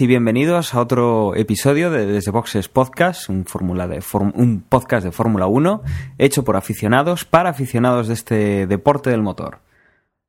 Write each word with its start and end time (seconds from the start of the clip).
y 0.00 0.06
bienvenidos 0.06 0.74
a 0.74 0.80
otro 0.80 1.34
episodio 1.36 1.90
de 1.90 2.06
Desde 2.06 2.30
Boxes 2.30 2.68
Podcast, 2.68 3.28
un, 3.28 3.44
de 3.44 4.02
un 4.34 4.64
podcast 4.66 5.04
de 5.04 5.12
Fórmula 5.12 5.46
1 5.46 5.82
hecho 6.16 6.44
por 6.44 6.56
aficionados 6.56 7.26
para 7.26 7.50
aficionados 7.50 8.08
de 8.08 8.14
este 8.14 8.66
deporte 8.66 9.10
del 9.10 9.22
motor. 9.22 9.58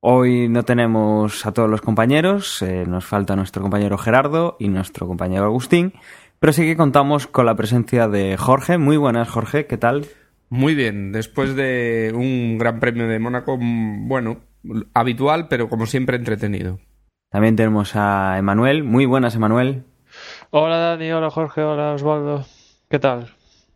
Hoy 0.01 0.49
no 0.49 0.63
tenemos 0.63 1.45
a 1.45 1.53
todos 1.53 1.69
los 1.69 1.81
compañeros, 1.81 2.61
eh, 2.61 2.83
nos 2.85 3.05
falta 3.05 3.37
nuestro 3.37 3.61
compañero 3.61 3.97
Gerardo 3.97 4.57
y 4.59 4.67
nuestro 4.67 5.07
compañero 5.07 5.45
Agustín, 5.45 5.93
pero 6.39 6.51
sí 6.51 6.63
que 6.63 6.75
contamos 6.75 7.25
con 7.25 7.45
la 7.45 7.55
presencia 7.55 8.09
de 8.09 8.35
Jorge. 8.35 8.77
Muy 8.77 8.97
buenas, 8.97 9.29
Jorge, 9.29 9.65
¿qué 9.65 9.77
tal? 9.77 10.07
Muy 10.49 10.75
bien, 10.75 11.13
después 11.13 11.55
de 11.55 12.11
un 12.13 12.57
gran 12.57 12.81
premio 12.81 13.07
de 13.07 13.17
Mónaco, 13.17 13.57
mm, 13.57 14.09
bueno, 14.09 14.41
habitual, 14.93 15.47
pero 15.47 15.69
como 15.69 15.85
siempre 15.85 16.17
entretenido. 16.17 16.79
También 17.29 17.55
tenemos 17.55 17.95
a 17.95 18.37
Emanuel. 18.37 18.83
Muy 18.83 19.05
buenas, 19.05 19.35
Emanuel. 19.35 19.83
Hola 20.49 20.77
Dani, 20.77 21.11
hola 21.11 21.29
Jorge, 21.29 21.61
hola 21.61 21.93
Osvaldo. 21.93 22.45
¿Qué 22.89 22.99
tal? 22.99 23.29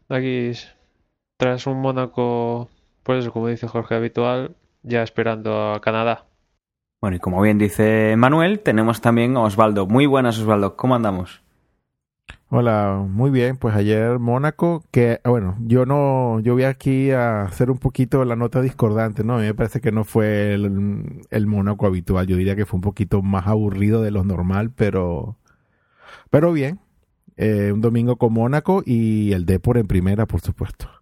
Aquí 0.08 0.52
tras 1.38 1.68
un 1.68 1.82
Mónaco, 1.82 2.70
pues 3.04 3.28
como 3.30 3.48
dice 3.48 3.68
Jorge, 3.68 3.96
habitual, 3.96 4.56
ya 4.84 5.04
esperando 5.04 5.74
a 5.74 5.82
Canadá. 5.82 6.26
Bueno, 7.02 7.18
y 7.18 7.20
como 7.20 7.42
bien 7.42 7.58
dice 7.58 8.12
Emanuel, 8.12 8.60
tenemos 8.60 9.02
también 9.02 9.36
a 9.36 9.42
Osvaldo. 9.42 9.86
Muy 9.86 10.06
buenas, 10.06 10.40
Osvaldo. 10.40 10.78
¿Cómo 10.78 10.96
andamos? 10.96 11.42
Hola, 12.54 13.06
muy 13.08 13.32
bien. 13.32 13.56
Pues 13.56 13.74
ayer 13.76 14.20
Mónaco, 14.20 14.84
que 14.92 15.22
bueno, 15.24 15.56
yo 15.62 15.86
no, 15.86 16.42
yo 16.42 16.54
voy 16.54 16.64
aquí 16.64 17.12
a 17.12 17.44
hacer 17.44 17.72
un 17.72 17.78
poquito 17.78 18.26
la 18.26 18.36
nota 18.36 18.62
discordante, 18.62 19.24
¿no? 19.24 19.36
A 19.36 19.38
mí 19.40 19.46
me 19.46 19.54
parece 19.54 19.80
que 19.80 19.94
no 19.94 20.04
fue 20.04 20.54
el, 20.54 21.48
Mónaco 21.48 21.86
habitual. 21.88 22.28
Yo 22.28 22.36
diría 22.36 22.58
que 22.58 22.66
fue 22.66 22.78
un 22.78 22.82
poquito 22.82 23.22
más 23.22 23.48
aburrido 23.48 24.02
de 24.02 24.12
lo 24.12 24.26
normal, 24.26 24.72
pero, 24.76 25.38
pero 26.30 26.54
bien. 26.54 26.82
Eh, 27.38 27.72
un 27.74 27.82
domingo 27.82 28.18
con 28.18 28.34
Mónaco 28.34 28.84
y 28.86 29.34
el 29.34 29.46
Depor 29.46 29.78
en 29.78 29.88
primera, 29.88 30.26
por 30.28 30.42
supuesto. 30.42 31.01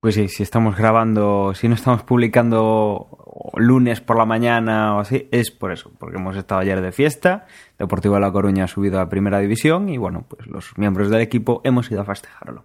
Pues 0.00 0.14
sí, 0.14 0.28
si 0.28 0.44
estamos 0.44 0.76
grabando, 0.76 1.54
si 1.54 1.68
no 1.68 1.74
estamos 1.74 2.04
publicando 2.04 3.18
lunes 3.56 4.00
por 4.00 4.16
la 4.16 4.24
mañana 4.24 4.96
o 4.96 5.00
así, 5.00 5.28
es 5.32 5.50
por 5.50 5.72
eso, 5.72 5.90
porque 5.98 6.18
hemos 6.18 6.36
estado 6.36 6.60
ayer 6.60 6.80
de 6.80 6.92
fiesta, 6.92 7.46
Deportivo 7.78 8.14
de 8.14 8.20
La 8.20 8.30
Coruña 8.30 8.64
ha 8.64 8.68
subido 8.68 9.00
a 9.00 9.08
Primera 9.08 9.40
División 9.40 9.88
y 9.88 9.98
bueno, 9.98 10.24
pues 10.28 10.46
los 10.46 10.76
miembros 10.78 11.10
del 11.10 11.20
equipo 11.20 11.60
hemos 11.64 11.90
ido 11.90 12.02
a 12.02 12.04
festejarlo. 12.04 12.64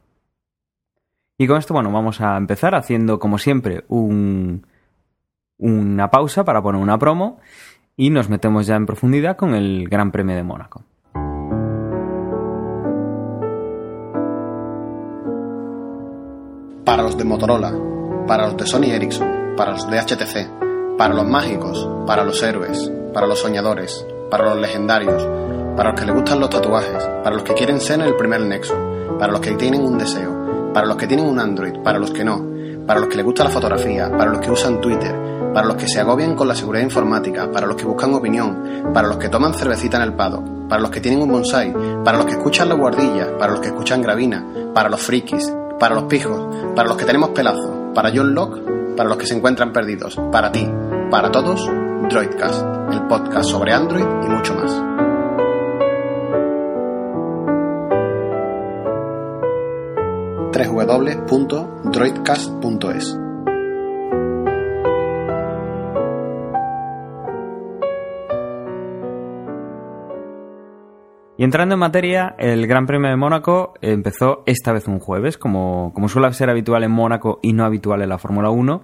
Y 1.40 1.48
con 1.48 1.58
esto, 1.58 1.74
bueno, 1.74 1.92
vamos 1.92 2.22
a 2.22 2.38
empezar 2.38 2.76
haciendo 2.76 3.18
como 3.18 3.40
siempre 3.40 3.84
un, 3.88 4.68
una 5.58 6.12
pausa 6.12 6.46
para 6.46 6.62
poner 6.62 6.82
una 6.82 7.00
promo 7.00 7.40
y 7.98 8.12
nos 8.12 8.30
metemos 8.30 8.68
ya 8.68 8.76
en 8.76 8.86
profundidad 8.86 9.38
con 9.38 9.56
el 9.56 9.90
Gran 9.90 10.12
Premio 10.12 10.36
de 10.36 10.44
Mónaco. 10.44 10.84
Para 16.94 17.02
los 17.02 17.18
de 17.18 17.24
Motorola, 17.24 17.74
para 18.28 18.46
los 18.46 18.56
de 18.56 18.68
Sony 18.68 18.92
Ericsson, 18.92 19.56
para 19.58 19.72
los 19.72 19.90
de 19.90 20.00
HTC, 20.00 20.96
para 20.96 21.16
los 21.16 21.26
mágicos, 21.26 21.90
para 22.06 22.24
los 22.24 22.44
héroes, 22.44 22.92
para 23.12 23.26
los 23.26 23.40
soñadores, 23.40 24.06
para 24.30 24.46
los 24.46 24.59
legendarios, 24.59 25.28
para 25.76 25.90
los 25.90 26.00
que 26.00 26.06
les 26.06 26.14
gustan 26.14 26.40
los 26.40 26.52
tatuajes, 26.52 27.03
para 27.24 27.36
los 27.36 27.44
que 27.44 27.56
quieren 27.56 27.82
ser 27.82 28.00
el 28.02 28.16
primer 28.16 28.42
nexo, 28.42 28.76
para 29.18 29.32
los 29.32 29.42
que 29.42 29.53
tienen 29.53 29.82
un 29.82 29.98
deseo, 29.98 30.72
para 30.72 30.86
los 30.86 30.96
que 30.96 31.08
tienen 31.08 31.26
un 31.26 31.40
Android, 31.40 31.82
para 31.84 31.98
los 31.98 32.12
que 32.12 32.24
no, 32.24 32.46
para 32.86 33.00
los 33.00 33.09
que 33.09 33.16
les 33.16 33.26
gusta 33.26 33.44
la 33.44 33.50
fotografía, 33.50 34.12
para 34.16 34.30
los 34.30 34.40
que 34.40 34.52
usan 34.52 34.80
Twitter, 34.80 35.16
para 35.52 35.66
los 35.66 35.78
que 35.78 35.88
se 35.88 36.00
agobian 36.00 36.36
con 36.36 36.48
la 36.48 36.53
seguridad 36.53 36.84
informática, 36.84 37.50
para 37.52 37.66
los 37.66 37.76
que 37.76 37.86
buscan 37.86 38.14
opinión, 38.14 38.92
para 38.94 39.08
los 39.08 39.18
que 39.18 39.30
toman 39.30 39.56
cervecita 39.56 39.98
en 39.98 40.03
el 40.03 40.14
pado, 40.14 40.44
para 40.70 40.80
los 40.80 40.92
que 40.92 41.02
tienen 41.02 41.24
un 41.24 41.32
bonsai, 41.32 41.74
para 42.06 42.20
los 42.20 42.28
que 42.28 42.34
escuchan 42.34 42.70
la 42.70 42.76
guardilla, 42.76 43.36
para 43.40 43.53
los 43.53 43.62
que 43.62 43.70
escuchan 43.70 44.03
gravina, 44.03 44.46
para 44.76 44.90
los 44.90 45.02
frikis, 45.02 45.52
para 45.84 45.96
los 45.96 46.06
pijos, 46.06 46.40
para 46.78 46.88
los 46.88 46.98
que 46.98 47.04
tenemos 47.04 47.32
pelazo, 47.32 47.92
para 47.94 48.10
John 48.16 48.34
Locke 48.34 48.62
para 48.96 49.10
los 49.10 49.18
que 49.18 49.28
se 49.28 49.36
encuentran 49.36 49.74
perdidos, 49.74 50.18
para 50.32 50.50
ti, 50.50 50.66
para 51.12 51.30
todos, 51.30 51.70
Droidcast, 52.10 52.66
el 52.94 53.02
podcast 53.08 53.50
sobre 53.50 53.74
Android 53.74 54.06
y 54.24 54.30
mucho 54.30 54.56
más. 54.56 54.72
www.droidcast.es 60.54 63.22
Y 71.36 71.44
entrando 71.44 71.74
en 71.74 71.80
materia, 71.80 72.36
el 72.38 72.68
Gran 72.68 72.86
Premio 72.86 73.10
de 73.10 73.16
Mónaco 73.16 73.74
empezó 73.82 74.44
esta 74.46 74.72
vez 74.72 74.88
un 74.88 75.00
jueves, 75.00 75.40
como, 75.40 75.92
como 75.96 76.08
suele 76.08 76.32
ser 76.34 76.52
habitual 76.52 76.84
en 76.84 76.92
Mónaco 76.92 77.40
y 77.42 77.54
no 77.54 77.66
habitual 77.66 78.04
en 78.04 78.10
la 78.10 78.20
Fórmula 78.20 78.52
1, 78.52 78.84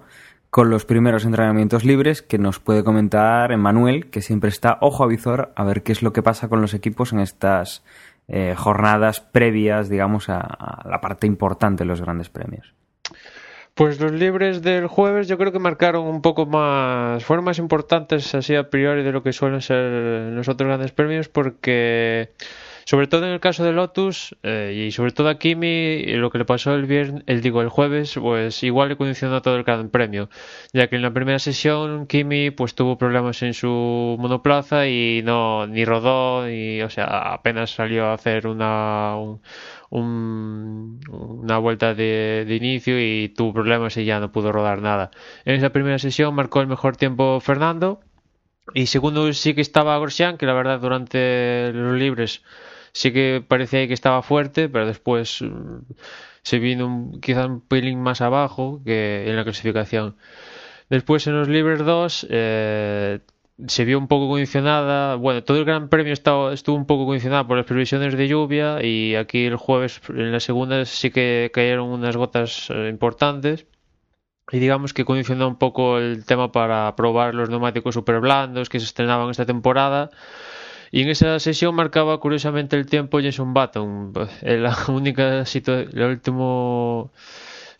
con 0.50 0.68
los 0.68 0.84
primeros 0.84 1.24
entrenamientos 1.24 1.84
libres 1.84 2.22
que 2.22 2.38
nos 2.38 2.58
puede 2.58 2.82
comentar 2.82 3.52
Emanuel, 3.52 4.10
que 4.10 4.20
siempre 4.20 4.50
está 4.50 4.78
ojo 4.80 5.04
a 5.04 5.06
visor 5.06 5.52
a 5.54 5.62
ver 5.62 5.84
qué 5.84 5.92
es 5.92 6.02
lo 6.02 6.12
que 6.12 6.24
pasa 6.24 6.48
con 6.48 6.60
los 6.60 6.74
equipos 6.74 7.12
en 7.12 7.20
estas 7.20 7.84
eh, 8.26 8.56
jornadas 8.56 9.20
previas, 9.20 9.88
digamos, 9.88 10.28
a 10.28 10.82
la 10.84 11.00
parte 11.00 11.28
importante 11.28 11.84
de 11.84 11.88
los 11.88 12.00
grandes 12.00 12.30
premios. 12.30 12.74
Pues 13.80 13.98
los 13.98 14.12
libres 14.12 14.60
del 14.60 14.88
jueves 14.88 15.26
yo 15.26 15.38
creo 15.38 15.52
que 15.52 15.58
marcaron 15.58 16.06
un 16.06 16.20
poco 16.20 16.44
más, 16.44 17.24
fueron 17.24 17.46
más 17.46 17.56
importantes 17.56 18.34
así 18.34 18.54
a 18.54 18.68
priori 18.68 19.02
de 19.02 19.10
lo 19.10 19.22
que 19.22 19.32
suelen 19.32 19.62
ser 19.62 19.90
los 20.34 20.50
otros 20.50 20.68
grandes 20.68 20.92
premios 20.92 21.30
porque 21.30 22.28
sobre 22.84 23.06
todo 23.06 23.26
en 23.26 23.32
el 23.32 23.40
caso 23.40 23.64
de 23.64 23.72
Lotus 23.72 24.36
eh, 24.42 24.86
y 24.88 24.92
sobre 24.92 25.12
todo 25.12 25.28
a 25.28 25.38
Kimi 25.38 26.04
lo 26.16 26.30
que 26.30 26.38
le 26.38 26.44
pasó 26.44 26.74
el 26.74 26.86
viernes, 26.86 27.22
el 27.26 27.40
digo 27.40 27.62
el 27.62 27.68
jueves, 27.68 28.14
pues 28.20 28.62
igual 28.62 28.90
le 28.90 28.96
condicionó 28.96 29.42
todo 29.42 29.56
el 29.56 29.64
gran 29.64 29.90
premio, 29.90 30.28
ya 30.72 30.88
que 30.88 30.96
en 30.96 31.02
la 31.02 31.12
primera 31.12 31.38
sesión 31.38 32.06
Kimi 32.06 32.50
pues 32.50 32.74
tuvo 32.74 32.98
problemas 32.98 33.42
en 33.42 33.54
su 33.54 34.16
monoplaza 34.18 34.86
y 34.86 35.22
no 35.24 35.66
ni 35.66 35.84
rodó 35.84 36.50
y 36.50 36.82
o 36.82 36.90
sea 36.90 37.32
apenas 37.32 37.70
salió 37.70 38.06
a 38.06 38.14
hacer 38.14 38.46
una 38.46 39.16
una 39.90 41.58
vuelta 41.58 41.94
de, 41.94 42.46
inicio 42.48 43.00
y 43.00 43.28
tuvo 43.28 43.52
problemas 43.52 43.96
y 43.96 44.04
ya 44.04 44.20
no 44.20 44.30
pudo 44.32 44.52
rodar 44.52 44.80
nada. 44.82 45.10
En 45.44 45.56
esa 45.56 45.70
primera 45.70 45.98
sesión 45.98 46.34
marcó 46.34 46.60
el 46.60 46.68
mejor 46.68 46.96
tiempo 46.96 47.40
Fernando 47.40 48.00
y 48.74 48.86
segundo 48.86 49.32
sí 49.32 49.54
que 49.54 49.60
estaba 49.60 49.98
Grosjean, 49.98 50.38
que 50.38 50.46
la 50.46 50.54
verdad 50.54 50.80
durante 50.80 51.72
los 51.72 51.96
libres 51.96 52.42
sí 52.92 53.12
que 53.12 53.44
parecía 53.46 53.86
que 53.86 53.94
estaba 53.94 54.22
fuerte, 54.22 54.68
pero 54.68 54.86
después 54.86 55.42
mm, 55.42 55.92
se 56.42 56.58
vino 56.58 57.12
quizá 57.20 57.46
un 57.46 57.60
pelín 57.60 58.02
más 58.02 58.20
abajo 58.20 58.80
que 58.84 59.28
en 59.28 59.36
la 59.36 59.44
clasificación. 59.44 60.16
Después 60.88 61.26
en 61.26 61.38
los 61.38 61.48
libres 61.48 61.84
2 61.84 62.26
se 63.68 63.84
vio 63.84 63.98
un 63.98 64.08
poco 64.08 64.28
condicionada, 64.28 65.16
bueno, 65.16 65.44
todo 65.44 65.58
el 65.58 65.64
Gran 65.64 65.88
Premio 65.88 66.12
estaba, 66.12 66.52
estuvo 66.52 66.76
un 66.76 66.86
poco 66.86 67.06
condicionado 67.06 67.46
por 67.46 67.56
las 67.56 67.66
previsiones 67.66 68.16
de 68.16 68.28
lluvia 68.28 68.84
y 68.84 69.14
aquí 69.16 69.44
el 69.44 69.56
jueves 69.56 70.00
en 70.08 70.32
la 70.32 70.40
segunda 70.40 70.84
sí 70.84 71.10
que 71.10 71.50
cayeron 71.52 71.88
unas 71.88 72.16
gotas 72.16 72.68
eh, 72.70 72.88
importantes 72.88 73.66
y 74.52 74.58
digamos 74.58 74.92
que 74.92 75.04
condicionó 75.04 75.48
un 75.48 75.56
poco 75.56 75.98
el 75.98 76.24
tema 76.24 76.52
para 76.52 76.94
probar 76.96 77.34
los 77.34 77.50
neumáticos 77.50 77.94
super 77.94 78.20
blandos 78.20 78.68
que 78.68 78.80
se 78.80 78.86
estrenaban 78.86 79.30
esta 79.30 79.46
temporada. 79.46 80.10
Y 80.92 81.02
en 81.02 81.08
esa 81.08 81.38
sesión 81.38 81.74
marcaba 81.76 82.18
curiosamente 82.18 82.76
el 82.76 82.86
tiempo 82.86 83.20
Jason 83.22 83.54
Button, 83.54 84.12
la 84.42 84.76
única 84.88 85.44
situación, 85.46 85.96
el 85.96 86.10
último 86.10 87.12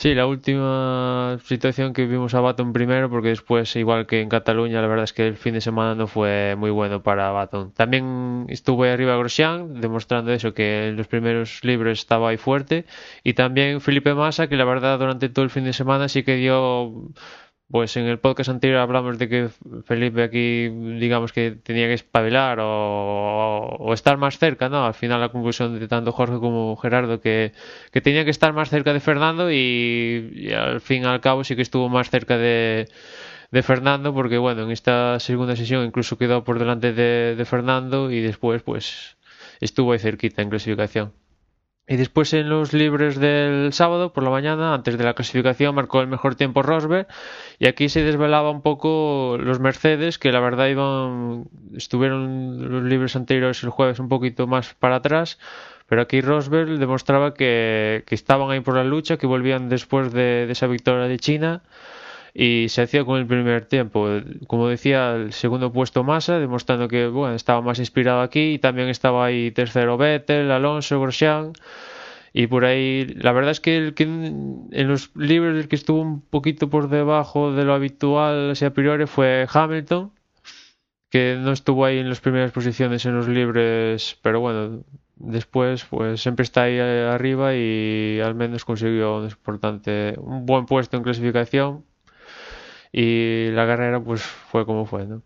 Sí, 0.01 0.15
la 0.15 0.27
última 0.27 1.39
situación 1.45 1.93
que 1.93 2.07
vimos 2.07 2.33
a 2.33 2.41
Baton 2.41 2.73
primero, 2.73 3.11
porque 3.11 3.29
después, 3.29 3.77
igual 3.77 4.07
que 4.07 4.23
en 4.23 4.31
Cataluña, 4.31 4.81
la 4.81 4.89
verdad 4.89 5.05
es 5.05 5.13
que 5.13 5.27
el 5.27 5.37
fin 5.37 5.53
de 5.53 5.61
semana 5.61 5.95
no 5.95 6.07
fue 6.07 6.57
muy 6.57 6.71
bueno 6.71 7.03
para 7.03 7.31
Baton. 7.33 7.75
También 7.75 8.47
estuvo 8.49 8.85
ahí 8.85 8.91
arriba 8.93 9.15
Grosjean, 9.19 9.79
demostrando 9.79 10.33
eso, 10.33 10.55
que 10.55 10.89
en 10.89 10.97
los 10.97 11.07
primeros 11.07 11.63
libros 11.65 11.99
estaba 11.99 12.31
ahí 12.31 12.39
fuerte. 12.39 12.87
Y 13.25 13.35
también 13.35 13.83
Felipe 13.83 14.15
Massa, 14.15 14.49
que 14.49 14.57
la 14.57 14.65
verdad 14.65 14.99
durante 14.99 15.29
todo 15.29 15.45
el 15.45 15.51
fin 15.51 15.65
de 15.65 15.75
semana 15.75 16.09
sí 16.09 16.23
que 16.23 16.37
dio 16.37 17.11
pues 17.71 17.97
en 17.97 18.07
el 18.07 18.19
podcast 18.19 18.51
anterior 18.51 18.81
hablamos 18.81 19.19
de 19.19 19.29
que 19.29 19.49
Felipe 19.85 20.23
aquí, 20.25 20.69
digamos 20.99 21.33
que 21.33 21.53
tenía 21.53 21.87
que 21.87 21.95
espabilar 21.95 22.59
o, 22.61 23.91
estar 23.95 24.17
más 24.19 24.39
cerca, 24.39 24.69
¿no? 24.69 24.85
Al 24.85 24.95
final 24.95 25.21
la 25.21 25.29
conclusión 25.31 25.79
de 25.79 25.87
tanto 25.87 26.13
Jorge 26.13 26.39
como 26.41 26.77
Gerardo 26.77 27.21
que, 27.21 27.53
tenía 28.03 28.25
que 28.25 28.31
estar 28.31 28.53
más 28.53 28.71
cerca 28.71 28.93
de 28.93 29.01
Fernando 29.01 29.51
y, 29.53 30.53
al 30.53 30.81
fin 30.81 31.03
y 31.05 31.07
al 31.07 31.21
cabo 31.21 31.45
sí 31.45 31.55
que 31.57 31.63
estuvo 31.63 31.89
más 31.89 32.11
cerca 32.11 32.37
de, 32.39 32.89
de 33.51 33.63
Fernando, 33.63 34.13
porque 34.15 34.39
bueno, 34.39 34.63
en 34.65 34.71
esta 34.73 35.21
segunda 35.21 35.55
sesión 35.57 35.85
incluso 35.85 36.19
quedó 36.19 36.45
por 36.45 36.59
delante 36.59 36.93
de, 36.93 37.37
de 37.37 37.45
Fernando 37.45 38.11
y 38.11 38.21
después 38.21 38.63
pues 38.63 39.17
estuvo 39.61 39.93
ahí 39.93 39.99
cerquita 40.01 40.43
en 40.43 40.51
clasificación. 40.51 41.20
Y 41.91 41.97
después 41.97 42.33
en 42.35 42.49
los 42.49 42.73
libres 42.73 43.19
del 43.19 43.73
sábado 43.73 44.13
por 44.13 44.23
la 44.23 44.31
mañana, 44.31 44.75
antes 44.75 44.97
de 44.97 45.03
la 45.03 45.15
clasificación, 45.15 45.75
marcó 45.75 46.01
el 46.01 46.07
mejor 46.07 46.37
tiempo 46.37 46.63
Rosberg. 46.63 47.09
Y 47.59 47.67
aquí 47.67 47.89
se 47.89 48.05
desvelaba 48.05 48.53
un 48.53 48.63
poco 48.63 49.37
los 49.41 49.59
Mercedes, 49.59 50.17
que 50.17 50.31
la 50.31 50.39
verdad 50.39 50.69
iban, 50.69 51.49
estuvieron 51.77 52.71
los 52.71 52.85
libres 52.85 53.17
anteriores 53.17 53.65
el 53.65 53.71
jueves 53.71 53.99
un 53.99 54.09
poquito 54.09 54.47
más 54.47 54.73
para 54.75 54.97
atrás. 54.97 55.41
Pero 55.89 56.03
aquí 56.03 56.21
Rosberg 56.21 56.79
demostraba 56.79 57.35
que, 57.35 58.05
que 58.07 58.15
estaban 58.15 58.53
ahí 58.53 58.61
por 58.61 58.77
la 58.77 58.85
lucha, 58.85 59.17
que 59.17 59.27
volvían 59.27 59.69
después 59.69 60.13
de, 60.13 60.47
de 60.47 60.53
esa 60.53 60.69
victoria 60.69 61.09
de 61.09 61.19
China 61.19 61.63
y 62.35 62.67
se 62.69 62.83
hacía 62.83 63.05
con 63.05 63.19
el 63.19 63.27
primer 63.27 63.67
tiempo. 63.67 64.09
Como 64.47 64.69
decía, 64.69 65.15
el 65.15 65.33
segundo 65.33 65.73
puesto 65.73 66.05
Massa, 66.05 66.39
demostrando 66.39 66.89
que 66.89 67.09
bueno, 67.09 67.35
estaba 67.35 67.61
más 67.61 67.79
inspirado 67.79 68.21
aquí 68.23 68.55
y 68.55 68.59
también 68.59 68.89
estaba 68.89 69.25
ahí 69.27 69.51
tercero 69.51 69.97
Vettel, 69.97 70.51
Alonso, 70.51 71.01
Grosjean. 71.01 71.53
Y 72.33 72.47
por 72.47 72.65
ahí, 72.65 73.07
la 73.07 73.33
verdad 73.33 73.51
es 73.51 73.61
que, 73.61 73.77
el 73.77 73.95
que 73.95 74.05
en 74.05 74.89
los 74.89 75.11
libros 75.17 75.57
el 75.57 75.69
que 75.69 75.75
estuvo 75.77 76.01
un 76.01 76.21
poquito 76.21 76.71
por 76.71 76.89
debajo 76.89 77.53
de 77.53 77.65
lo 77.65 77.75
habitual, 77.75 78.51
así 78.51 78.65
a 78.65 78.73
priori, 78.73 79.07
fue 79.07 79.47
Hamilton, 79.53 80.13
que 81.11 81.37
no 81.41 81.53
estuvo 81.53 81.85
ahí 81.85 81.99
en 81.99 82.09
las 82.09 82.21
primeras 82.21 82.53
posiciones 82.53 83.05
en 83.05 83.17
los 83.17 83.27
libres, 83.29 84.17
pero 84.23 84.41
bueno, 84.41 84.85
después 85.17 85.85
pues 85.87 86.23
siempre 86.23 86.45
está 86.45 86.63
ahí 86.65 86.79
arriba 86.79 87.55
y 87.57 88.21
al 88.21 88.37
menos 88.37 88.65
consiguió 88.65 89.25
importante, 89.25 90.15
un 90.19 90.47
buen 90.47 90.67
puesto 90.67 90.97
en 90.97 91.03
clasificación 91.03 91.85
y 92.93 93.51
la 93.51 93.67
carrera 93.67 94.01
pues 94.01 94.23
fue 94.23 94.67
como 94.67 94.87
fue, 94.87 95.07
¿no? 95.07 95.23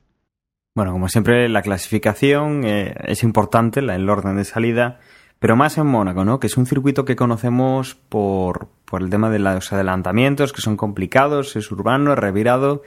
Bueno, 0.75 0.93
como 0.93 1.08
siempre, 1.08 1.49
la 1.49 1.62
clasificación 1.62 2.64
eh, 2.64 2.94
es 3.05 3.22
importante, 3.22 3.81
la, 3.81 3.94
el 3.94 4.08
orden 4.11 4.37
de 4.37 4.44
salida, 4.44 4.99
pero 5.38 5.56
más 5.56 5.78
en 5.78 5.87
Mónaco, 5.87 6.25
¿no? 6.25 6.40
Que 6.40 6.49
es 6.49 6.56
un 6.56 6.66
circuito 6.66 7.05
que 7.05 7.16
conocemos 7.16 7.94
por, 7.94 8.69
por 8.84 9.02
el 9.02 9.11
tema 9.11 9.31
de 9.31 9.38
los 9.38 9.72
adelantamientos, 9.72 10.52
que 10.52 10.62
son 10.62 10.76
complicados, 10.76 11.55
es 11.55 11.70
urbano, 11.70 12.12
es 12.12 12.19
revirado, 12.19 12.82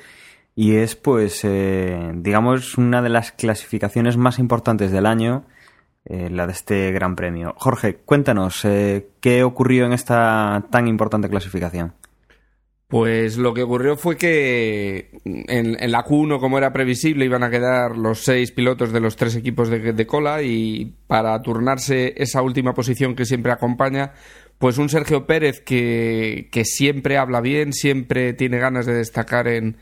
y 0.53 0.77
es, 0.77 0.95
pues, 0.95 1.41
eh, 1.43 2.13
digamos, 2.15 2.79
una 2.79 3.03
de 3.03 3.09
las 3.09 3.31
clasificaciones 3.31 4.17
más 4.17 4.39
importantes 4.39 4.91
del 4.91 5.05
año, 5.05 5.45
eh, 6.03 6.29
la 6.31 6.47
de 6.47 6.53
este 6.53 6.91
Gran 6.91 7.15
Premio. 7.15 7.53
Jorge, 7.57 7.97
cuéntanos, 7.97 8.65
eh, 8.65 9.09
¿qué 9.21 9.43
ocurrió 9.43 9.85
en 9.85 9.93
esta 9.93 10.65
tan 10.71 10.87
importante 10.87 11.29
clasificación? 11.29 11.93
Pues 12.87 13.35
lo 13.35 13.53
que 13.53 13.63
ocurrió 13.63 13.97
fue 13.97 14.15
que 14.15 15.09
en, 15.25 15.75
en, 15.77 15.91
la 15.91 16.05
Q1, 16.05 16.39
como 16.39 16.57
era 16.57 16.71
previsible, 16.71 17.25
iban 17.25 17.43
a 17.43 17.49
quedar 17.49 17.97
los 17.97 18.23
seis 18.23 18.51
pilotos 18.53 18.93
de 18.93 19.01
los 19.01 19.17
tres 19.17 19.35
equipos 19.35 19.69
de, 19.69 20.07
cola 20.07 20.41
y 20.41 20.95
para 21.05 21.41
turnarse 21.41 22.13
esa 22.15 22.41
última 22.41 22.73
posición 22.73 23.13
que 23.13 23.25
siempre 23.25 23.51
acompaña, 23.51 24.13
pues 24.57 24.77
un 24.77 24.87
Sergio 24.87 25.25
Pérez 25.25 25.59
que, 25.59 26.47
que 26.49 26.63
siempre 26.63 27.17
habla 27.17 27.41
bien, 27.41 27.73
siempre 27.73 28.31
tiene 28.31 28.57
ganas 28.57 28.85
de 28.85 28.93
destacar 28.93 29.49
en, 29.49 29.75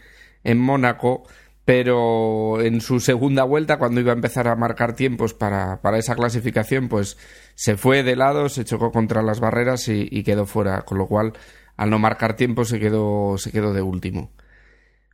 en 0.44 0.58
Mónaco, 0.58 1.28
pero 1.64 2.60
en 2.60 2.82
su 2.82 3.00
segunda 3.00 3.44
vuelta, 3.44 3.78
cuando 3.78 4.02
iba 4.02 4.14
a 4.14 4.16
empezar 4.16 4.48
a 4.48 4.56
marcar 4.56 4.96
tiempos 4.96 5.36
para, 5.36 5.80
para 5.80 6.00
esa 6.00 6.16
clasificación, 6.16 6.90
pues 6.90 7.20
se 7.54 7.78
fue 7.78 8.02
de 8.02 8.16
lado, 8.16 8.50
se 8.50 8.66
chocó 8.66 8.92
contra 8.92 9.22
las 9.22 9.40
barreras 9.40 9.90
y, 9.90 10.08
y 10.10 10.24
quedó 10.24 10.48
fuera, 10.48 10.82
con 10.82 10.98
lo 10.98 11.06
cual 11.06 11.34
al 11.78 11.90
no 11.90 12.00
marcar 12.00 12.36
tiempo 12.36 12.66
se 12.66 12.80
quedó, 12.80 13.38
se 13.38 13.52
quedó 13.52 13.74
de 13.74 13.82
último. 13.82 14.32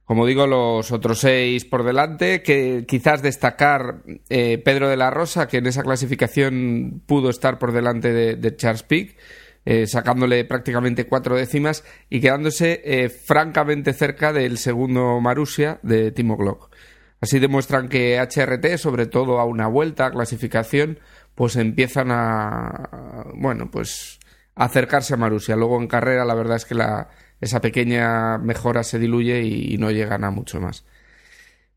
Como 0.05 0.25
digo, 0.25 0.45
los 0.45 0.91
otros 0.91 1.19
seis 1.19 1.63
por 1.63 1.83
delante, 1.83 2.41
que 2.41 2.83
quizás 2.85 3.21
destacar 3.21 4.01
eh, 4.29 4.57
Pedro 4.57 4.89
de 4.89 4.97
la 4.97 5.09
Rosa, 5.09 5.47
que 5.47 5.59
en 5.59 5.67
esa 5.67 5.83
clasificación 5.83 7.01
pudo 7.05 7.29
estar 7.29 7.57
por 7.57 7.71
delante 7.71 8.11
de, 8.11 8.55
Charles 8.57 8.83
Pic, 8.83 9.15
eh, 9.63 9.87
sacándole 9.87 10.43
prácticamente 10.43 11.07
cuatro 11.07 11.37
décimas 11.37 11.85
y 12.09 12.19
quedándose 12.19 12.81
eh, 12.83 13.07
francamente 13.09 13.93
cerca 13.93 14.33
del 14.33 14.57
segundo 14.57 15.21
Marusia 15.21 15.79
de 15.81 16.11
Timo 16.11 16.35
Glock. 16.35 16.75
Así 17.21 17.39
demuestran 17.39 17.87
que 17.87 18.19
HRT, 18.19 18.77
sobre 18.77 19.05
todo 19.05 19.39
a 19.39 19.45
una 19.45 19.67
vuelta, 19.67 20.07
a 20.07 20.11
clasificación, 20.11 20.99
pues 21.35 21.55
empiezan 21.55 22.11
a, 22.11 23.27
bueno, 23.35 23.69
pues 23.71 24.19
acercarse 24.55 25.13
a 25.13 25.17
Marusia. 25.17 25.55
Luego 25.55 25.79
en 25.79 25.87
carrera 25.87 26.25
la 26.25 26.35
verdad 26.35 26.57
es 26.57 26.65
que 26.65 26.75
la, 26.75 27.09
esa 27.39 27.61
pequeña 27.61 28.37
mejora 28.37 28.83
se 28.83 28.99
diluye 28.99 29.41
y, 29.43 29.77
no 29.77 29.91
llegan 29.91 30.23
a 30.23 30.31
mucho 30.31 30.59
más. 30.59 30.85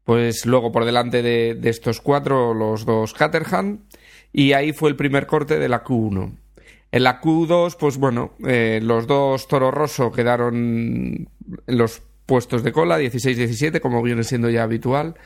Pues 0.04 0.44
luego 0.44 0.70
por 0.70 0.84
delante 0.84 1.22
de, 1.22 1.54
de 1.54 1.70
estos 1.70 2.00
cuatro 2.00 2.52
los 2.52 2.84
dos 2.84 3.14
Caterham 3.14 3.80
y 4.32 4.52
ahí 4.52 4.72
fue 4.72 4.90
el 4.90 4.96
primer 4.96 5.26
corte 5.26 5.58
de 5.58 5.68
la 5.68 5.84
Q1. 5.84 6.32
En 6.94 7.02
la 7.02 7.20
Q2, 7.20 7.76
pues 7.76 7.96
bueno, 7.98 8.34
eh, 8.46 8.78
los 8.80 9.08
dos 9.08 9.48
Toro 9.48 9.72
Rosso 9.72 10.12
quedaron 10.12 10.54
en 11.66 11.78
los 11.78 12.02
puestos 12.24 12.62
de 12.62 12.70
cola, 12.70 13.00
16-17, 13.00 13.80
como 13.80 14.00
viene 14.00 14.22
siendo 14.22 14.48
ya 14.48 14.62
habitual, 14.62 15.16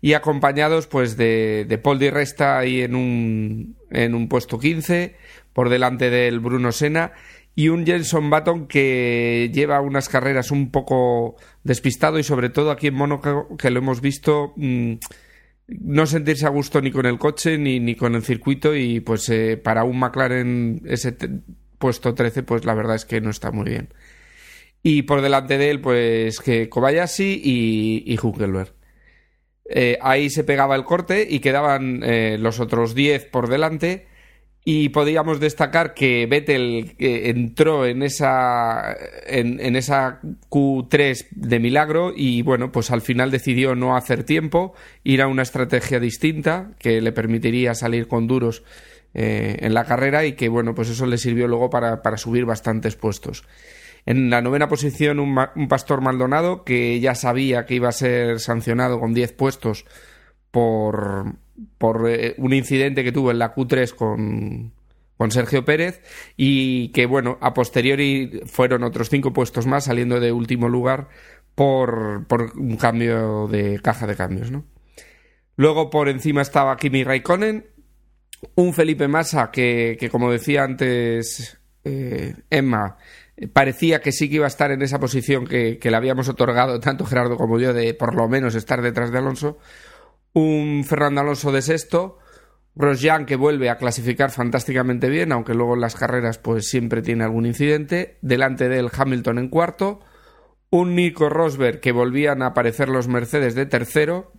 y 0.00 0.14
acompañados 0.14 0.88
pues 0.88 1.16
de, 1.16 1.64
de 1.68 1.78
Paul 1.78 2.00
Di 2.00 2.10
Resta 2.10 2.58
ahí 2.58 2.82
en 2.82 2.96
un, 2.96 3.76
en 3.90 4.16
un 4.16 4.28
puesto 4.28 4.58
15, 4.58 5.14
por 5.52 5.68
delante 5.68 6.10
del 6.10 6.40
Bruno 6.40 6.72
Sena 6.72 7.12
y 7.54 7.68
un 7.68 7.84
Jenson 7.84 8.30
Button 8.30 8.66
que 8.66 9.50
lleva 9.52 9.80
unas 9.80 10.08
carreras 10.08 10.50
un 10.50 10.70
poco 10.70 11.36
despistado 11.64 12.18
y 12.18 12.22
sobre 12.22 12.48
todo 12.48 12.70
aquí 12.70 12.86
en 12.86 12.94
Mónaco 12.94 13.56
que 13.56 13.70
lo 13.70 13.78
hemos 13.78 14.00
visto 14.00 14.54
mmm, 14.56 14.94
no 15.66 16.06
sentirse 16.06 16.46
a 16.46 16.50
gusto 16.50 16.80
ni 16.80 16.90
con 16.90 17.06
el 17.06 17.18
coche 17.18 17.58
ni, 17.58 17.80
ni 17.80 17.94
con 17.94 18.14
el 18.14 18.22
circuito 18.22 18.74
y 18.74 19.00
pues 19.00 19.28
eh, 19.28 19.56
para 19.56 19.84
un 19.84 19.98
McLaren 19.98 20.82
ese 20.86 21.16
puesto 21.78 22.14
13 22.14 22.42
pues 22.42 22.64
la 22.64 22.74
verdad 22.74 22.96
es 22.96 23.04
que 23.04 23.20
no 23.20 23.30
está 23.30 23.50
muy 23.50 23.68
bien. 23.68 23.92
Y 24.82 25.02
por 25.02 25.22
delante 25.22 25.58
de 25.58 25.70
él 25.70 25.80
pues 25.80 26.40
que 26.40 26.68
Kobayashi 26.68 27.40
y, 27.42 28.04
y 28.06 28.18
Huckelberg. 28.18 28.74
Eh, 29.64 29.98
ahí 30.02 30.28
se 30.28 30.44
pegaba 30.44 30.74
el 30.74 30.84
corte 30.84 31.26
y 31.28 31.38
quedaban 31.38 32.02
eh, 32.02 32.36
los 32.38 32.60
otros 32.60 32.94
10 32.94 33.26
por 33.26 33.48
delante 33.48 34.06
y 34.64 34.90
podríamos 34.90 35.40
destacar 35.40 35.92
que 35.92 36.26
Vettel 36.26 36.94
eh, 36.98 37.30
entró 37.30 37.84
en 37.84 38.02
esa, 38.02 38.96
en, 39.26 39.58
en, 39.58 39.74
esa 39.74 40.20
Q3 40.50 41.28
de 41.32 41.58
milagro 41.58 42.12
y 42.14 42.42
bueno, 42.42 42.70
pues 42.70 42.92
al 42.92 43.00
final 43.00 43.32
decidió 43.32 43.74
no 43.74 43.96
hacer 43.96 44.22
tiempo, 44.22 44.72
ir 45.02 45.20
a 45.20 45.26
una 45.26 45.42
estrategia 45.42 45.98
distinta 45.98 46.70
que 46.78 47.00
le 47.00 47.10
permitiría 47.10 47.74
salir 47.74 48.06
con 48.06 48.28
duros 48.28 48.62
eh, 49.14 49.56
en 49.60 49.74
la 49.74 49.84
carrera 49.84 50.24
y 50.24 50.34
que 50.34 50.48
bueno, 50.48 50.74
pues 50.76 50.88
eso 50.90 51.06
le 51.06 51.18
sirvió 51.18 51.48
luego 51.48 51.68
para, 51.68 52.00
para 52.00 52.16
subir 52.16 52.44
bastantes 52.44 52.94
puestos. 52.94 53.44
En 54.06 54.30
la 54.30 54.42
novena 54.42 54.68
posición 54.68 55.18
un, 55.18 55.38
un, 55.56 55.68
Pastor 55.68 56.00
Maldonado 56.00 56.64
que 56.64 57.00
ya 57.00 57.14
sabía 57.16 57.66
que 57.66 57.74
iba 57.74 57.88
a 57.88 57.92
ser 57.92 58.38
sancionado 58.38 59.00
con 59.00 59.12
10 59.12 59.32
puestos 59.32 59.86
por, 60.52 61.34
por 61.78 62.08
eh, 62.08 62.34
un 62.38 62.52
incidente 62.52 63.04
que 63.04 63.12
tuvo 63.12 63.30
en 63.30 63.38
la 63.38 63.54
Q3 63.54 63.94
con, 63.94 64.72
con 65.16 65.30
Sergio 65.30 65.64
Pérez 65.64 66.02
y 66.36 66.88
que, 66.88 67.06
bueno, 67.06 67.38
a 67.40 67.54
posteriori 67.54 68.42
fueron 68.46 68.82
otros 68.82 69.08
cinco 69.08 69.32
puestos 69.32 69.66
más 69.66 69.84
saliendo 69.84 70.20
de 70.20 70.32
último 70.32 70.68
lugar 70.68 71.08
por, 71.54 72.26
por 72.26 72.58
un 72.58 72.76
cambio 72.76 73.46
de 73.48 73.80
caja 73.80 74.06
de 74.06 74.16
cambios, 74.16 74.50
¿no? 74.50 74.64
Luego 75.56 75.90
por 75.90 76.08
encima 76.08 76.42
estaba 76.42 76.76
Kimi 76.76 77.04
Raikkonen, 77.04 77.66
un 78.54 78.72
Felipe 78.72 79.06
Massa 79.06 79.50
que, 79.50 79.96
que 80.00 80.08
como 80.08 80.32
decía 80.32 80.64
antes 80.64 81.58
eh, 81.84 82.34
Emma, 82.50 82.96
parecía 83.52 84.00
que 84.00 84.12
sí 84.12 84.28
que 84.28 84.36
iba 84.36 84.46
a 84.46 84.48
estar 84.48 84.70
en 84.70 84.82
esa 84.82 84.98
posición 84.98 85.46
que, 85.46 85.78
que 85.78 85.90
le 85.90 85.96
habíamos 85.96 86.28
otorgado 86.28 86.80
tanto 86.80 87.04
Gerardo 87.04 87.36
como 87.36 87.58
yo 87.58 87.72
de 87.72 87.94
por 87.94 88.14
lo 88.14 88.28
menos 88.28 88.54
estar 88.54 88.82
detrás 88.82 89.12
de 89.12 89.18
Alonso 89.18 89.58
un 90.32 90.84
Fernando 90.84 91.20
Alonso 91.20 91.52
de 91.52 91.62
sexto, 91.62 92.18
Grosjean 92.74 93.26
que 93.26 93.36
vuelve 93.36 93.68
a 93.68 93.76
clasificar 93.76 94.30
fantásticamente 94.30 95.10
bien, 95.10 95.32
aunque 95.32 95.54
luego 95.54 95.74
en 95.74 95.80
las 95.80 95.94
carreras 95.94 96.38
pues 96.38 96.68
siempre 96.68 97.02
tiene 97.02 97.24
algún 97.24 97.46
incidente, 97.46 98.18
delante 98.22 98.68
del 98.68 98.90
Hamilton 98.92 99.38
en 99.38 99.48
cuarto, 99.48 100.00
un 100.70 100.94
Nico 100.94 101.28
Rosberg 101.28 101.80
que 101.80 101.92
volvían 101.92 102.40
a 102.40 102.46
aparecer 102.46 102.88
los 102.88 103.06
Mercedes 103.06 103.54
de 103.54 103.66
tercero, 103.66 104.32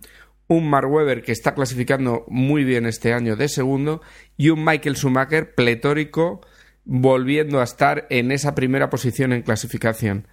un 0.48 0.68
Mark 0.68 0.90
Webber 0.90 1.22
que 1.22 1.32
está 1.32 1.54
clasificando 1.54 2.24
muy 2.28 2.64
bien 2.64 2.86
este 2.86 3.12
año 3.12 3.36
de 3.36 3.48
segundo. 3.48 4.02
Y 4.36 4.50
un 4.50 4.64
Michael 4.64 4.96
Schumacher 4.96 5.54
pletórico 5.54 6.40
volviendo 6.84 7.60
a 7.60 7.64
estar 7.64 8.06
en 8.10 8.32
esa 8.32 8.54
primera 8.54 8.90
posición 8.90 9.32
en 9.32 9.42
clasificación. 9.42 10.26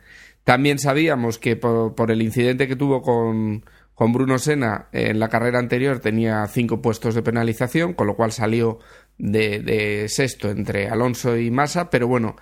También 0.43 0.79
sabíamos 0.79 1.37
que 1.37 1.55
por, 1.55 1.95
por 1.95 2.11
el 2.11 2.21
incidente 2.21 2.67
que 2.67 2.75
tuvo 2.75 3.01
con, 3.01 3.63
con 4.01 4.13
Bruno 4.13 4.39
Sena 4.39 4.87
en 4.93 5.19
la 5.19 5.29
carrera 5.29 5.59
anterior 5.59 5.99
tenía 5.99 6.43
cinco 6.47 6.81
puestos 6.81 7.13
de 7.13 7.21
penalización, 7.21 7.93
con 7.93 8.07
lo 8.07 8.15
cual 8.15 8.31
salió 8.31 8.79
de, 9.19 10.07
sexto 10.09 10.49
entre 10.49 10.89
Alonso 10.89 11.37
y 11.37 11.51
Massa, 11.51 11.91
pero 11.91 12.07
bueno, 12.07 12.35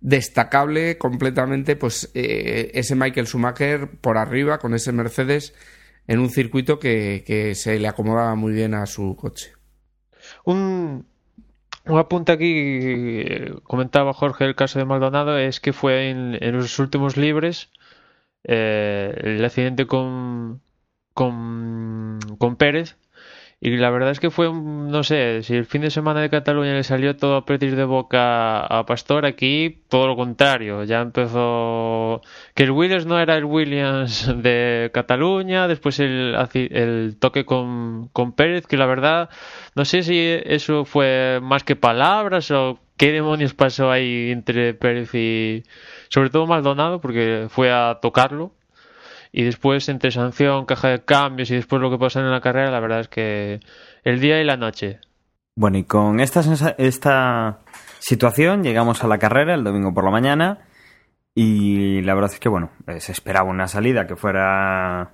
destacable 0.00 0.96
completamente 0.96 1.76
pues 1.76 2.10
eh, 2.14 2.70
ese 2.72 2.96
Michael 2.96 3.26
Schumacher 3.26 3.90
por 4.00 4.16
arriba 4.16 4.56
con 4.56 4.72
ese 4.72 4.90
Mercedes 4.92 5.52
en 6.08 6.18
un 6.18 6.30
circuito 6.30 6.78
que, 6.78 7.52
se 7.56 7.78
le 7.78 7.88
acomodaba 7.88 8.34
muy 8.34 8.54
bien 8.54 8.72
a 8.72 8.86
su 8.86 9.14
coche. 9.14 9.52
Un, 10.46 11.04
un 11.84 11.98
apunte 11.98 12.32
aquí, 12.32 12.54
eh, 12.56 13.52
comentaba 13.64 14.14
Jorge 14.14 14.46
el 14.46 14.54
caso 14.54 14.78
de 14.78 14.86
Maldonado, 14.86 15.36
es 15.36 15.60
que 15.60 15.74
fue 15.74 16.08
en, 16.08 16.42
en 16.42 16.56
los 16.56 16.78
últimos 16.78 17.18
libres 17.18 17.68
eh, 18.44 19.12
el 19.22 19.44
accidente 19.44 19.86
con, 19.86 20.62
con, 21.14 22.18
con 22.38 22.56
Pérez 22.56 22.96
y 23.64 23.76
la 23.76 23.90
verdad 23.90 24.10
es 24.10 24.18
que 24.18 24.32
fue, 24.32 24.52
no 24.52 25.04
sé, 25.04 25.44
si 25.44 25.54
el 25.54 25.66
fin 25.66 25.82
de 25.82 25.90
semana 25.92 26.20
de 26.20 26.30
Cataluña 26.30 26.74
le 26.74 26.82
salió 26.82 27.16
todo 27.16 27.36
a 27.36 27.44
precis 27.44 27.76
de 27.76 27.84
boca 27.84 28.66
a 28.66 28.84
Pastor, 28.86 29.24
aquí 29.24 29.84
todo 29.88 30.08
lo 30.08 30.16
contrario. 30.16 30.82
Ya 30.82 31.00
empezó 31.00 32.22
que 32.54 32.64
el 32.64 32.72
Williams 32.72 33.06
no 33.06 33.20
era 33.20 33.36
el 33.36 33.44
Williams 33.44 34.28
de 34.42 34.90
Cataluña, 34.92 35.68
después 35.68 36.00
el, 36.00 36.36
el 36.54 37.16
toque 37.20 37.44
con, 37.44 38.08
con 38.12 38.32
Pérez, 38.32 38.66
que 38.66 38.76
la 38.76 38.86
verdad, 38.86 39.30
no 39.76 39.84
sé 39.84 40.02
si 40.02 40.18
eso 40.18 40.84
fue 40.84 41.38
más 41.40 41.62
que 41.62 41.76
palabras 41.76 42.50
o 42.50 42.80
qué 42.96 43.12
demonios 43.12 43.54
pasó 43.54 43.92
ahí 43.92 44.32
entre 44.32 44.74
Pérez 44.74 45.14
y 45.14 45.62
sobre 46.08 46.30
todo 46.30 46.48
Maldonado, 46.48 47.00
porque 47.00 47.46
fue 47.48 47.70
a 47.70 48.00
tocarlo. 48.02 48.52
Y 49.32 49.44
después, 49.44 49.88
entre 49.88 50.10
sanción, 50.10 50.66
caja 50.66 50.88
de 50.88 51.04
cambios 51.04 51.50
y 51.50 51.54
después 51.54 51.80
lo 51.80 51.90
que 51.90 51.98
pasó 51.98 52.20
en 52.20 52.30
la 52.30 52.42
carrera, 52.42 52.70
la 52.70 52.80
verdad 52.80 53.00
es 53.00 53.08
que 53.08 53.60
el 54.04 54.20
día 54.20 54.40
y 54.40 54.44
la 54.44 54.58
noche. 54.58 55.00
Bueno, 55.56 55.78
y 55.78 55.84
con 55.84 56.20
esta, 56.20 56.40
esta 56.76 57.60
situación 57.98 58.62
llegamos 58.62 59.02
a 59.02 59.08
la 59.08 59.18
carrera 59.18 59.54
el 59.54 59.64
domingo 59.64 59.94
por 59.94 60.04
la 60.04 60.10
mañana 60.10 60.58
y 61.34 62.02
la 62.02 62.14
verdad 62.14 62.32
es 62.32 62.40
que, 62.40 62.48
bueno, 62.48 62.70
eh, 62.86 63.00
se 63.00 63.12
esperaba 63.12 63.48
una 63.48 63.68
salida 63.68 64.06
que 64.06 64.16
fuera 64.16 65.12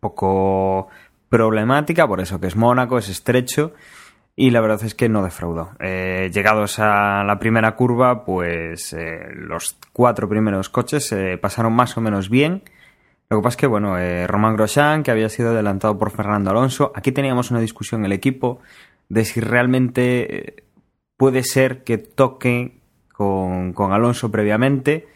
poco 0.00 0.88
problemática, 1.28 2.08
por 2.08 2.20
eso 2.20 2.40
que 2.40 2.48
es 2.48 2.56
Mónaco, 2.56 2.98
es 2.98 3.08
estrecho 3.08 3.74
y 4.34 4.50
la 4.50 4.60
verdad 4.60 4.82
es 4.82 4.94
que 4.94 5.08
no 5.08 5.22
defraudó. 5.22 5.70
Eh, 5.78 6.30
llegados 6.32 6.78
a 6.78 7.22
la 7.24 7.38
primera 7.38 7.76
curva, 7.76 8.24
pues 8.24 8.92
eh, 8.92 9.18
los 9.34 9.78
cuatro 9.92 10.28
primeros 10.28 10.68
coches 10.68 11.14
pasaron 11.40 11.72
más 11.74 11.96
o 11.96 12.00
menos 12.00 12.28
bien. 12.28 12.62
Lo 13.28 13.38
que 13.38 13.42
pasa 13.42 13.54
es 13.54 13.56
que, 13.56 13.66
bueno, 13.66 13.98
eh, 13.98 14.26
Román 14.26 14.54
Grosjean, 14.54 15.02
que 15.02 15.10
había 15.10 15.28
sido 15.28 15.50
adelantado 15.50 15.98
por 15.98 16.10
Fernando 16.10 16.50
Alonso, 16.50 16.92
aquí 16.94 17.10
teníamos 17.10 17.50
una 17.50 17.60
discusión 17.60 18.02
en 18.02 18.06
el 18.06 18.12
equipo 18.12 18.60
de 19.08 19.24
si 19.24 19.40
realmente 19.40 20.36
eh, 20.36 20.64
puede 21.16 21.42
ser 21.42 21.82
que 21.82 21.98
toque 21.98 22.80
con, 23.12 23.72
con 23.72 23.92
Alonso 23.92 24.30
previamente, 24.30 25.08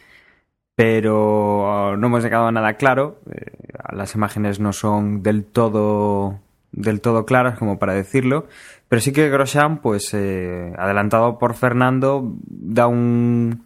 pero 0.75 1.97
no 1.97 2.07
hemos 2.07 2.25
llegado 2.25 2.47
a 2.47 2.53
nada 2.53 2.75
claro. 2.75 3.21
Eh, 3.31 3.53
las 3.93 4.15
imágenes 4.15 4.59
no 4.59 4.73
son 4.73 5.23
del 5.23 5.45
todo 5.45 6.41
del 6.73 7.01
todo 7.01 7.27
claras 7.27 7.59
como 7.59 7.81
para 7.81 7.95
decirlo, 7.95 8.47
pero 8.89 9.01
sí 9.03 9.13
que 9.13 9.29
Grosjean, 9.29 9.79
pues 9.79 10.15
adelantado 10.15 11.37
por 11.39 11.55
Fernando, 11.55 12.37
da 12.47 12.87
un 12.87 13.65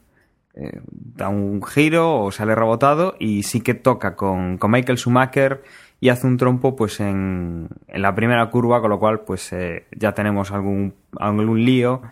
eh, 0.57 0.81
da 0.87 1.29
un 1.29 1.61
giro 1.65 2.21
o 2.23 2.31
sale 2.31 2.55
rebotado 2.55 3.17
y 3.19 3.43
sí 3.43 3.61
que 3.61 3.75
toca 3.75 4.15
con, 4.15 4.57
con 4.57 4.71
Michael 4.71 4.99
Schumacher 4.99 5.65
y 5.99 6.11
hace 6.11 6.29
un 6.29 6.37
trompo 6.37 6.77
pues 6.77 7.01
en, 7.01 7.69
en 7.89 8.03
la 8.03 8.15
primera 8.15 8.49
curva, 8.51 8.81
con 8.81 8.91
lo 8.91 9.01
cual 9.01 9.23
pues 9.23 9.53
eh, 9.53 9.87
ya 9.97 10.13
tenemos 10.13 10.53
algún, 10.53 10.95
algún 11.19 11.65
lío 11.65 12.03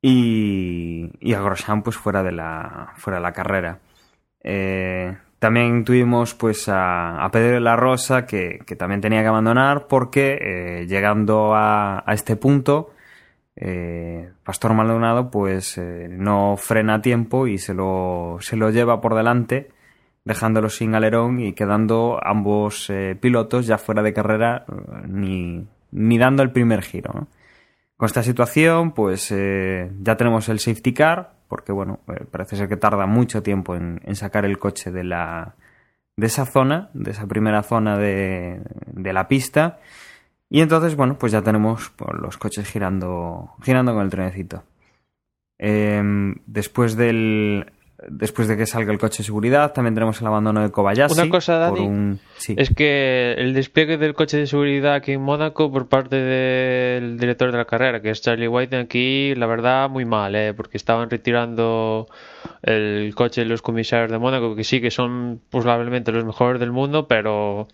y, 0.00 1.10
y 1.20 1.34
a 1.34 1.40
Grosjean 1.40 1.82
pues 1.82 1.96
fuera 1.96 2.22
de 2.22 2.30
la, 2.30 2.92
fuera 2.96 3.18
la 3.18 3.32
carrera. 3.32 3.80
Eh, 4.44 5.16
también 5.40 5.84
tuvimos 5.84 6.34
pues 6.34 6.68
a, 6.68 7.28
Pedro 7.32 7.54
de 7.54 7.60
la 7.60 7.74
Rosa 7.74 8.24
que, 8.24 8.60
que 8.66 8.76
también 8.76 9.00
tenía 9.00 9.22
que 9.22 9.28
abandonar 9.28 9.88
porque 9.88 10.86
llegando 10.88 11.54
a, 11.56 12.04
a 12.06 12.14
este 12.14 12.36
punto 12.36 12.90
eh, 13.60 14.30
Pastor 14.44 14.72
Maldonado 14.74 15.30
pues 15.30 15.78
eh, 15.78 16.08
no 16.10 16.56
frena 16.56 16.94
a 16.94 17.02
tiempo 17.02 17.46
y 17.46 17.58
se 17.58 17.74
lo, 17.74 18.38
se 18.40 18.56
lo 18.56 18.70
lleva 18.70 19.00
por 19.00 19.14
delante 19.14 19.68
dejándolo 20.24 20.68
sin 20.68 20.94
alerón 20.94 21.40
y 21.40 21.54
quedando 21.54 22.20
ambos 22.22 22.88
eh, 22.90 23.16
pilotos 23.20 23.66
ya 23.66 23.78
fuera 23.78 24.02
de 24.02 24.12
carrera 24.12 24.64
ni, 25.08 25.66
ni 25.90 26.18
dando 26.18 26.42
el 26.42 26.52
primer 26.52 26.82
giro. 26.82 27.12
¿no? 27.14 27.28
Con 27.96 28.06
esta 28.06 28.22
situación 28.22 28.92
pues 28.92 29.32
eh, 29.32 29.90
ya 30.02 30.16
tenemos 30.16 30.48
el 30.50 30.60
safety 30.60 30.92
car 30.92 31.32
porque 31.48 31.72
bueno, 31.72 32.00
eh, 32.08 32.26
parece 32.30 32.56
ser 32.56 32.68
que 32.68 32.76
tarda 32.76 33.06
mucho 33.06 33.42
tiempo 33.42 33.74
en, 33.74 34.00
en 34.04 34.14
sacar 34.14 34.44
el 34.44 34.58
coche 34.58 34.92
de 34.92 35.02
la 35.02 35.54
de 36.16 36.26
esa 36.26 36.46
zona, 36.46 36.90
de 36.94 37.12
esa 37.12 37.26
primera 37.26 37.62
zona 37.62 37.96
de, 37.96 38.60
de 38.86 39.12
la 39.12 39.28
pista 39.28 39.78
y 40.50 40.60
entonces, 40.60 40.96
bueno, 40.96 41.16
pues 41.18 41.32
ya 41.32 41.42
tenemos 41.42 41.90
pues, 41.96 42.10
los 42.20 42.36
coches 42.38 42.68
girando, 42.70 43.50
girando 43.62 43.92
con 43.94 44.04
el 44.04 44.10
trenecito. 44.10 44.62
Eh, 45.58 46.02
después 46.46 46.96
del. 46.96 47.66
Después 48.06 48.46
de 48.46 48.56
que 48.56 48.64
salga 48.64 48.92
el 48.92 48.98
coche 49.00 49.18
de 49.18 49.24
seguridad, 49.24 49.72
también 49.72 49.92
tenemos 49.92 50.20
el 50.20 50.28
abandono 50.28 50.62
de 50.62 50.70
Kobayashi. 50.70 51.14
Una 51.20 51.28
cosa, 51.28 51.58
Dani, 51.58 51.80
un- 51.80 52.20
sí. 52.36 52.54
Es 52.56 52.72
que 52.72 53.32
el 53.36 53.54
despliegue 53.54 53.96
del 53.98 54.14
coche 54.14 54.36
de 54.36 54.46
seguridad 54.46 54.94
aquí 54.94 55.14
en 55.14 55.20
Mónaco 55.22 55.72
por 55.72 55.88
parte 55.88 56.14
del 56.14 57.18
director 57.18 57.50
de 57.50 57.58
la 57.58 57.64
carrera, 57.64 58.00
que 58.00 58.10
es 58.10 58.22
Charlie 58.22 58.46
White, 58.46 58.76
aquí 58.76 59.34
la 59.34 59.46
verdad 59.46 59.90
muy 59.90 60.04
mal, 60.04 60.36
¿eh? 60.36 60.54
porque 60.54 60.76
estaban 60.76 61.10
retirando 61.10 62.06
el 62.62 63.12
coche 63.16 63.40
de 63.40 63.48
los 63.48 63.62
comisarios 63.62 64.12
de 64.12 64.18
Mónaco, 64.18 64.54
que 64.54 64.62
sí 64.62 64.80
que 64.80 64.92
son 64.92 65.40
probablemente 65.50 66.12
los 66.12 66.24
mejores 66.24 66.60
del 66.60 66.70
mundo, 66.70 67.08
pero 67.08 67.66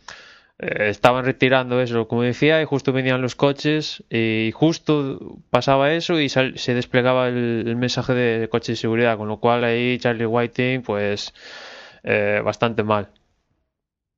eh, 0.58 0.88
estaban 0.88 1.24
retirando 1.24 1.80
eso, 1.80 2.06
como 2.06 2.22
decía, 2.22 2.62
y 2.62 2.64
justo 2.64 2.92
venían 2.92 3.20
los 3.22 3.34
coches 3.34 4.04
y 4.10 4.52
justo 4.54 5.38
pasaba 5.50 5.92
eso 5.92 6.20
y 6.20 6.28
sal- 6.28 6.58
se 6.58 6.74
desplegaba 6.74 7.28
el, 7.28 7.76
mensaje 7.76 8.14
de 8.14 8.48
coche 8.48 8.72
de 8.72 8.76
seguridad, 8.76 9.16
con 9.16 9.28
lo 9.28 9.38
cual 9.38 9.64
ahí 9.64 9.98
Charlie 9.98 10.26
Whiting, 10.26 10.82
pues 10.82 11.34
eh, 12.04 12.40
bastante 12.44 12.82
mal. 12.82 13.10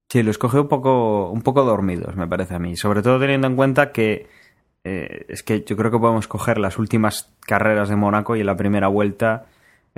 Sí, 0.09 0.23
los 0.23 0.39
coge 0.39 0.61
un 0.61 0.69
poco, 0.69 1.31
un 1.31 1.43
poco 1.43 1.65
dormidos, 1.65 2.15
me 2.17 2.29
parece 2.29 2.55
a 2.55 2.59
mí. 2.59 2.77
Sobre 2.77 3.03
todo 3.03 3.19
teniendo 3.19 3.49
en 3.49 3.57
cuenta 3.57 3.91
que 3.91 4.29
eh, 4.85 5.27
es 5.29 5.43
que 5.43 5.63
yo 5.65 5.77
creo 5.77 5.91
que 5.91 5.99
podemos 5.99 6.29
coger 6.29 6.59
las 6.59 6.79
últimas 6.79 7.33
carreras 7.41 7.89
de 7.89 7.97
Mónaco 7.97 8.37
y 8.37 8.41
en 8.41 8.47
la 8.47 8.57
primera 8.57 8.87
vuelta 8.89 9.47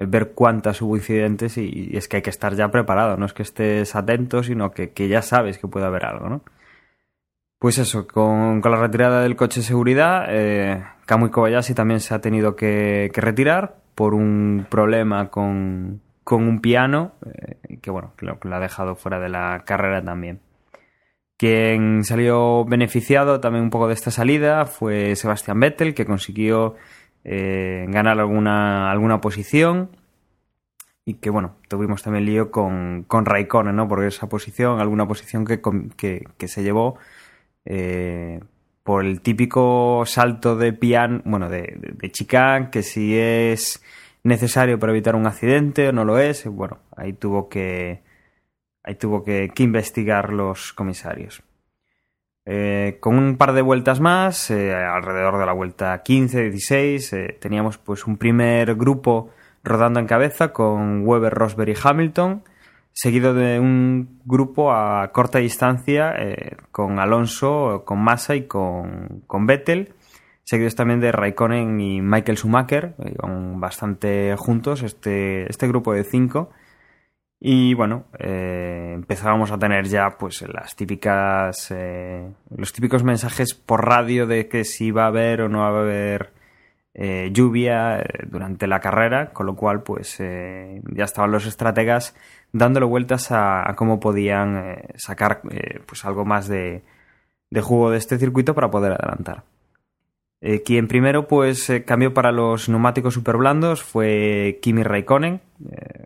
ver 0.06 0.32
cuántas 0.34 0.80
hubo 0.82 0.96
incidentes 0.96 1.58
y, 1.58 1.90
es 1.96 2.08
que 2.08 2.16
hay 2.16 2.22
que 2.22 2.30
estar 2.30 2.54
ya 2.54 2.70
preparado. 2.70 3.16
No 3.16 3.26
es 3.26 3.32
que 3.32 3.42
estés 3.42 3.94
atento, 3.96 4.42
sino 4.42 4.70
que, 4.70 4.92
ya 5.08 5.22
sabes 5.22 5.58
que 5.58 5.68
puede 5.68 5.86
haber 5.86 6.04
algo, 6.04 6.28
¿no? 6.28 6.42
Pues 7.58 7.78
eso, 7.78 8.06
con, 8.06 8.60
la 8.62 8.76
retirada 8.76 9.22
del 9.22 9.34
coche 9.34 9.60
de 9.60 9.66
seguridad, 9.66 10.26
eh, 10.28 10.84
Kamui 11.06 11.30
Kobayashi 11.30 11.74
también 11.74 11.98
se 12.00 12.14
ha 12.14 12.20
tenido 12.20 12.54
que, 12.54 13.10
retirar 13.14 13.76
por 13.96 14.14
un 14.14 14.66
problema 14.70 15.28
con, 15.30 16.00
un 16.30 16.60
piano, 16.60 17.14
eh, 17.26 17.78
que 17.82 17.90
bueno, 17.90 18.12
lo, 18.18 18.38
que 18.38 18.48
lo 18.48 18.56
ha 18.56 18.60
dejado 18.60 18.94
fuera 18.94 19.18
de 19.18 19.28
la 19.28 19.64
carrera 19.64 20.02
también. 20.04 20.40
Quien 21.38 22.02
salió 22.02 22.64
beneficiado 22.64 23.38
también 23.38 23.62
un 23.62 23.70
poco 23.70 23.86
de 23.86 23.94
esta 23.94 24.10
salida 24.10 24.66
fue 24.66 25.14
Sebastián 25.14 25.60
Vettel, 25.60 25.94
que 25.94 26.04
consiguió 26.04 26.74
eh, 27.30 27.84
ganar 27.88 28.18
alguna, 28.18 28.90
alguna 28.90 29.20
posición. 29.20 29.90
Y 31.04 31.14
que 31.14 31.28
bueno, 31.28 31.56
tuvimos 31.68 32.02
también 32.02 32.24
lío 32.24 32.50
con, 32.50 33.04
con 33.06 33.26
Raikkonen, 33.26 33.76
¿no? 33.76 33.86
Porque 33.86 34.06
esa 34.06 34.28
posición, 34.28 34.80
alguna 34.80 35.06
posición 35.06 35.44
que, 35.44 35.60
que, 35.96 36.48
se 36.48 36.62
llevó 36.62 36.98
eh, 37.66 38.40
por 38.82 39.04
el 39.04 39.20
típico 39.20 40.04
salto 40.06 40.56
de 40.56 40.72
pian, 40.72 41.22
bueno, 41.26 41.50
de, 41.50 41.78
chicane, 42.12 42.70
que 42.70 42.82
si 42.82 43.18
es 43.18 43.82
necesario 44.24 44.78
para 44.78 44.92
evitar 44.92 45.14
un 45.14 45.26
accidente 45.26 45.88
o 45.88 45.92
no 45.92 46.04
lo 46.04 46.18
es, 46.18 46.46
bueno, 46.46 46.78
ahí 46.96 47.12
tuvo 47.12 47.48
que 47.48 48.02
ahí 48.84 48.94
tuvo 48.94 49.22
que, 49.22 49.50
que 49.54 49.62
investigar 49.64 50.32
los 50.32 50.72
comisarios. 50.72 51.42
Eh, 52.50 52.96
con 53.00 53.18
un 53.18 53.36
par 53.36 53.52
de 53.52 53.60
vueltas 53.60 54.00
más, 54.00 54.50
eh, 54.50 54.74
alrededor 54.74 55.38
de 55.38 55.44
la 55.44 55.52
vuelta 55.52 56.02
15-16, 56.02 57.12
eh, 57.12 57.36
teníamos 57.38 57.76
pues 57.76 58.06
un 58.06 58.16
primer 58.16 58.74
grupo 58.74 59.28
rodando 59.62 60.00
en 60.00 60.06
cabeza 60.06 60.50
con 60.50 61.06
Weber, 61.06 61.34
Rosberg 61.34 61.68
y 61.68 61.76
Hamilton, 61.82 62.42
seguido 62.90 63.34
de 63.34 63.60
un 63.60 64.20
grupo 64.24 64.72
a 64.72 65.12
corta 65.12 65.40
distancia 65.40 66.14
eh, 66.18 66.56
con 66.72 66.98
Alonso, 66.98 67.82
con 67.84 68.02
Massa 68.02 68.34
y 68.34 68.46
con, 68.46 69.24
con 69.26 69.46
Vettel, 69.46 69.92
seguidos 70.42 70.74
también 70.74 71.00
de 71.00 71.12
Raikkonen 71.12 71.78
y 71.78 72.00
Michael 72.00 72.38
Schumacher, 72.38 72.94
eh, 72.98 73.14
bastante 73.56 74.34
juntos 74.38 74.82
este, 74.82 75.50
este 75.50 75.68
grupo 75.68 75.92
de 75.92 76.04
cinco. 76.04 76.48
Y 77.40 77.74
bueno, 77.74 78.06
eh, 78.18 78.92
empezábamos 78.94 79.52
a 79.52 79.58
tener 79.58 79.86
ya 79.86 80.18
pues 80.18 80.42
las 80.52 80.74
típicas 80.74 81.70
eh, 81.70 82.28
los 82.50 82.72
típicos 82.72 83.04
mensajes 83.04 83.54
por 83.54 83.86
radio 83.86 84.26
de 84.26 84.48
que 84.48 84.64
si 84.64 84.90
va 84.90 85.04
a 85.04 85.08
haber 85.08 85.42
o 85.42 85.48
no 85.48 85.60
va 85.60 85.66
a 85.66 85.80
haber 85.80 86.32
eh, 86.94 87.30
lluvia 87.32 88.04
durante 88.26 88.66
la 88.66 88.80
carrera, 88.80 89.32
con 89.32 89.46
lo 89.46 89.54
cual 89.54 89.84
pues 89.84 90.18
ya 90.18 91.04
estaban 91.04 91.30
los 91.30 91.46
estrategas 91.46 92.16
dándole 92.52 92.86
vueltas 92.86 93.28
a, 93.30 93.72
cómo 93.76 94.00
podían 94.00 94.76
sacar 94.96 95.42
pues 95.86 96.04
algo 96.04 96.24
más 96.24 96.48
de, 96.48 96.82
de 97.50 97.60
jugo 97.60 97.90
de 97.92 97.98
este 97.98 98.18
circuito 98.18 98.54
para 98.54 98.70
poder 98.70 98.92
adelantar. 98.92 99.44
Quien 100.64 100.88
primero 100.88 101.28
pues 101.28 101.70
cambió 101.86 102.14
para 102.14 102.32
los 102.32 102.68
neumáticos 102.68 103.14
super 103.14 103.36
blandos 103.36 103.82
fue 103.82 104.58
Kimi 104.60 104.82
Raikkonen. 104.82 105.40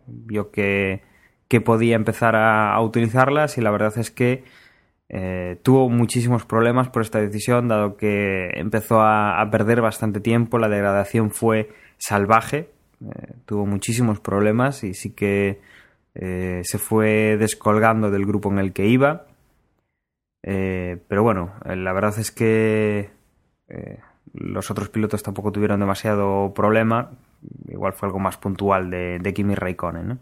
Vio 0.07 0.51
que, 0.51 1.03
que 1.53 1.61
podía 1.61 1.97
empezar 1.97 2.35
a, 2.35 2.81
utilizarlas 2.81 3.59
y 3.59 3.61
la 3.61 3.71
verdad 3.71 3.93
es 3.99 4.11
que 4.11 4.43
eh, 5.11 5.61
tuvo 5.63 5.91
muchísimos 5.91 6.47
problemas 6.47 6.89
por 6.89 7.03
esta 7.03 7.21
decisión, 7.21 7.69
dado 7.69 7.99
que 7.99 8.49
empezó 8.55 9.03
a, 9.03 9.47
perder 9.51 9.83
bastante 9.83 10.21
tiempo, 10.21 10.59
la 10.59 10.71
degradación 10.71 11.31
fue 11.31 11.69
salvaje, 11.99 12.71
eh, 13.03 13.35
tuvo 13.45 13.67
muchísimos 13.67 14.19
problemas 14.19 14.83
y 14.83 14.95
sí 14.95 15.11
que 15.11 15.61
eh, 16.15 16.63
se 16.65 16.79
fue 16.79 17.37
descolgando 17.37 18.11
del 18.11 18.25
grupo 18.25 18.51
en 18.51 18.59
el 18.59 18.73
que 18.73 18.87
iba. 18.87 19.27
Pero 20.41 21.23
bueno, 21.23 21.53
la 21.67 21.93
verdad 21.93 22.19
es 22.19 22.33
que 22.33 23.11
los 24.33 24.71
otros 24.71 24.89
pilotos 24.89 25.23
tampoco 25.23 25.53
tuvieron 25.53 25.81
demasiado 25.81 26.55
problema, 26.55 27.11
igual 27.69 27.93
fue 27.93 28.09
algo 28.09 28.21
más 28.21 28.39
puntual 28.39 28.89
de, 28.91 29.19
de 29.19 29.35
Kimi 29.35 29.55
Raikkonen. 29.55 30.09
¿no? 30.09 30.19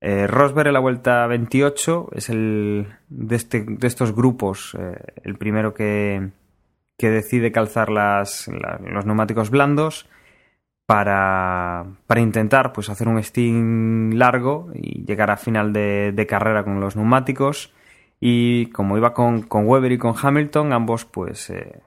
Eh, 0.00 0.26
Rosberg 0.26 0.68
en 0.68 0.74
la 0.74 0.80
vuelta 0.80 1.26
28 1.26 2.10
es 2.12 2.28
el 2.28 2.86
de, 3.08 3.36
este, 3.36 3.64
de 3.66 3.86
estos 3.86 4.14
grupos 4.14 4.76
eh, 4.78 4.94
el 5.24 5.36
primero 5.36 5.72
que, 5.74 6.30
que 6.98 7.10
decide 7.10 7.50
calzar 7.50 7.88
las, 7.90 8.46
la- 8.48 8.78
los 8.84 9.06
neumáticos 9.06 9.50
blandos 9.50 10.08
para, 10.86 11.86
para 12.06 12.20
intentar 12.20 12.72
pues, 12.72 12.90
hacer 12.90 13.08
un 13.08 13.22
stint 13.22 14.12
largo 14.14 14.70
y 14.74 15.04
llegar 15.04 15.30
a 15.30 15.36
final 15.36 15.72
de, 15.72 16.12
de 16.12 16.26
carrera 16.26 16.62
con 16.62 16.78
los 16.80 16.94
neumáticos. 16.94 17.72
Y 18.20 18.66
como 18.70 18.96
iba 18.96 19.12
con, 19.12 19.42
con 19.42 19.66
Weber 19.66 19.92
y 19.92 19.98
con 19.98 20.14
Hamilton, 20.20 20.72
ambos 20.72 21.04
pues 21.04 21.50
eh, 21.50 21.80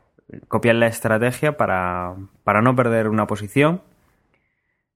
copian 0.47 0.79
la 0.79 0.87
estrategia 0.87 1.57
para, 1.57 2.15
para 2.43 2.61
no 2.61 2.75
perder 2.75 3.07
una 3.07 3.25
posición. 3.25 3.81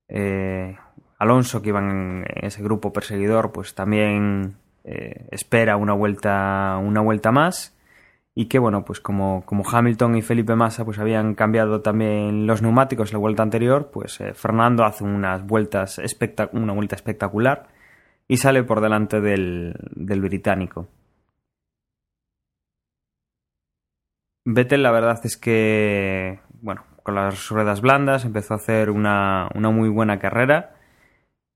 Eh, 0.10 0.76
Alonso, 1.24 1.62
que 1.62 1.70
iba 1.70 1.80
en 1.80 2.26
ese 2.36 2.62
grupo 2.62 2.94
perseguidor, 2.94 3.52
pues 3.52 3.74
también 3.74 4.58
eh, 4.84 5.28
espera 5.32 5.78
una 5.78 5.94
vuelta, 5.94 6.78
una 6.78 7.02
vuelta 7.02 7.32
más. 7.32 7.76
Y 8.36 8.48
que 8.48 8.58
bueno, 8.60 8.84
pues 8.84 9.00
como, 9.00 9.46
como 9.46 9.64
Hamilton 9.68 10.16
y 10.16 10.22
Felipe 10.24 10.56
Massa 10.56 10.86
pues 10.86 10.98
habían 10.98 11.36
cambiado 11.36 11.82
también 11.82 12.48
los 12.48 12.64
neumáticos 12.64 13.14
la 13.14 13.20
vuelta 13.20 13.44
anterior, 13.44 13.92
pues 13.92 14.20
eh, 14.22 14.34
Fernando 14.34 14.86
hace 14.86 15.04
unas 15.04 15.46
vueltas 15.46 16.02
una 16.54 16.74
vuelta 16.74 16.96
espectacular 16.96 17.68
y 18.28 18.38
sale 18.38 18.64
por 18.64 18.82
delante 18.82 19.22
del, 19.22 19.76
del 19.92 20.22
británico. 20.22 20.88
Vettel 24.46 24.82
la 24.84 24.92
verdad 24.92 25.22
es 25.24 25.38
que, 25.38 26.40
bueno, 26.62 26.84
con 27.04 27.16
las 27.16 27.50
ruedas 27.50 27.82
blandas 27.82 28.26
empezó 28.26 28.56
a 28.56 28.58
hacer 28.58 28.90
una, 28.90 29.48
una 29.54 29.70
muy 29.70 29.90
buena 29.90 30.18
carrera 30.20 30.73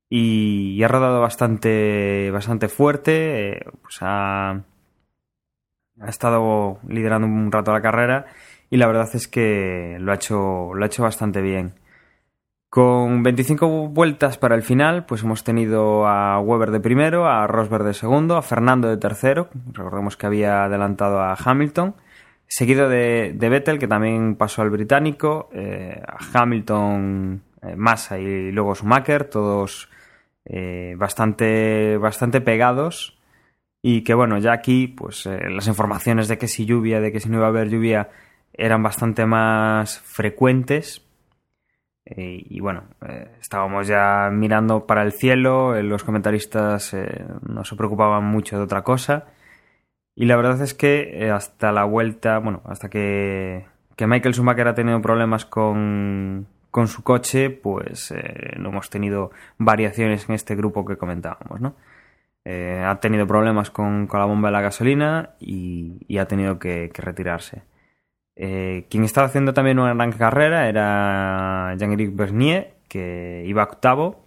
y, 0.10 0.82
ha 0.84 0.88
rodado 0.88 1.22
bastante, 1.22 2.32
bastante 2.32 2.68
fuerte, 2.70 3.52
eh, 3.52 3.66
pues 3.82 3.98
ha, 4.02 4.52
ha 4.52 6.08
estado 6.08 6.80
liderando 6.88 7.28
un 7.28 7.52
rato 7.52 7.74
la 7.74 7.82
carrera 7.82 8.26
y 8.70 8.78
la 8.78 8.88
verdad 8.88 9.10
es 9.14 9.28
que 9.28 9.98
lo 10.00 10.12
ha 10.12 10.16
hecho, 10.16 10.74
lo 10.74 10.84
ha 10.84 10.88
hecho 10.88 11.04
bastante 11.04 11.42
bien. 11.42 11.74
Con 12.70 13.24
25 13.24 13.88
vueltas 13.90 14.38
para 14.38 14.56
el 14.56 14.62
final, 14.62 15.06
pues 15.06 15.24
hemos 15.24 15.44
tenido 15.44 16.06
a 16.06 16.40
Weber 16.42 16.72
de 16.72 16.82
primero, 16.82 17.26
a 17.26 17.48
Rosberg 17.48 17.86
de 17.86 17.94
segundo, 17.94 18.36
a 18.36 18.42
Fernando 18.42 18.90
de 18.90 18.98
tercero, 18.98 19.50
recordemos 19.72 20.18
que 20.18 20.26
había 20.26 20.66
adelantado 20.66 21.22
a 21.22 21.34
Hamilton, 21.34 21.96
seguido 22.46 22.90
de, 22.90 23.34
de 23.34 23.50
Vettel, 23.50 23.80
que 23.80 23.88
también 23.88 24.36
pasó 24.36 24.62
al 24.62 24.70
británico, 24.70 25.50
eh, 25.54 26.02
a 26.06 26.18
Hamilton, 26.34 27.42
eh, 27.62 27.76
Massa 27.78 28.20
y 28.20 28.52
luego 28.52 28.76
Schumacher, 28.76 29.26
todos 29.26 29.90
eh, 30.50 30.96
bastante, 30.98 31.98
bastante 31.98 32.42
pegados. 32.42 33.18
Y 33.82 34.04
que 34.04 34.14
bueno, 34.14 34.38
ya 34.40 34.54
aquí, 34.54 34.88
pues 34.88 35.26
eh, 35.26 35.50
las 35.50 35.68
informaciones 35.68 36.28
de 36.28 36.38
que 36.38 36.48
si 36.48 36.66
lluvia, 36.66 37.02
de 37.02 37.12
que 37.12 37.20
si 37.20 37.30
no 37.30 37.38
iba 37.38 37.46
a 37.46 37.50
haber 37.50 37.70
lluvia, 37.70 38.10
eran 38.54 38.82
bastante 38.82 39.26
más 39.26 40.00
frecuentes. 40.00 41.04
Eh, 42.06 42.44
y 42.50 42.60
bueno, 42.62 42.86
estábamos 43.42 43.88
ya 43.88 44.30
mirando 44.32 44.88
para 44.88 45.04
el 45.04 45.12
cielo, 45.12 45.82
los 45.82 46.06
comentaristas 46.06 46.96
no 47.42 47.66
se 47.66 47.76
preocupaban 47.76 48.24
mucho 48.24 48.58
de 48.58 48.64
otra 48.64 48.84
cosa. 48.84 49.26
Y 50.16 50.26
la 50.26 50.38
verdad 50.38 50.62
es 50.62 50.74
que 50.74 51.30
hasta 51.32 51.72
la 51.72 51.84
vuelta, 51.84 52.40
bueno, 52.40 52.62
hasta 52.66 52.90
que, 52.90 53.66
que 53.96 54.08
Michael 54.08 54.34
Schumacher 54.34 54.70
ha 54.70 54.76
tenido 54.76 55.02
problemas 55.02 55.46
con, 55.46 56.48
con 56.72 56.88
su 56.88 57.04
coche, 57.04 57.50
pues 57.50 58.12
eh, 58.12 58.56
no 58.60 58.70
hemos 58.70 58.90
tenido 58.90 59.32
variaciones 59.58 60.28
en 60.30 60.36
este 60.36 60.56
grupo 60.56 60.86
que 60.86 60.98
comentábamos, 60.98 61.62
¿no? 61.62 61.76
Eh, 62.50 62.82
ha 62.86 63.00
tenido 63.02 63.28
problemas 63.28 63.70
con, 63.72 64.08
con 64.08 64.22
la 64.22 64.26
bomba 64.26 64.48
de 64.48 64.54
la 64.54 64.62
gasolina 64.62 65.32
y, 65.40 66.18
ha 66.18 66.28
tenido 66.28 66.60
que, 66.60 66.90
retirarse. 66.94 67.64
Eh, 68.36 68.86
quien 68.90 69.04
estaba 69.04 69.28
haciendo 69.28 69.54
también 69.54 69.80
una 69.80 69.94
gran 69.94 70.12
carrera 70.14 70.70
era 70.70 71.76
Jean-Éric 71.78 72.16
Bernier, 72.16 72.76
que 72.88 73.44
iba 73.46 73.64
octavo, 73.64 74.26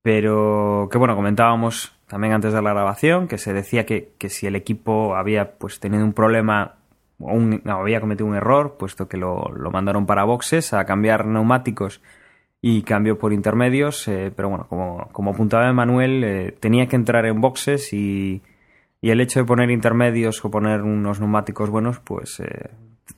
pero 0.00 0.88
que 0.90 0.98
bueno, 0.98 1.14
comentábamos 1.14 1.94
también 2.06 2.32
antes 2.32 2.52
de 2.54 2.62
la 2.62 2.70
grabación 2.72 3.28
que 3.28 3.38
se 3.38 3.52
decía 3.52 3.84
que, 3.84 4.14
que 4.18 4.30
si 4.30 4.46
el 4.46 4.56
equipo 4.56 5.14
había 5.14 5.58
pues 5.58 5.80
tenido 5.80 6.04
un 6.04 6.14
problema 6.14 6.76
un- 7.22 7.62
había 7.66 8.00
cometido 8.00 8.26
un 8.28 8.36
error, 8.36 8.76
puesto 8.78 9.08
que 9.08 9.16
lo, 9.16 9.44
lo 9.56 9.70
mandaron 9.70 10.06
para 10.06 10.24
boxes 10.24 10.72
a 10.72 10.84
cambiar 10.84 11.26
neumáticos 11.26 12.00
y 12.60 12.82
cambió 12.82 13.18
por 13.18 13.32
intermedios, 13.32 14.06
eh, 14.08 14.32
pero 14.34 14.48
bueno, 14.48 14.66
como, 14.68 15.08
como 15.12 15.32
apuntaba 15.32 15.68
Emanuel, 15.68 16.22
eh, 16.24 16.56
tenía 16.60 16.86
que 16.86 16.96
entrar 16.96 17.26
en 17.26 17.40
boxes 17.40 17.92
y, 17.92 18.42
y 19.00 19.10
el 19.10 19.20
hecho 19.20 19.40
de 19.40 19.46
poner 19.46 19.70
intermedios 19.70 20.44
o 20.44 20.50
poner 20.50 20.82
unos 20.82 21.18
neumáticos 21.20 21.70
buenos, 21.70 21.98
pues 22.00 22.38
eh, 22.40 22.70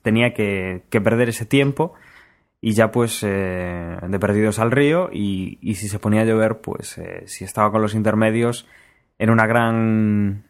tenía 0.02 0.32
que, 0.32 0.82
que 0.90 1.00
perder 1.00 1.28
ese 1.28 1.44
tiempo 1.46 1.92
y 2.62 2.72
ya 2.72 2.90
pues 2.90 3.22
eh, 3.22 3.98
de 4.08 4.18
perdidos 4.18 4.58
al 4.58 4.70
río 4.70 5.10
y, 5.12 5.58
y 5.60 5.74
si 5.74 5.88
se 5.88 5.98
ponía 5.98 6.22
a 6.22 6.24
llover, 6.24 6.60
pues 6.62 6.98
si 7.26 7.44
estaba 7.44 7.70
con 7.70 7.82
los 7.82 7.94
intermedios 7.94 8.66
era 9.18 9.32
una 9.32 9.46
gran 9.46 10.44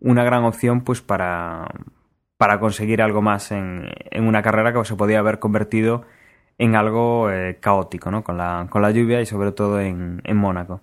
una 0.00 0.22
gran 0.24 0.44
opción 0.44 0.82
pues 0.82 1.00
para, 1.02 1.66
para 2.36 2.60
conseguir 2.60 3.02
algo 3.02 3.22
más 3.22 3.50
en, 3.52 3.88
en 4.10 4.26
una 4.26 4.42
carrera 4.42 4.72
que 4.72 4.84
se 4.84 4.96
podía 4.96 5.20
haber 5.20 5.38
convertido 5.38 6.04
en 6.58 6.74
algo 6.76 7.30
eh, 7.30 7.58
caótico, 7.60 8.10
¿no? 8.10 8.24
Con 8.24 8.38
la, 8.38 8.66
con 8.70 8.82
la 8.82 8.90
lluvia 8.90 9.20
y 9.20 9.26
sobre 9.26 9.52
todo 9.52 9.80
en, 9.80 10.20
en 10.24 10.36
Mónaco. 10.36 10.80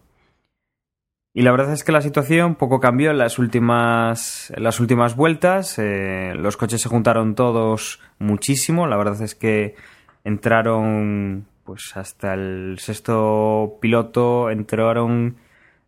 Y 1.36 1.42
la 1.42 1.52
verdad 1.52 1.74
es 1.74 1.84
que 1.84 1.92
la 1.92 2.02
situación 2.02 2.56
poco 2.56 2.80
cambió 2.80 3.10
en 3.10 3.18
las 3.18 3.40
últimas, 3.40 4.54
las 4.56 4.80
últimas 4.80 5.16
vueltas. 5.16 5.80
eh, 5.80 6.34
los 6.36 6.58
coches 6.58 6.82
se 6.82 6.90
juntaron 6.90 7.34
todos 7.34 8.00
muchísimo. 8.20 8.86
La 8.86 8.98
verdad 8.98 9.20
es 9.22 9.34
que 9.34 9.76
entraron 10.24 11.48
pues 11.64 11.96
hasta 11.96 12.34
el 12.34 12.78
sexto 12.80 13.78
piloto 13.82 14.52
entraron 14.52 15.38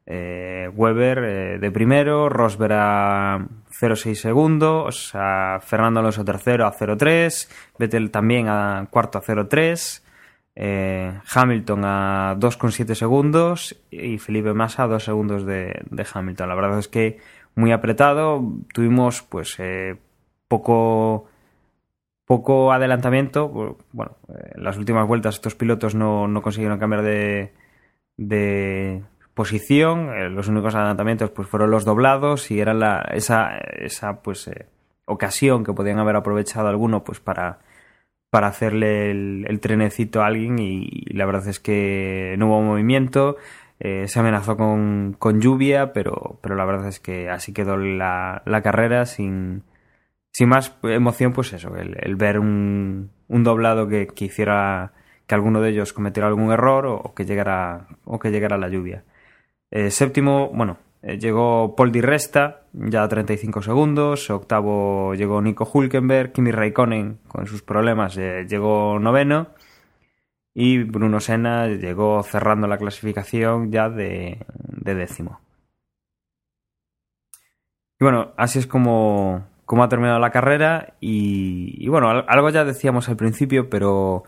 eh, 0.06 0.70
Weber 0.74 1.18
eh, 1.24 1.60
de 1.60 1.72
primero, 1.72 2.30
Rosberg 2.30 2.74
a 2.74 3.48
0,6 3.72 4.16
segundos, 4.16 5.12
a 5.14 5.60
Fernando 5.62 6.00
Alonso 6.00 6.24
tercero 6.24 6.66
a 6.66 6.74
0,3, 6.74 7.50
Vettel 7.80 8.12
también 8.12 8.48
a 8.48 8.88
cuarto 8.90 9.18
a 9.18 9.22
0,3, 9.22 10.04
eh, 10.56 11.20
Hamilton 11.34 11.82
a 11.86 12.36
2,7 12.38 12.94
segundos 12.94 13.76
y 13.92 14.18
Felipe 14.20 14.54
Massa 14.54 14.84
a 14.84 14.88
2 14.88 15.04
segundos 15.04 15.46
de, 15.46 15.74
Hamilton. 16.14 16.50
La 16.50 16.56
verdad 16.56 16.80
es 16.80 16.88
que 16.88 17.20
muy 17.56 17.72
apretado, 17.72 18.44
tuvimos 18.74 19.22
pues 19.24 19.56
eh, 19.60 19.98
poco 20.48 21.28
poco 22.26 22.72
adelantamiento. 22.72 23.78
Bueno, 23.92 24.18
en 24.56 24.64
las 24.64 24.78
últimas 24.78 25.08
vueltas 25.08 25.36
estos 25.36 25.56
pilotos 25.56 25.96
no, 25.96 26.28
no 26.28 26.42
consiguieron 26.42 26.80
cambiar 26.80 27.04
de, 27.04 27.54
de 28.18 29.04
posición. 29.36 30.10
Eh, 30.10 30.30
los 30.30 30.48
únicos 30.48 30.74
adelantamientos 30.74 31.30
pues 31.30 31.48
fueron 31.48 31.70
los 31.70 31.86
doblados 31.86 32.50
y 32.50 32.60
era 32.60 32.74
la, 32.74 33.02
esa, 33.14 33.58
esa 33.58 34.24
pues 34.24 34.48
eh, 34.48 34.68
ocasión 35.06 35.64
que 35.64 35.74
podían 35.74 36.00
haber 36.00 36.16
aprovechado 36.16 36.68
alguno 36.70 37.04
pues 37.04 37.20
para, 37.20 37.60
para 38.32 38.48
hacerle 38.48 39.12
el, 39.12 39.46
el 39.48 39.60
trenecito 39.60 40.24
a 40.24 40.28
alguien 40.28 40.58
y, 40.60 40.90
la 41.14 41.26
verdad 41.26 41.48
es 41.48 41.60
que 41.60 42.36
no 42.40 42.48
hubo 42.48 42.62
movimiento. 42.62 43.38
Eh, 43.80 44.08
se 44.08 44.20
amenazó 44.20 44.58
con, 44.58 45.16
con 45.20 45.42
lluvia, 45.42 45.94
pero, 45.94 46.40
pero 46.42 46.56
la 46.56 46.66
verdad 46.66 46.88
es 46.88 47.00
que 47.00 47.30
así 47.30 47.54
quedó 47.54 47.78
la, 47.78 48.42
la 48.46 48.62
carrera 48.62 49.06
sin, 49.06 49.64
sin 50.32 50.50
más 50.50 50.78
emoción, 50.84 51.34
pues 51.34 51.54
eso, 51.54 51.76
el, 51.76 52.16
ver 52.16 52.40
un, 52.40 53.12
un 53.28 53.44
doblado 53.44 53.88
que, 53.90 54.08
que 54.08 54.26
hiciera 54.26 54.94
que 55.28 55.36
alguno 55.36 55.62
de 55.62 55.72
ellos 55.72 55.94
cometiera 55.94 56.28
algún 56.28 56.52
error 56.52 56.86
o, 56.88 57.14
que 57.16 57.26
llegara 57.26 57.88
o 58.06 58.20
que 58.20 58.32
llegara 58.32 58.58
la 58.58 58.70
lluvia. 58.70 59.04
Eh, 59.72 59.92
séptimo, 59.92 60.50
bueno, 60.54 60.78
eh, 61.08 61.20
llegó 61.20 61.76
Paul 61.76 61.92
Di 61.92 62.02
Resta, 62.02 62.62
ya 62.74 63.04
a 63.04 63.08
35 63.08 63.62
segundos. 63.62 64.30
Octavo 64.32 65.14
llegó 65.14 65.40
Nico 65.40 65.70
Hulkenberg. 65.72 66.32
Kimi 66.32 66.52
Raikkonen, 66.52 67.20
con 67.28 67.46
sus 67.46 67.62
problemas, 67.62 68.18
eh, 68.18 68.46
llegó 68.50 69.00
noveno. 69.00 69.50
Y 70.56 70.84
Bruno 70.84 71.20
Senna 71.20 71.68
llegó 71.68 72.24
cerrando 72.24 72.68
la 72.68 72.78
clasificación 72.78 73.72
ya 73.72 73.90
de, 73.90 74.46
décimo. 74.58 75.42
Y 78.00 78.04
bueno, 78.04 78.34
así 78.38 78.60
es 78.60 78.68
como, 78.68 79.46
como 79.66 79.84
ha 79.84 79.90
terminado 79.90 80.20
la 80.20 80.32
carrera. 80.32 80.96
Y, 81.02 81.76
y 81.78 81.88
bueno, 81.90 82.10
algo 82.10 82.50
ya 82.50 82.66
decíamos 82.66 83.10
al 83.10 83.18
principio, 83.18 83.70
pero 83.70 84.24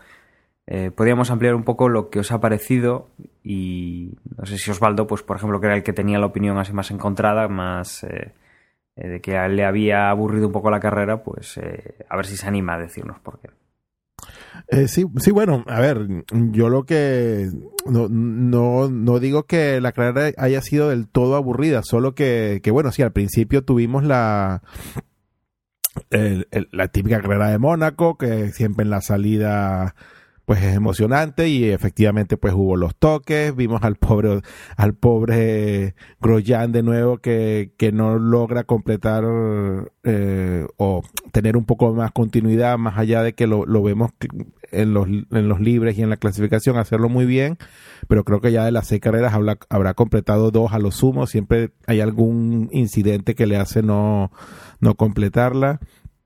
eh, 0.70 0.90
podríamos 0.94 1.30
ampliar 1.30 1.54
un 1.54 1.64
poco 1.64 1.88
lo 1.88 2.10
que 2.10 2.18
os 2.18 2.30
ha 2.30 2.40
parecido 2.40 3.08
y 3.42 4.18
no 4.36 4.44
sé 4.44 4.58
si 4.58 4.70
Osvaldo, 4.70 5.06
pues 5.06 5.22
por 5.22 5.38
ejemplo, 5.38 5.60
que 5.60 5.66
era 5.66 5.76
el 5.76 5.82
que 5.82 5.94
tenía 5.94 6.18
la 6.18 6.26
opinión 6.26 6.58
así 6.58 6.74
más 6.74 6.90
encontrada, 6.90 7.48
más 7.48 8.04
eh, 8.04 8.34
eh, 8.94 9.08
de 9.08 9.20
que 9.22 9.32
le 9.48 9.64
había 9.64 10.10
aburrido 10.10 10.46
un 10.46 10.52
poco 10.52 10.70
la 10.70 10.78
carrera, 10.78 11.22
pues 11.22 11.58
a 12.06 12.16
ver 12.16 12.26
si 12.26 12.36
se 12.36 12.46
anima 12.46 12.74
a 12.74 12.78
decirnos 12.80 13.18
por 13.20 13.40
qué. 13.40 14.88
sí, 14.88 15.06
sí, 15.16 15.30
bueno, 15.30 15.64
a 15.68 15.80
ver, 15.80 16.06
yo 16.30 16.68
lo 16.68 16.84
que 16.84 17.48
no, 17.86 18.08
no, 18.10 18.90
no 18.90 19.20
digo 19.20 19.44
que 19.44 19.80
la 19.80 19.92
carrera 19.92 20.34
haya 20.36 20.60
sido 20.60 20.90
del 20.90 21.08
todo 21.08 21.36
aburrida, 21.36 21.80
solo 21.82 22.14
que, 22.14 22.60
que 22.62 22.70
bueno, 22.70 22.92
sí, 22.92 23.00
al 23.00 23.12
principio 23.12 23.64
tuvimos 23.64 24.04
la, 24.04 24.62
la 26.10 26.88
típica 26.88 27.22
carrera 27.22 27.48
de 27.48 27.58
Mónaco, 27.58 28.18
que 28.18 28.50
siempre 28.50 28.82
en 28.82 28.90
la 28.90 29.00
salida 29.00 29.94
pues 30.48 30.62
es 30.62 30.74
emocionante 30.74 31.50
y 31.50 31.64
efectivamente 31.64 32.38
pues 32.38 32.54
hubo 32.54 32.78
los 32.78 32.96
toques, 32.96 33.54
vimos 33.54 33.82
al 33.82 33.96
pobre 33.96 34.40
al 34.78 34.94
pobre 34.94 35.94
Grosjean 36.22 36.72
de 36.72 36.82
nuevo 36.82 37.18
que, 37.18 37.74
que 37.76 37.92
no 37.92 38.18
logra 38.18 38.64
completar 38.64 39.24
eh, 40.04 40.66
o 40.78 41.02
tener 41.32 41.58
un 41.58 41.66
poco 41.66 41.92
más 41.92 42.12
continuidad 42.12 42.78
más 42.78 42.96
allá 42.96 43.22
de 43.22 43.34
que 43.34 43.46
lo, 43.46 43.66
lo 43.66 43.82
vemos 43.82 44.12
en 44.72 44.94
los, 44.94 45.06
en 45.06 45.48
los 45.50 45.60
libres 45.60 45.98
y 45.98 46.02
en 46.02 46.08
la 46.08 46.16
clasificación 46.16 46.78
hacerlo 46.78 47.10
muy 47.10 47.26
bien, 47.26 47.58
pero 48.08 48.24
creo 48.24 48.40
que 48.40 48.50
ya 48.50 48.64
de 48.64 48.72
las 48.72 48.86
seis 48.86 49.02
carreras 49.02 49.34
habrá, 49.34 49.58
habrá 49.68 49.92
completado 49.92 50.50
dos 50.50 50.72
a 50.72 50.78
lo 50.78 50.92
sumo, 50.92 51.26
siempre 51.26 51.72
hay 51.86 52.00
algún 52.00 52.70
incidente 52.72 53.34
que 53.34 53.46
le 53.46 53.58
hace 53.58 53.82
no, 53.82 54.32
no 54.80 54.94
completarla. 54.94 55.80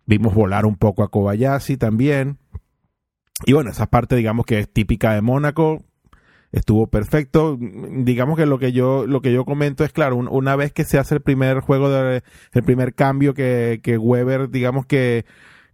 Vimos 0.06 0.32
volar 0.32 0.64
un 0.64 0.76
poco 0.76 1.02
a 1.02 1.10
Kobayashi 1.10 1.76
también 1.76 2.38
y 3.44 3.52
bueno, 3.52 3.70
esa 3.70 3.86
parte 3.86 4.16
digamos 4.16 4.46
que 4.46 4.58
es 4.58 4.68
típica 4.68 5.14
de 5.14 5.22
Mónaco, 5.22 5.82
estuvo 6.52 6.86
perfecto. 6.86 7.58
Digamos 7.58 8.36
que 8.36 8.46
lo 8.46 8.58
que 8.58 8.72
yo 8.72 9.06
lo 9.06 9.20
que 9.20 9.32
yo 9.32 9.44
comento 9.44 9.84
es 9.84 9.92
claro, 9.92 10.16
una 10.16 10.54
vez 10.56 10.72
que 10.72 10.84
se 10.84 10.98
hace 10.98 11.16
el 11.16 11.22
primer 11.22 11.60
juego 11.60 11.90
de, 11.90 12.22
el 12.52 12.62
primer 12.62 12.94
cambio 12.94 13.34
que, 13.34 13.80
que 13.82 13.98
Weber 13.98 14.50
digamos 14.50 14.86
que 14.86 15.24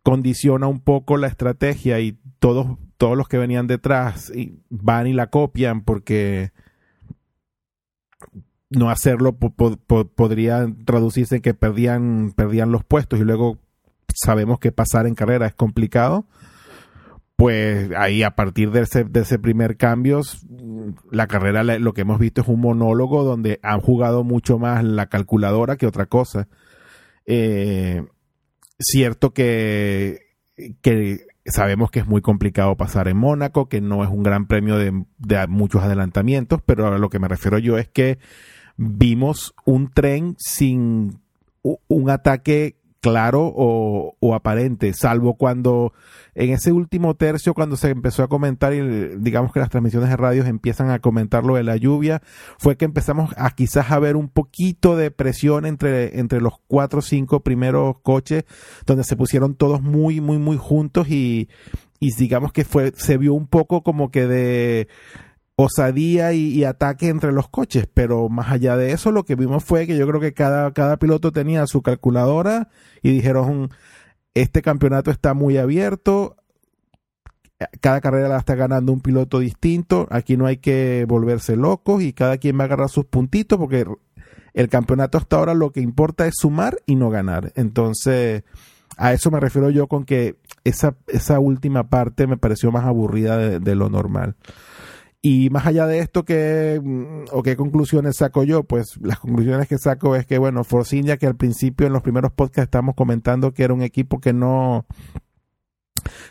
condiciona 0.03 0.67
un 0.69 0.81
poco 0.81 1.17
la 1.17 1.27
estrategia 1.27 2.01
y 2.01 2.19
todos 2.39 2.79
todos 2.97 3.17
los 3.17 3.29
que 3.29 3.39
venían 3.39 3.67
detrás 3.67 4.33
van 4.71 5.07
y 5.07 5.13
la 5.13 5.29
copian 5.29 5.83
porque 5.83 6.53
no 8.71 8.91
hacerlo 8.91 9.37
podría 9.37 10.67
traducirse 10.85 11.37
en 11.37 11.43
que 11.43 11.55
perdían 11.55 12.33
perdían 12.35 12.73
los 12.73 12.85
puestos 12.85 13.21
y 13.21 13.25
luego 13.25 13.59
sabemos 14.15 14.59
que 14.59 14.73
pasar 14.73 15.07
en 15.07 15.15
carrera 15.15 15.47
es 15.47 15.55
complicado 15.55 16.27
pues 17.39 17.89
ahí 17.97 18.25
a 18.25 18.33
partir 18.33 18.73
de 18.73 18.81
ese, 18.81 19.05
de 19.05 19.21
ese 19.21 19.39
primer 19.39 19.77
cambio, 19.77 20.23
la 21.13 21.29
carrera 21.29 21.63
lo 21.63 21.95
que 21.95 22.01
hemos 22.01 22.19
visto 22.19 22.41
es 22.41 22.49
un 22.49 22.61
monólogo 22.61 23.23
donde 23.23 23.61
han 23.63 23.81
jugado 23.81 24.25
mucho 24.25 24.59
más 24.59 24.83
la 24.83 25.07
calculadora 25.07 25.77
que 25.77 25.87
otra 25.87 26.07
cosa. 26.07 26.49
Eh, 27.27 28.05
cierto 28.81 29.33
que, 29.33 30.19
que 30.83 31.27
sabemos 31.47 31.93
que 31.93 32.01
es 32.01 32.09
muy 32.09 32.23
complicado 32.23 32.77
pasar 32.77 33.07
en 33.07 33.19
Mónaco, 33.19 33.69
que 33.69 33.81
no 33.81 34.03
es 34.03 34.11
un 34.11 34.25
gran 34.25 34.49
premio 34.49 34.77
de, 34.77 35.05
de 35.19 35.47
muchos 35.47 35.85
adelantamientos, 35.85 36.61
pero 36.67 36.89
a 36.89 36.99
lo 36.99 37.09
que 37.09 37.21
me 37.21 37.29
refiero 37.29 37.59
yo 37.59 37.79
es 37.79 37.87
que 37.87 38.19
vimos 38.77 39.55
un 39.65 39.93
tren 39.93 40.35
sin 40.39 41.21
un 41.63 42.11
ataque 42.11 42.78
claro 43.01 43.53
o, 43.55 44.17
o, 44.19 44.35
aparente, 44.35 44.93
salvo 44.93 45.35
cuando 45.35 45.93
en 46.35 46.51
ese 46.51 46.73
último 46.73 47.15
tercio, 47.15 47.55
cuando 47.55 47.77
se 47.77 47.91
empezó 47.91 48.23
a 48.23 48.29
comentar, 48.29 48.75
y 48.75 48.81
digamos 49.19 49.53
que 49.53 49.61
las 49.61 49.71
transmisiones 49.71 50.11
de 50.11 50.17
radios 50.17 50.47
empiezan 50.47 50.91
a 50.91 50.99
comentar 50.99 51.45
lo 51.45 51.57
de 51.57 51.65
la 51.65 51.77
lluvia, 51.77 52.23
fue 52.59 52.77
que 52.77 52.85
empezamos 52.85 53.33
a 53.37 53.51
quizás 53.51 53.91
a 53.91 53.99
ver 53.99 54.17
un 54.17 54.29
poquito 54.29 54.97
de 54.97 55.11
presión 55.11 55.67
entre, 55.67 56.19
entre 56.19 56.41
los 56.41 56.55
cuatro 56.67 57.01
o 57.01 57.03
cinco 57.03 57.41
primeros 57.41 57.99
coches, 58.03 58.45
donde 58.87 59.05
se 59.05 59.17
pusieron 59.17 59.55
todos 59.55 59.81
muy, 59.83 60.21
muy, 60.21 60.39
muy 60.39 60.57
juntos 60.57 61.09
y, 61.09 61.49
y 62.01 62.15
digamos 62.15 62.53
que 62.53 62.65
fue, 62.65 62.93
se 62.97 63.17
vio 63.17 63.35
un 63.35 63.47
poco 63.47 63.83
como 63.83 64.11
que 64.11 64.27
de 64.27 64.89
osadía 65.61 66.33
y, 66.35 66.63
ataque 66.63 67.09
entre 67.09 67.33
los 67.33 67.49
coches, 67.49 67.89
pero 67.93 68.29
más 68.29 68.53
allá 68.53 68.77
de 68.77 68.93
eso 68.93 69.11
lo 69.11 69.25
que 69.25 69.35
vimos 69.35 69.65
fue 69.65 69.89
que 69.89 69.97
yo 69.97 70.07
creo 70.07 70.21
que 70.21 70.33
cada, 70.33 70.73
cada 70.73 70.99
piloto 70.99 71.33
tenía 71.33 71.67
su 71.67 71.83
calculadora 71.83 72.69
y 73.03 73.11
dijeron, 73.11 73.69
este 74.35 74.63
campeonato 74.63 75.11
está 75.11 75.35
muy 75.35 75.57
abierto, 75.59 76.37
cada 77.81 78.01
carrera 78.01 78.29
la 78.29 78.39
está 78.39 78.55
ganando 78.55 78.93
un 78.93 79.01
piloto 79.01 79.41
distinto, 79.41 80.07
aquí 80.11 80.37
no 80.37 80.47
hay 80.47 80.59
que 80.59 81.05
volverse 81.09 81.57
locos 81.57 82.05
y 82.05 82.13
cada 82.13 82.39
quien 82.39 82.57
va 82.57 82.63
a 82.63 82.67
agarrar 82.67 82.89
sus 82.89 83.07
puntitos 83.07 83.59
porque 83.59 83.85
el 84.55 84.69
campeonato 84.69 85.19
hasta 85.19 85.39
ahora 85.39 85.55
lo 85.55 85.73
que 85.73 85.81
importa 85.81 86.29
es 86.29 86.35
sumar 86.37 86.79
y 86.87 86.95
no 86.95 87.11
ganar. 87.11 87.53
Entonces, 87.57 88.45
a 88.97 89.13
eso 89.13 89.33
me 89.33 89.41
refiero 89.41 89.71
yo 89.71 89.89
con 89.89 90.05
que 90.05 90.37
esa, 90.63 90.95
esa 91.09 91.41
última 91.41 91.89
parte 91.89 92.29
me 92.29 92.37
pareció 92.37 92.71
más 92.71 92.85
aburrida 92.85 93.59
de 93.59 93.75
lo 93.75 93.91
normal. 93.91 94.37
Y 95.21 95.51
más 95.51 95.67
allá 95.67 95.87
de 95.87 95.99
esto, 95.99 96.25
¿qué, 96.25 96.81
mm, 96.83 97.25
o 97.33 97.43
qué 97.43 97.57
conclusiones 97.57 98.17
saco 98.17 98.45
yo? 98.45 98.63
Pues 98.63 98.99
las 99.01 99.19
conclusiones 99.19 99.67
que 99.69 99.79
saco 99.79 100.15
es 100.15 100.27
que, 100.27 100.39
bueno, 100.39 100.63
Force 100.65 100.97
India, 100.97 101.17
que 101.17 101.27
al 101.27 101.37
principio 101.37 101.87
en 101.87 101.93
los 101.93 102.03
primeros 102.03 102.33
podcasts 102.33 102.69
estamos 102.69 102.95
comentando 102.95 103.53
que 103.53 103.65
era 103.65 103.75
un 103.75 103.83
equipo 103.83 104.21
que 104.21 104.33
no 104.33 104.87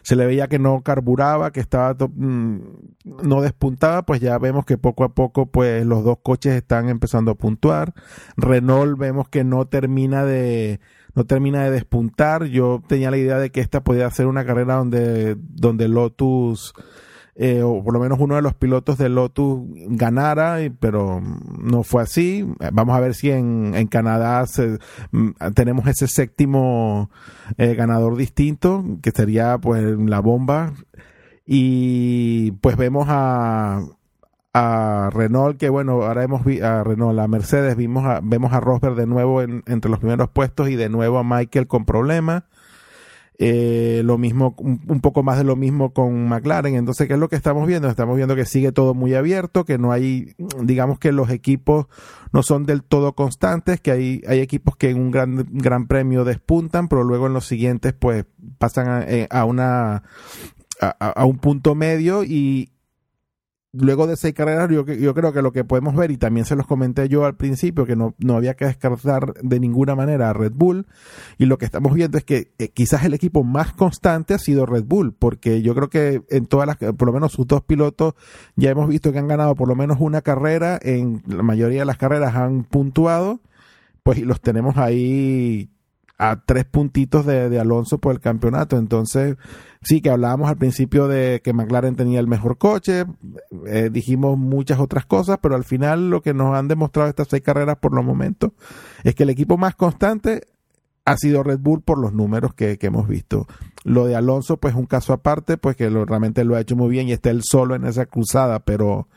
se 0.01 0.15
le 0.15 0.25
veía 0.25 0.47
que 0.47 0.59
no 0.59 0.81
carburaba, 0.81 1.51
que 1.51 1.59
estaba 1.59 1.95
mm, 2.07 2.59
no 3.03 3.41
despuntaba, 3.41 4.03
pues 4.03 4.21
ya 4.21 4.37
vemos 4.37 4.65
que 4.65 4.77
poco 4.77 5.03
a 5.03 5.13
poco 5.13 5.47
pues 5.47 5.85
los 5.85 6.03
dos 6.03 6.19
coches 6.23 6.55
están 6.55 6.89
empezando 6.89 7.31
a 7.31 7.35
puntuar. 7.35 7.93
Renault 8.37 8.97
vemos 8.97 9.29
que 9.29 9.43
no 9.43 9.67
termina 9.67 10.25
de 10.25 10.79
no 11.15 11.25
termina 11.25 11.63
de 11.63 11.71
despuntar. 11.71 12.45
Yo 12.45 12.81
tenía 12.87 13.11
la 13.11 13.17
idea 13.17 13.37
de 13.39 13.51
que 13.51 13.61
esta 13.61 13.83
podía 13.83 14.09
ser 14.11 14.27
una 14.27 14.45
carrera 14.45 14.75
donde 14.75 15.35
donde 15.37 15.87
Lotus 15.87 16.73
eh, 17.39 17.61
o 17.61 17.83
por 17.83 17.93
lo 17.93 17.99
menos 17.99 18.17
uno 18.19 18.35
de 18.35 18.41
los 18.41 18.55
pilotos 18.55 18.97
de 18.97 19.09
Lotus 19.09 19.61
ganara, 19.89 20.57
pero 20.79 21.21
no 21.21 21.83
fue 21.83 22.01
así. 22.01 22.43
Vamos 22.73 22.97
a 22.97 22.99
ver 22.99 23.13
si 23.13 23.29
en, 23.29 23.75
en 23.75 23.87
Canadá 23.87 24.43
mm, 25.11 25.29
tenemos 25.53 25.87
ese 25.87 26.07
séptimo 26.07 27.11
eh, 27.57 27.75
ganador 27.75 28.17
distinto, 28.17 28.83
que 29.03 29.11
sería 29.11 29.59
pues 29.59 29.83
la 29.83 30.19
bomba. 30.19 30.73
Y 31.45 32.53
pues 32.53 32.75
vemos 32.75 33.05
a, 33.07 33.83
a 34.55 35.09
Renault, 35.13 35.59
que 35.59 35.69
bueno, 35.69 36.01
ahora 36.03 36.23
hemos 36.23 36.43
visto 36.43 36.65
a 36.65 36.83
Renault, 36.83 37.19
a 37.19 37.27
Mercedes, 37.27 37.75
vimos 37.75 38.03
a, 38.05 38.19
vemos 38.23 38.51
a 38.51 38.59
Rosberg 38.59 38.95
de 38.95 39.05
nuevo 39.05 39.43
entre 39.43 39.91
los 39.91 39.99
primeros 39.99 40.29
puestos 40.29 40.69
y 40.69 40.75
de 40.75 40.89
nuevo 40.89 41.19
a 41.19 41.23
Michael 41.23 41.67
con 41.67 41.85
problemas. 41.85 42.45
Eh, 43.39 44.01
lo 44.03 44.17
mismo, 44.17 44.55
un, 44.57 44.99
poco 44.99 45.21
más 45.21 45.37
de 45.37 45.43
lo 45.43 45.55
mismo 45.55 45.93
con 45.93 46.27
McLaren. 46.27 46.75
Entonces, 46.75 47.07
¿qué 47.07 47.13
es 47.13 47.19
lo 47.19 47.29
que 47.29 47.35
estamos 47.35 47.67
viendo? 47.67 47.87
Estamos 47.87 48.15
viendo 48.15 48.35
que 48.35 48.45
sigue 48.45 48.71
todo 48.71 48.95
muy 48.95 49.13
abierto, 49.13 49.63
que 49.63 49.77
no 49.77 49.91
hay, 49.91 50.35
digamos 50.63 50.97
que 50.97 51.11
los 51.11 51.29
equipos 51.29 51.85
no 52.33 52.41
son 52.41 52.65
del 52.65 52.81
todo 52.83 53.13
constantes, 53.13 53.79
que 53.79 53.91
hay, 53.91 54.21
hay 54.27 54.39
equipos 54.39 54.75
que 54.75 54.89
en 54.89 54.99
un 54.99 55.11
gran, 55.11 55.47
gran 55.51 55.85
premio 55.87 56.23
despuntan, 56.25 56.87
pero 56.87 57.03
luego 57.03 57.27
en 57.27 57.33
los 57.33 57.45
siguientes, 57.45 57.93
pues, 57.93 58.25
pasan 58.57 58.89
a, 58.89 59.03
eh, 59.03 59.27
a 59.29 59.45
una, 59.45 60.01
a, 60.81 60.89
a, 60.89 61.25
un 61.25 61.37
punto 61.37 61.75
medio 61.75 62.23
y, 62.23 62.71
luego 63.79 64.07
de 64.07 64.17
seis 64.17 64.33
carreras, 64.33 64.69
yo, 64.69 64.85
yo, 64.85 65.13
creo 65.13 65.33
que 65.33 65.41
lo 65.41 65.51
que 65.51 65.63
podemos 65.63 65.95
ver, 65.95 66.11
y 66.11 66.17
también 66.17 66.45
se 66.45 66.55
los 66.55 66.67
comenté 66.67 67.09
yo 67.09 67.25
al 67.25 67.35
principio, 67.35 67.85
que 67.85 67.95
no, 67.95 68.15
no 68.17 68.35
había 68.35 68.55
que 68.55 68.65
descartar 68.65 69.33
de 69.41 69.59
ninguna 69.59 69.95
manera 69.95 70.29
a 70.29 70.33
Red 70.33 70.53
Bull, 70.55 70.87
y 71.37 71.45
lo 71.45 71.57
que 71.57 71.65
estamos 71.65 71.93
viendo 71.93 72.17
es 72.17 72.23
que 72.23 72.51
eh, 72.57 72.69
quizás 72.69 73.03
el 73.05 73.13
equipo 73.13 73.43
más 73.43 73.73
constante 73.73 74.33
ha 74.33 74.39
sido 74.39 74.65
Red 74.65 74.85
Bull, 74.85 75.13
porque 75.13 75.61
yo 75.61 75.75
creo 75.75 75.89
que 75.89 76.21
en 76.29 76.45
todas 76.45 76.67
las, 76.67 76.77
por 76.77 77.05
lo 77.07 77.13
menos 77.13 77.31
sus 77.31 77.47
dos 77.47 77.63
pilotos, 77.63 78.15
ya 78.55 78.69
hemos 78.69 78.87
visto 78.87 79.11
que 79.11 79.19
han 79.19 79.27
ganado 79.27 79.55
por 79.55 79.67
lo 79.67 79.75
menos 79.75 79.97
una 79.99 80.21
carrera, 80.21 80.79
en 80.81 81.23
la 81.27 81.43
mayoría 81.43 81.79
de 81.79 81.85
las 81.85 81.97
carreras 81.97 82.35
han 82.35 82.63
puntuado, 82.63 83.41
pues 84.03 84.21
los 84.21 84.41
tenemos 84.41 84.77
ahí 84.77 85.69
a 86.17 86.41
tres 86.45 86.65
puntitos 86.65 87.25
de, 87.25 87.49
de, 87.49 87.59
Alonso 87.59 87.99
por 87.99 88.13
el 88.13 88.19
campeonato. 88.19 88.77
Entonces, 88.77 89.37
sí 89.81 90.01
que 90.01 90.09
hablábamos 90.09 90.49
al 90.49 90.57
principio 90.57 91.07
de 91.07 91.41
que 91.43 91.53
McLaren 91.53 91.95
tenía 91.95 92.19
el 92.19 92.27
mejor 92.27 92.57
coche, 92.57 93.05
eh, 93.65 93.89
dijimos 93.91 94.37
muchas 94.37 94.79
otras 94.79 95.05
cosas, 95.05 95.39
pero 95.41 95.55
al 95.55 95.63
final 95.63 96.09
lo 96.09 96.21
que 96.21 96.33
nos 96.33 96.55
han 96.55 96.67
demostrado 96.67 97.09
estas 97.09 97.27
seis 97.29 97.43
carreras 97.43 97.77
por 97.77 97.93
los 97.93 98.03
momentos 98.03 98.51
es 99.03 99.15
que 99.15 99.23
el 99.23 99.29
equipo 99.29 99.57
más 99.57 99.75
constante 99.75 100.41
ha 101.05 101.15
sido 101.15 101.41
Red 101.41 101.59
Bull 101.59 101.81
por 101.81 101.97
los 101.99 102.11
números 102.11 102.53
que, 102.53 102.77
que 102.77 102.87
hemos 102.87 103.07
visto. 103.07 103.47
Lo 103.83 104.05
de 104.05 104.15
Alonso, 104.15 104.57
pues 104.57 104.75
un 104.75 104.85
caso 104.85 105.13
aparte, 105.13 105.57
pues 105.57 105.77
que 105.77 105.89
realmente 105.89 106.43
lo 106.43 106.55
ha 106.55 106.59
hecho 106.59 106.75
muy 106.75 106.89
bien 106.89 107.07
y 107.07 107.13
está 107.13 107.29
él 107.29 107.43
solo 107.43 107.75
en 107.75 107.85
esa 107.85 108.05
cruzada, 108.05 108.59
pero 108.59 109.07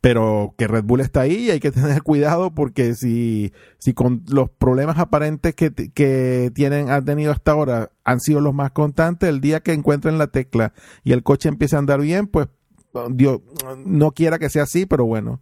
pero 0.00 0.54
que 0.56 0.66
Red 0.66 0.84
Bull 0.84 1.00
está 1.00 1.22
ahí 1.22 1.46
y 1.46 1.50
hay 1.50 1.60
que 1.60 1.70
tener 1.72 2.02
cuidado 2.02 2.54
porque 2.54 2.94
si, 2.94 3.52
si 3.78 3.94
con 3.94 4.22
los 4.28 4.50
problemas 4.50 4.98
aparentes 4.98 5.54
que, 5.54 5.72
que 5.72 6.50
tienen, 6.54 6.90
han 6.90 7.04
tenido 7.04 7.32
hasta 7.32 7.52
ahora 7.52 7.90
han 8.04 8.20
sido 8.20 8.40
los 8.40 8.54
más 8.54 8.72
constantes, 8.72 9.28
el 9.28 9.40
día 9.40 9.60
que 9.60 9.72
encuentren 9.72 10.18
la 10.18 10.28
tecla 10.28 10.72
y 11.04 11.12
el 11.12 11.22
coche 11.22 11.48
empieza 11.48 11.76
a 11.76 11.80
andar 11.80 12.00
bien, 12.00 12.26
pues 12.26 12.48
Dios, 13.10 13.40
no 13.84 14.12
quiera 14.12 14.38
que 14.38 14.50
sea 14.50 14.64
así, 14.64 14.86
pero 14.86 15.04
bueno, 15.04 15.40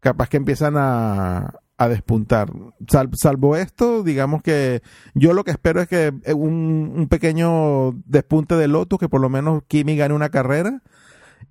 capaz 0.00 0.28
que 0.28 0.36
empiezan 0.36 0.76
a, 0.76 1.54
a 1.76 1.88
despuntar. 1.88 2.52
salvo 2.88 3.56
esto, 3.56 4.02
digamos 4.02 4.42
que 4.42 4.82
yo 5.14 5.32
lo 5.32 5.44
que 5.44 5.50
espero 5.50 5.80
es 5.80 5.88
que 5.88 6.12
un, 6.34 6.92
un 6.96 7.08
pequeño 7.08 7.92
despunte 8.06 8.54
de 8.56 8.68
Lotus, 8.68 8.98
que 8.98 9.08
por 9.08 9.20
lo 9.20 9.28
menos 9.28 9.62
Kimi 9.66 9.96
gane 9.96 10.14
una 10.14 10.28
carrera 10.28 10.82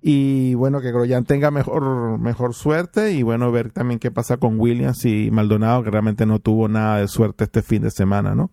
y 0.00 0.54
bueno, 0.54 0.80
que 0.80 0.92
Groyan 0.92 1.24
tenga 1.24 1.50
mejor, 1.50 2.18
mejor 2.18 2.54
suerte 2.54 3.12
y 3.12 3.22
bueno, 3.22 3.50
ver 3.52 3.70
también 3.70 3.98
qué 3.98 4.10
pasa 4.10 4.36
con 4.36 4.58
Williams 4.58 5.04
y 5.04 5.30
Maldonado, 5.30 5.82
que 5.82 5.90
realmente 5.90 6.26
no 6.26 6.38
tuvo 6.38 6.68
nada 6.68 6.98
de 6.98 7.08
suerte 7.08 7.44
este 7.44 7.62
fin 7.62 7.82
de 7.82 7.90
semana, 7.90 8.34
¿no? 8.34 8.50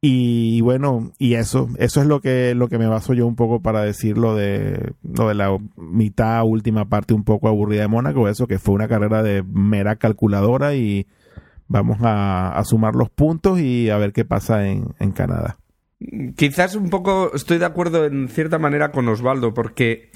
Y 0.00 0.60
bueno, 0.60 1.10
y 1.18 1.34
eso, 1.34 1.68
eso 1.78 2.00
es 2.00 2.06
lo 2.06 2.20
que, 2.20 2.54
lo 2.54 2.68
que 2.68 2.78
me 2.78 2.86
baso 2.86 3.14
yo 3.14 3.26
un 3.26 3.34
poco 3.34 3.60
para 3.62 3.82
decir 3.82 4.16
lo 4.16 4.36
de, 4.36 4.92
lo 5.02 5.28
de 5.28 5.34
la 5.34 5.58
mitad, 5.76 6.44
última 6.44 6.84
parte 6.88 7.14
un 7.14 7.24
poco 7.24 7.48
aburrida 7.48 7.82
de 7.82 7.88
Mónaco, 7.88 8.28
eso 8.28 8.46
que 8.46 8.60
fue 8.60 8.74
una 8.74 8.86
carrera 8.86 9.24
de 9.24 9.42
mera 9.42 9.96
calculadora 9.96 10.74
y 10.74 11.08
vamos 11.66 11.98
a, 12.02 12.60
sumar 12.64 12.94
los 12.94 13.10
puntos 13.10 13.58
y 13.58 13.90
a 13.90 13.98
ver 13.98 14.12
qué 14.12 14.24
pasa 14.24 14.68
en 14.68 15.12
Canadá. 15.14 15.58
Quizás 16.36 16.76
un 16.76 16.90
poco 16.90 17.32
estoy 17.34 17.58
de 17.58 17.64
acuerdo 17.64 18.06
en 18.06 18.28
cierta 18.28 18.58
manera 18.58 18.92
con 18.92 19.08
Osvaldo, 19.08 19.52
porque 19.52 20.10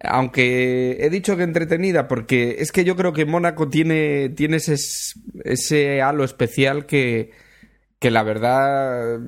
aunque 0.00 0.96
he 1.00 1.10
dicho 1.10 1.36
que 1.36 1.42
entretenida, 1.42 2.08
porque 2.08 2.56
es 2.58 2.72
que 2.72 2.84
yo 2.84 2.96
creo 2.96 3.12
que 3.12 3.26
Mónaco 3.26 3.68
tiene, 3.68 4.34
ese 5.44 6.02
halo 6.02 6.24
especial 6.24 6.86
que, 6.86 7.30
que 7.98 8.10
la 8.10 8.22
verdad 8.22 9.20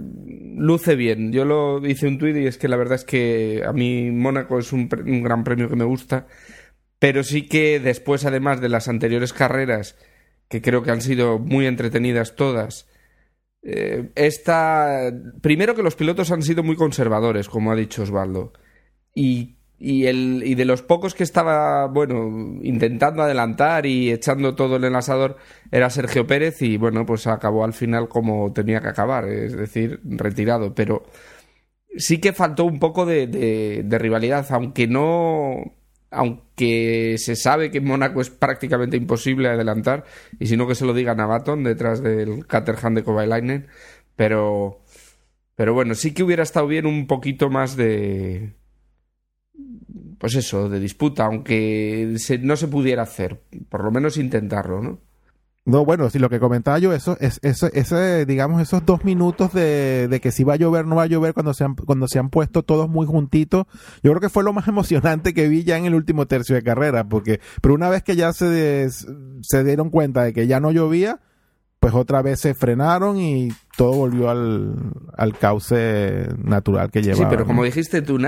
luce 0.57 0.97
bien. 0.97 1.33
Yo 1.33 1.45
lo 1.45 1.87
hice 1.87 2.09
un 2.09 2.19
tuit 2.19 2.37
y 2.37 2.47
es 2.47 2.59
que 2.59 2.69
la 2.69 2.77
verdad 2.77 2.97
es 2.97 3.05
que 3.05 3.63
a 3.67 3.73
mí 3.73 4.11
Mónaco 4.11 4.59
es 4.59 4.73
un, 4.73 4.89
un 5.07 5.23
gran 5.23 5.45
premio 5.45 5.69
que 5.69 5.77
me 5.77 5.85
gusta, 5.85 6.27
pero 6.99 7.23
sí 7.23 7.47
que 7.47 7.79
después, 7.79 8.25
además 8.25 8.61
de 8.61 8.69
las 8.71 8.89
anteriores 8.89 9.33
carreras, 9.33 9.97
que 10.49 10.61
creo 10.61 10.83
que 10.83 10.91
han 10.91 11.03
sido 11.03 11.39
muy 11.39 11.67
entretenidas 11.67 12.35
todas, 12.35 12.89
eh, 13.65 14.11
esta. 14.15 15.11
Primero 15.41 15.75
que 15.75 15.83
los 15.83 15.97
pilotos 15.97 16.31
han 16.31 16.43
sido 16.43 16.63
muy 16.63 16.77
conservadores, 16.77 17.49
como 17.49 17.73
ha 17.73 17.77
dicho 17.77 18.03
Osvaldo. 18.03 18.53
Y, 19.15 19.57
y, 19.79 20.07
el, 20.07 20.43
y 20.45 20.55
de 20.55 20.67
los 20.67 20.83
pocos 20.83 21.15
que 21.15 21.23
estaba, 21.23 21.87
bueno, 21.87 22.59
intentando 22.63 23.23
adelantar 23.23 23.87
y 23.87 24.13
echando 24.13 24.55
todo 24.55 24.77
el 24.77 24.95
asador 24.95 25.37
era 25.71 25.89
Sergio 25.89 26.27
Pérez 26.27 26.61
y, 26.61 26.77
bueno, 26.77 27.07
pues 27.07 27.27
acabó 27.27 27.65
al 27.65 27.73
final 27.73 28.09
como 28.09 28.53
tenía 28.53 28.81
que 28.81 28.89
acabar, 28.89 29.27
es 29.29 29.57
decir, 29.57 30.01
retirado. 30.05 30.75
Pero 30.75 31.05
sí 31.97 32.19
que 32.19 32.35
faltó 32.35 32.65
un 32.67 32.79
poco 32.79 33.07
de, 33.07 33.27
de 33.27 33.99
rivalidad, 33.99 34.47
aunque 34.51 34.87
no 34.87 35.75
aunque 36.15 37.17
se 37.19 37.37
sabe 37.37 37.71
que 37.71 37.79
en 37.79 37.85
Mónaco 37.85 38.21
es 38.21 38.31
prácticamente 38.31 38.97
imposible 38.97 39.49
adelantar, 39.49 40.05
y 40.39 40.47
si 40.47 40.57
no 40.57 40.67
que 40.67 40.75
se 40.75 40.85
lo 40.85 40.95
digan 40.95 41.21
a 41.21 41.27
Baton 41.27 41.65
detrás 41.65 42.03
del 42.03 42.47
Caterham 42.47 42.95
de 42.95 43.05
Kovalainen, 43.05 43.67
pero, 44.17 44.81
pero 45.57 45.75
bueno, 45.75 45.95
sí 45.95 46.15
que 46.15 46.23
hubiera 46.23 46.43
estado 46.43 46.67
bien 46.67 46.87
un 46.87 47.07
poquito 47.07 47.51
más 47.51 47.77
de, 47.77 48.55
pues 50.19 50.35
eso, 50.37 50.69
de 50.69 50.81
disputa, 50.81 51.27
aunque 51.27 52.17
no 52.41 52.57
se 52.57 52.69
pudiera 52.69 53.03
hacer, 53.03 53.43
por 53.69 53.85
lo 53.85 53.91
menos 53.91 54.17
intentarlo, 54.17 54.81
¿no? 54.81 55.01
No, 55.67 55.87
bueno, 55.87 56.11
si 56.11 56.19
lo 56.19 56.29
que 56.29 56.41
comentaba 56.41 56.79
yo, 56.79 56.93
eso, 56.93 57.17
es, 57.21 57.41
eso, 57.43 57.69
ese, 57.73 58.27
digamos, 58.27 58.61
esos 58.61 58.85
dos 58.85 59.03
minutos 59.03 59.55
de, 59.55 60.09
de, 60.09 60.21
que 60.21 60.31
si 60.31 60.45
va 60.45 60.55
a 60.55 60.57
llover, 60.57 60.85
no 60.87 60.97
va 60.97 61.05
a 61.05 61.07
llover, 61.07 61.33
cuando 61.33 61.55
se, 61.55 61.65
han, 61.65 61.75
cuando 61.75 62.07
se 62.07 62.19
han 62.19 62.29
puesto 62.29 62.63
todos 62.63 62.91
muy 62.91 63.07
juntitos, 63.07 63.65
yo 64.03 64.11
creo 64.11 64.21
que 64.21 64.29
fue 64.29 64.45
lo 64.45 64.53
más 64.53 64.69
emocionante 64.69 65.33
que 65.33 65.49
vi 65.49 65.65
ya 65.65 65.79
en 65.79 65.87
el 65.87 65.95
último 65.95 66.27
tercio 66.27 66.55
de 66.55 66.63
carrera, 66.63 67.05
porque, 67.05 67.41
pero 67.63 67.75
una 67.75 67.89
vez 67.89 68.03
que 68.03 68.15
ya 68.15 68.35
se, 68.35 68.91
se 68.91 69.65
dieron 69.65 69.89
cuenta 69.89 70.23
de 70.25 70.35
que 70.35 70.47
ya 70.47 70.61
no 70.61 70.71
llovía, 70.71 71.21
pues 71.81 71.95
otra 71.95 72.21
vez 72.21 72.41
se 72.41 72.55
frenaron 72.55 73.19
y 73.19 73.49
todo 73.77 73.93
volvió 73.93 74.29
al, 74.29 74.75
al 75.17 75.37
cauce 75.39 76.29
natural 76.43 76.91
que 76.91 77.03
llevaba. 77.03 77.25
Sí, 77.25 77.27
pero 77.31 77.47
como 77.47 77.65
dijiste 77.65 78.03
tú, 78.03 78.19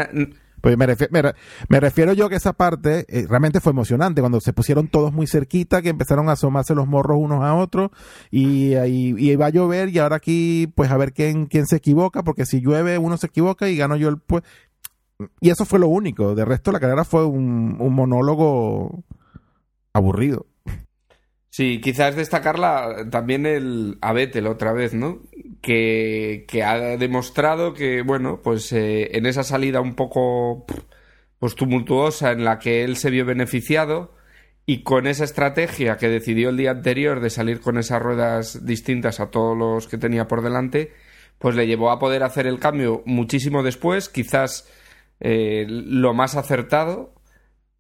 pues 0.61 0.77
me, 0.77 0.87
refiero, 0.87 1.33
me, 1.69 1.81
refiero 1.81 2.13
yo 2.13 2.29
que 2.29 2.37
esa 2.37 2.53
parte 2.53 3.07
eh, 3.09 3.27
realmente 3.29 3.61
fue 3.61 3.73
emocionante, 3.73 4.21
cuando 4.21 4.41
se 4.41 4.53
pusieron 4.53 4.89
todos 4.89 5.13
muy 5.13 5.27
cerquita, 5.27 5.83
que 5.83 5.91
empezaron 5.91 6.29
a 6.29 6.33
asomarse 6.33 6.75
los 6.75 6.87
morros 6.87 7.19
unos 7.21 7.43
a 7.45 7.55
otros, 7.55 7.91
y, 8.31 8.75
y 8.77 9.37
va 9.37 9.47
a 9.47 9.51
llover, 9.51 9.91
y 9.91 9.99
ahora 9.99 10.17
aquí, 10.17 10.73
pues 10.75 10.91
a 10.91 10.97
ver 10.97 11.13
quién, 11.13 11.47
quién 11.47 11.67
se 11.67 11.77
equivoca, 11.77 12.23
porque 12.23 12.47
si 12.47 12.61
llueve, 12.61 12.99
uno 12.99 13.17
se 13.17 13.27
equivoca 13.27 13.69
y 13.69 13.77
gano 13.77 13.97
yo 13.97 14.09
el... 14.09 14.19
Pues, 14.19 14.43
y 15.41 15.51
eso 15.51 15.65
fue 15.65 15.79
lo 15.79 15.89
único, 15.89 16.35
de 16.35 16.45
resto 16.45 16.73
la 16.73 16.81
carrera 16.81 17.05
fue 17.05 17.25
un, 17.25 17.77
monólogo 17.79 19.05
aburrido. 19.93 20.47
Sí, 21.49 21.81
quizás 21.81 22.17
destacarla 22.17 23.09
también 23.11 23.47
el 23.47 23.97
a 24.03 24.13
Vettel 24.13 24.47
otra 24.47 24.73
vez, 24.73 24.93
¿no? 24.93 25.21
Que, 25.61 26.47
ha 26.65 26.97
demostrado 26.97 27.75
que, 27.75 28.03
bueno, 28.03 28.41
pues 28.43 28.73
eh, 28.73 29.17
en 29.17 29.27
esa 29.27 29.43
salida 29.43 29.81
un 29.81 29.95
poco 29.95 30.65
pues 31.39 31.55
tumultuosa 31.55 32.33
en 32.33 32.45
la 32.45 32.59
que 32.59 32.85
él 32.85 32.97
se 32.97 33.11
vio 33.11 33.25
beneficiado 33.25 34.15
y 34.65 34.83
con 34.83 35.07
esa 35.07 35.25
estrategia 35.25 35.97
que 35.97 36.09
decidió 36.09 36.51
el 36.51 36.57
día 36.57 36.73
anterior 36.73 37.21
de 37.21 37.31
salir 37.31 37.61
con 37.61 37.79
esas 37.79 38.03
ruedas 38.03 38.65
distintas 38.67 39.21
a 39.21 39.31
todos 39.31 39.57
los 39.57 39.87
que 39.87 39.99
tenía 39.99 40.27
por 40.27 40.43
delante, 40.43 40.93
pues 41.39 41.55
le 41.55 41.67
llevó 41.67 41.91
a 41.91 41.99
poder 41.99 42.23
hacer 42.23 42.47
el 42.47 42.59
cambio 42.59 43.03
muchísimo 43.07 43.63
después, 43.63 44.09
quizás 44.09 44.69
eh, 45.21 45.67
lo 45.69 46.15
más 46.15 46.37
acertado 46.37 47.16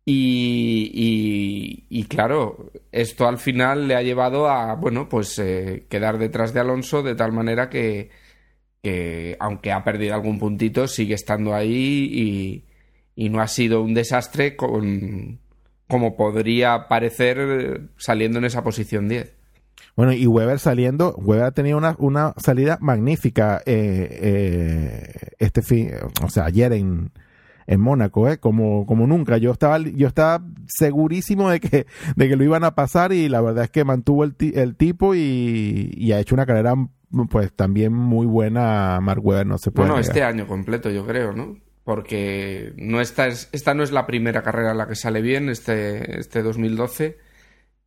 y, 0.08 1.84
y, 1.88 2.04
claro, 2.04 2.70
esto 2.92 3.26
al 3.26 3.38
final 3.38 3.88
le 3.88 3.96
ha 3.96 4.02
llevado 4.02 4.48
a, 4.48 4.76
bueno, 4.76 5.08
pues 5.08 5.36
eh, 5.40 5.86
quedar 5.90 6.18
detrás 6.18 6.54
de 6.54 6.60
Alonso 6.60 7.02
de 7.02 7.16
tal 7.16 7.32
manera 7.32 7.68
que, 7.68 8.10
que, 8.80 9.36
aunque 9.40 9.72
ha 9.72 9.82
perdido 9.82 10.14
algún 10.14 10.38
puntito, 10.38 10.86
sigue 10.86 11.14
estando 11.14 11.54
ahí 11.54 12.62
y, 13.16 13.28
no 13.30 13.40
ha 13.40 13.48
sido 13.48 13.82
un 13.82 13.94
desastre 13.94 14.54
con, 14.54 15.40
como 15.88 16.16
podría 16.16 16.86
parecer 16.86 17.88
saliendo 17.96 18.38
en 18.38 18.44
esa 18.44 18.62
posición 18.62 19.08
10. 19.08 19.34
Bueno, 19.96 20.12
y 20.12 20.26
Weber 20.28 20.60
saliendo, 20.60 21.16
Weber 21.16 21.46
ha 21.46 21.50
tenido 21.50 21.78
una, 21.78 21.96
una 21.98 22.32
salida 22.36 22.78
magnífica 22.80 23.60
eh, 23.66 24.08
eh, 24.22 25.12
este 25.40 25.62
fin, 25.62 25.90
o 26.22 26.28
sea, 26.28 26.44
ayer 26.44 26.72
en, 26.74 27.10
en 27.66 27.80
Mónaco, 27.80 28.28
¿eh? 28.28 28.38
como, 28.38 28.86
como 28.86 29.06
nunca. 29.06 29.38
Yo 29.38 29.52
estaba, 29.52 29.78
yo 29.78 30.06
estaba 30.06 30.44
segurísimo 30.66 31.50
de 31.50 31.60
que, 31.60 31.86
de 32.16 32.28
que 32.28 32.36
lo 32.36 32.44
iban 32.44 32.64
a 32.64 32.74
pasar 32.74 33.12
y 33.12 33.28
la 33.28 33.40
verdad 33.40 33.64
es 33.64 33.70
que 33.70 33.84
mantuvo 33.84 34.24
el, 34.24 34.34
el 34.38 34.76
tipo 34.76 35.14
y, 35.14 35.92
y, 35.96 36.12
ha 36.12 36.20
hecho 36.20 36.34
una 36.34 36.46
carrera 36.46 36.74
pues 37.30 37.52
también 37.52 37.92
muy 37.92 38.26
buena 38.26 38.98
Mark 39.00 39.24
Webber, 39.24 39.46
no 39.46 39.58
se 39.58 39.70
puede 39.70 39.88
Bueno, 39.88 40.00
este 40.00 40.22
año 40.22 40.46
completo 40.46 40.90
yo 40.90 41.06
creo, 41.06 41.32
¿no? 41.32 41.56
Porque 41.84 42.72
no 42.76 43.00
esta, 43.00 43.28
es, 43.28 43.48
esta 43.52 43.74
no 43.74 43.82
es 43.82 43.92
la 43.92 44.06
primera 44.06 44.42
carrera 44.42 44.72
en 44.72 44.78
la 44.78 44.88
que 44.88 44.96
sale 44.96 45.22
bien, 45.22 45.48
este, 45.48 46.18
este 46.18 46.42
2012. 46.42 47.18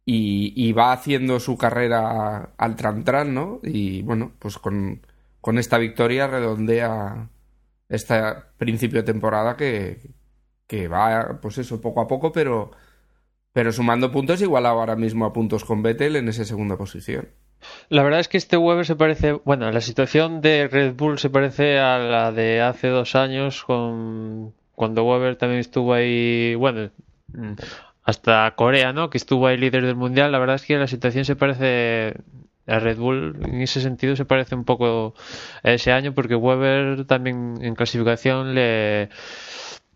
Y, 0.06 0.54
y, 0.56 0.72
va 0.72 0.92
haciendo 0.92 1.40
su 1.40 1.56
carrera 1.56 2.54
al 2.58 2.76
tran, 2.76 3.36
¿no? 3.36 3.60
Y 3.62 4.02
bueno, 4.02 4.32
pues 4.40 4.58
con, 4.58 5.02
con 5.40 5.60
esta 5.60 5.78
victoria 5.78 6.26
redondea 6.26 7.30
este 7.90 8.16
principio 8.58 9.00
de 9.00 9.12
temporada 9.12 9.58
que, 9.58 10.00
que 10.68 10.88
va, 10.88 11.40
pues 11.42 11.58
eso, 11.58 11.82
poco 11.82 12.02
a 12.02 12.08
poco, 12.08 12.32
pero, 12.32 12.72
pero 13.52 13.72
sumando 13.72 14.12
puntos, 14.12 14.42
igual 14.42 14.66
ahora 14.66 14.96
mismo 14.96 15.26
a 15.26 15.34
puntos 15.34 15.66
con 15.66 15.82
Vettel 15.82 16.16
en 16.16 16.30
esa 16.30 16.46
segunda 16.46 16.78
posición. 16.78 17.30
La 17.90 18.04
verdad 18.04 18.22
es 18.22 18.30
que 18.30 18.38
este 18.38 18.56
Weber 18.56 18.86
se 18.86 18.96
parece, 18.96 19.34
bueno, 19.34 19.70
la 19.72 19.82
situación 19.82 20.42
de 20.42 20.68
Red 20.68 20.94
Bull 20.94 21.20
se 21.20 21.30
parece 21.30 21.80
a 21.80 21.98
la 21.98 22.32
de 22.32 22.62
hace 22.62 22.88
dos 22.88 23.16
años 23.16 23.64
con 23.66 24.54
cuando 24.76 25.04
Weber 25.04 25.36
también 25.36 25.60
estuvo 25.60 25.94
ahí, 25.94 26.56
bueno, 26.56 26.90
hasta 28.04 28.54
Corea, 28.56 28.94
¿no? 28.94 29.10
Que 29.10 29.18
estuvo 29.18 29.48
ahí 29.48 29.58
líder 29.58 29.86
del 29.86 29.98
mundial. 29.98 30.32
La 30.32 30.40
verdad 30.40 30.56
es 30.56 30.66
que 30.66 30.78
la 30.78 30.88
situación 30.88 31.26
se 31.26 31.36
parece 31.36 32.14
a 32.70 32.80
Red 32.80 32.98
Bull 32.98 33.38
en 33.44 33.62
ese 33.62 33.82
sentido 33.82 34.16
se 34.16 34.26
parece 34.26 34.56
un 34.56 34.64
poco 34.64 35.16
a 35.64 35.72
ese 35.72 35.92
año 35.92 36.14
porque 36.14 36.36
Weber 36.36 37.06
también 37.06 37.56
en 37.62 37.76
clasificación 37.76 38.56
le, 38.56 39.10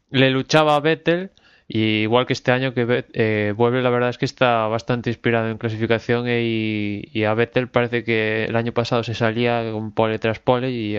le 0.09 0.29
luchaba 0.31 0.75
a 0.75 0.79
Vettel 0.79 1.31
y 1.67 2.01
igual 2.03 2.25
que 2.25 2.33
este 2.33 2.51
año 2.51 2.73
que 2.73 3.05
eh, 3.13 3.53
la 3.57 3.89
verdad 3.89 4.09
es 4.09 4.17
que 4.17 4.25
está 4.25 4.67
bastante 4.67 5.09
inspirado 5.09 5.49
en 5.49 5.57
clasificación 5.57 6.27
y, 6.27 7.03
y, 7.12 7.23
a 7.23 7.33
Vettel 7.33 7.69
parece 7.69 8.03
que 8.03 8.45
el 8.45 8.55
año 8.55 8.73
pasado 8.73 9.03
se 9.03 9.13
salía 9.13 9.71
con 9.71 9.91
pole 9.93 10.19
tras 10.19 10.39
pole 10.39 10.71
y, 10.71 10.97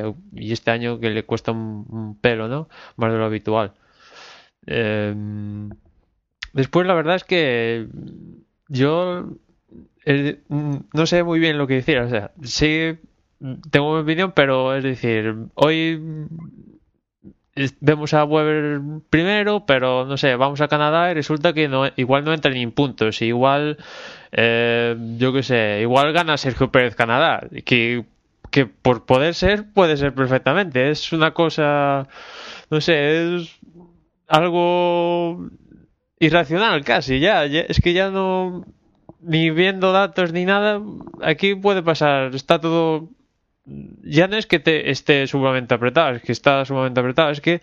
este 0.50 0.70
año 0.70 0.98
que 1.00 1.10
le 1.10 1.24
cuesta 1.24 1.52
un, 1.52 2.18
pelo, 2.20 2.48
¿no? 2.48 2.68
Más 2.96 3.12
de 3.12 3.18
lo 3.18 3.24
habitual. 3.24 3.74
Eh, 4.66 5.14
después 6.54 6.86
la 6.86 6.94
verdad 6.94 7.16
es 7.16 7.24
que 7.24 7.86
yo 8.68 9.28
eh, 10.04 10.40
no 10.48 11.06
sé 11.06 11.22
muy 11.22 11.38
bien 11.38 11.58
lo 11.58 11.66
que 11.66 11.74
decir, 11.74 11.98
o 11.98 12.08
sea, 12.08 12.30
sí 12.42 12.98
tengo 13.70 13.94
mi 13.94 14.02
opinión, 14.02 14.32
pero 14.32 14.74
es 14.74 14.84
decir, 14.84 15.34
hoy 15.54 16.00
vemos 17.80 18.14
a 18.14 18.24
Weber 18.24 18.80
primero, 19.10 19.64
pero 19.66 20.04
no 20.04 20.16
sé, 20.16 20.34
vamos 20.36 20.60
a 20.60 20.68
Canadá 20.68 21.10
y 21.10 21.14
resulta 21.14 21.52
que 21.52 21.68
no, 21.68 21.84
igual 21.96 22.24
no 22.24 22.32
entra 22.32 22.50
ni 22.50 22.62
en 22.62 22.72
puntos, 22.72 23.22
igual, 23.22 23.78
eh, 24.32 24.96
yo 25.18 25.32
qué 25.32 25.42
sé, 25.42 25.78
igual 25.82 26.12
gana 26.12 26.36
Sergio 26.36 26.70
Pérez 26.72 26.96
Canadá, 26.96 27.46
que, 27.64 28.04
que 28.50 28.66
por 28.66 29.04
poder 29.06 29.34
ser, 29.34 29.72
puede 29.72 29.96
ser 29.96 30.14
perfectamente, 30.14 30.90
es 30.90 31.12
una 31.12 31.32
cosa, 31.32 32.08
no 32.70 32.80
sé, 32.80 33.36
es 33.36 33.60
algo 34.26 35.48
irracional 36.18 36.84
casi, 36.84 37.20
ya, 37.20 37.46
ya 37.46 37.60
es 37.60 37.80
que 37.80 37.92
ya 37.92 38.10
no, 38.10 38.64
ni 39.24 39.50
viendo 39.50 39.92
datos 39.92 40.32
ni 40.32 40.44
nada, 40.44 40.80
aquí 41.22 41.54
puede 41.54 41.82
pasar, 41.82 42.34
está 42.34 42.60
todo 42.60 43.08
ya 43.66 44.28
no 44.28 44.36
es 44.36 44.46
que 44.46 44.58
te 44.58 44.90
esté 44.90 45.26
sumamente 45.26 45.74
apretado, 45.74 46.16
es 46.16 46.22
que 46.22 46.32
está 46.32 46.64
sumamente 46.64 47.00
apretado, 47.00 47.30
es 47.30 47.40
que 47.40 47.62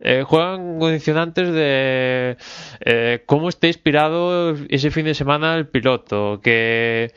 eh, 0.00 0.24
juegan 0.26 0.78
condicionantes 0.78 1.52
de 1.52 2.36
eh, 2.80 3.22
cómo 3.26 3.48
esté 3.48 3.68
inspirado 3.68 4.56
ese 4.68 4.90
fin 4.90 5.04
de 5.04 5.14
semana 5.14 5.56
el 5.56 5.68
piloto, 5.68 6.40
que, 6.42 7.12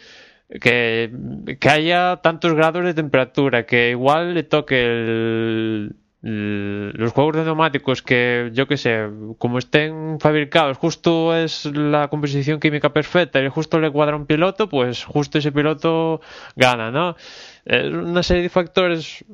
que, 0.61 1.11
que 1.59 1.69
haya 1.69 2.17
tantos 2.17 2.53
grados 2.53 2.85
de 2.85 2.93
temperatura, 2.93 3.65
que 3.65 3.91
igual 3.91 4.33
le 4.35 4.43
toque 4.43 4.85
el, 4.85 5.95
los 6.25 7.11
juegos 7.11 7.35
de 7.35 7.43
neumáticos 7.43 8.01
que 8.01 8.49
yo 8.53 8.65
que 8.65 8.77
sé 8.77 9.09
como 9.37 9.57
estén 9.57 10.21
fabricados 10.21 10.77
justo 10.77 11.35
es 11.35 11.65
la 11.65 12.07
composición 12.07 12.61
química 12.61 12.93
perfecta 12.93 13.43
y 13.43 13.49
justo 13.49 13.77
le 13.77 13.91
cuadra 13.91 14.15
un 14.15 14.25
piloto 14.25 14.69
pues 14.69 15.03
justo 15.03 15.37
ese 15.37 15.51
piloto 15.51 16.21
gana 16.55 16.91
no 16.91 17.17
es 17.65 17.91
una 17.91 18.23
serie 18.23 18.43
de 18.43 18.47
factores 18.49 19.25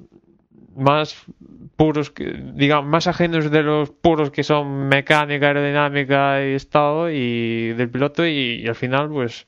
más 0.76 1.16
puros 1.76 2.10
que 2.10 2.34
digamos 2.56 2.90
más 2.90 3.06
ajenos 3.06 3.52
de 3.52 3.62
los 3.62 3.92
puros 3.92 4.32
que 4.32 4.42
son 4.44 4.88
mecánica 4.88 5.46
aerodinámica 5.46 6.44
y 6.44 6.54
estado 6.54 7.12
y 7.12 7.72
del 7.74 7.92
piloto 7.92 8.26
y, 8.26 8.64
y 8.64 8.68
al 8.68 8.74
final 8.74 9.10
pues 9.10 9.46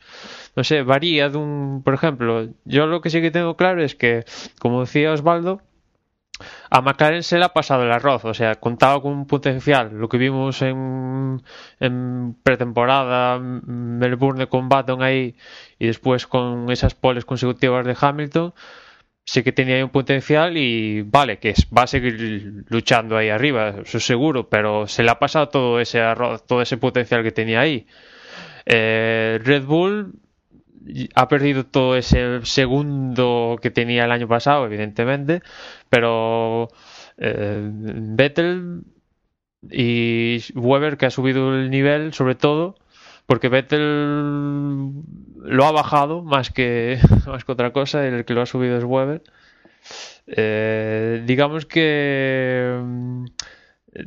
no 0.56 0.64
sé 0.64 0.84
varía 0.84 1.30
de 1.30 1.40
un 1.40 1.82
por 1.84 1.96
ejemplo 1.96 2.50
yo 2.66 2.86
lo 2.86 3.02
que 3.02 3.10
sí 3.10 3.20
que 3.20 3.32
tengo 3.32 3.58
claro 3.58 3.84
es 3.84 3.96
que 3.96 4.26
como 4.60 4.82
decía 4.82 5.12
Osvaldo 5.12 5.64
a 6.70 6.82
McLaren 6.82 7.24
se 7.24 7.38
le 7.38 7.46
ha 7.46 7.50
pasado 7.54 7.84
el 7.84 7.92
arroz, 7.92 8.26
o 8.26 8.34
sea, 8.34 8.56
contaba 8.56 9.02
con 9.02 9.14
un 9.14 9.28
potencial. 9.28 9.92
Lo 9.94 10.10
que 10.10 10.18
vimos 10.18 10.62
en, 10.62 11.42
en 11.80 12.36
pretemporada, 12.44 13.40
Melbourne 13.40 14.48
con 14.48 14.70
Baton 14.70 15.02
ahí 15.04 15.36
y 15.80 15.88
después 15.88 16.28
con 16.28 16.72
esas 16.72 16.96
poles 16.96 17.26
consecutivas 17.26 17.86
de 17.86 17.96
Hamilton, 18.00 18.54
sí 19.26 19.44
que 19.44 19.52
tenía 19.52 19.76
ahí 19.76 19.84
un 19.84 19.90
potencial 19.90 20.58
y 20.58 21.04
vale, 21.04 21.40
que 21.40 21.54
va 21.76 21.84
a 21.84 21.88
seguir 21.88 22.66
luchando 22.70 23.18
ahí 23.18 23.30
arriba, 23.30 23.76
eso 23.84 24.00
seguro, 24.00 24.50
pero 24.50 24.88
se 24.88 25.04
le 25.04 25.12
ha 25.12 25.20
pasado 25.20 25.50
todo 25.50 25.80
ese 25.80 26.02
arroz, 26.02 26.46
todo 26.46 26.62
ese 26.62 26.78
potencial 26.78 27.24
que 27.24 27.32
tenía 27.32 27.62
ahí. 27.62 27.88
Eh, 28.66 29.40
Red 29.44 29.64
Bull 29.66 30.14
ha 31.16 31.28
perdido 31.28 31.66
todo 31.66 31.96
ese 31.96 32.44
segundo 32.46 33.58
que 33.62 33.72
tenía 33.72 34.06
el 34.06 34.12
año 34.12 34.28
pasado, 34.28 34.66
evidentemente, 34.66 35.42
pero 35.90 36.70
eh, 37.18 37.70
Vettel 37.72 38.84
y 39.70 40.40
Weber 40.56 40.98
que 40.98 41.06
ha 41.06 41.12
subido 41.12 41.54
el 41.56 41.70
nivel, 41.70 42.14
sobre 42.14 42.36
todo, 42.36 42.76
porque 43.26 43.50
Vettel 43.50 44.92
lo 45.44 45.66
ha 45.66 45.72
bajado 45.72 46.24
más 46.24 46.50
que, 46.50 47.00
más 47.28 47.46
que 47.46 47.52
otra 47.52 47.72
cosa, 47.72 48.06
el 48.08 48.26
que 48.26 48.34
lo 48.34 48.42
ha 48.42 48.46
subido 48.46 48.78
es 48.78 48.84
Weber. 48.84 49.22
Eh, 50.28 51.24
digamos 51.26 51.66
que 51.66 52.80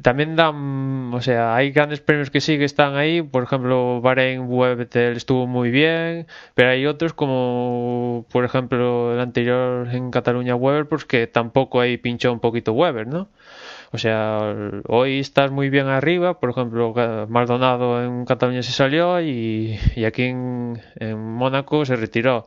también 0.02 0.34
dan, 0.36 1.12
o 1.12 1.20
sea, 1.20 1.54
hay 1.54 1.70
grandes 1.70 2.00
premios 2.00 2.30
que 2.30 2.40
sí 2.40 2.56
que 2.58 2.64
están 2.64 2.96
ahí, 2.96 3.20
por 3.22 3.42
ejemplo, 3.42 4.00
Bahrein 4.00 4.48
Vettel 4.78 5.16
estuvo 5.16 5.46
muy 5.46 5.70
bien, 5.70 6.26
pero 6.54 6.70
hay 6.70 6.86
otros 6.86 7.12
como, 7.12 8.24
por 8.30 8.44
ejemplo, 8.44 9.12
el 9.12 9.20
anterior 9.20 9.88
en 9.92 10.10
Cataluña 10.10 10.56
Weber, 10.56 10.86
pues 10.88 11.04
que 11.04 11.26
tampoco 11.26 11.80
ahí 11.80 11.98
pinchó 11.98 12.32
un 12.32 12.40
poquito 12.40 12.72
Weber, 12.72 13.06
¿no? 13.06 13.28
O 13.92 13.98
sea, 13.98 14.54
hoy 14.88 15.20
estás 15.20 15.50
muy 15.50 15.70
bien 15.70 15.86
arriba, 15.86 16.40
por 16.40 16.50
ejemplo, 16.50 16.94
Maldonado 17.28 18.02
en 18.02 18.24
Cataluña 18.24 18.62
se 18.62 18.72
salió 18.72 19.20
y, 19.20 19.78
y 19.96 20.04
aquí 20.04 20.24
en, 20.24 20.80
en 20.96 21.18
Mónaco 21.18 21.84
se 21.84 21.94
retiró. 21.96 22.44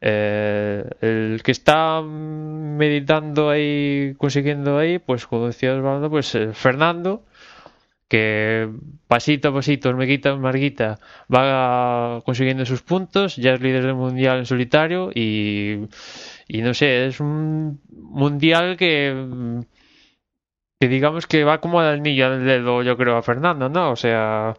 Eh, 0.00 0.84
el 1.00 1.42
que 1.42 1.50
está 1.50 2.02
meditando 2.02 3.50
ahí, 3.50 4.14
consiguiendo 4.16 4.78
ahí, 4.78 4.98
pues 4.98 5.26
como 5.26 5.46
decía 5.46 5.74
Osvaldo, 5.74 6.08
pues 6.10 6.34
eh, 6.34 6.52
Fernando, 6.52 7.24
que 8.08 8.70
pasito 9.08 9.48
a 9.48 9.54
pasito, 9.54 9.88
hormiguita 9.90 10.36
marguita, 10.36 10.98
va 11.34 12.20
consiguiendo 12.24 12.64
sus 12.64 12.82
puntos, 12.82 13.36
ya 13.36 13.54
es 13.54 13.60
líder 13.60 13.84
del 13.84 13.94
mundial 13.94 14.38
en 14.38 14.46
solitario 14.46 15.10
y, 15.14 15.88
y 16.46 16.62
no 16.62 16.74
sé, 16.74 17.06
es 17.06 17.20
un 17.20 17.80
mundial 17.90 18.76
que, 18.76 19.62
que 20.80 20.88
digamos 20.88 21.26
que 21.26 21.44
va 21.44 21.60
como 21.60 21.80
al 21.80 21.98
anillo 21.98 22.30
del 22.30 22.44
dedo, 22.46 22.82
yo 22.82 22.96
creo, 22.96 23.16
a 23.16 23.22
Fernando, 23.22 23.68
¿no? 23.68 23.90
O 23.90 23.96
sea, 23.96 24.54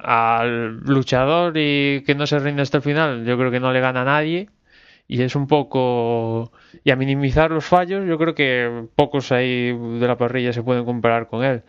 al 0.00 0.80
luchador 0.80 1.54
y 1.56 2.02
que 2.06 2.14
no 2.14 2.26
se 2.26 2.38
rinde 2.38 2.62
hasta 2.62 2.78
el 2.78 2.82
final, 2.82 3.24
yo 3.24 3.36
creo 3.38 3.50
que 3.50 3.60
no 3.60 3.72
le 3.72 3.80
gana 3.80 4.02
a 4.02 4.04
nadie. 4.04 4.48
Y 5.08 5.22
es 5.22 5.34
un 5.36 5.46
poco. 5.46 6.52
Y 6.84 6.90
a 6.90 6.96
minimizar 6.96 7.50
los 7.50 7.64
fallos, 7.64 8.06
yo 8.06 8.18
creo 8.18 8.34
que 8.34 8.88
pocos 8.94 9.32
ahí 9.32 9.72
de 9.72 10.06
la 10.06 10.18
parrilla 10.18 10.52
se 10.52 10.62
pueden 10.62 10.84
comparar 10.84 11.28
con 11.28 11.44
él. 11.44 11.62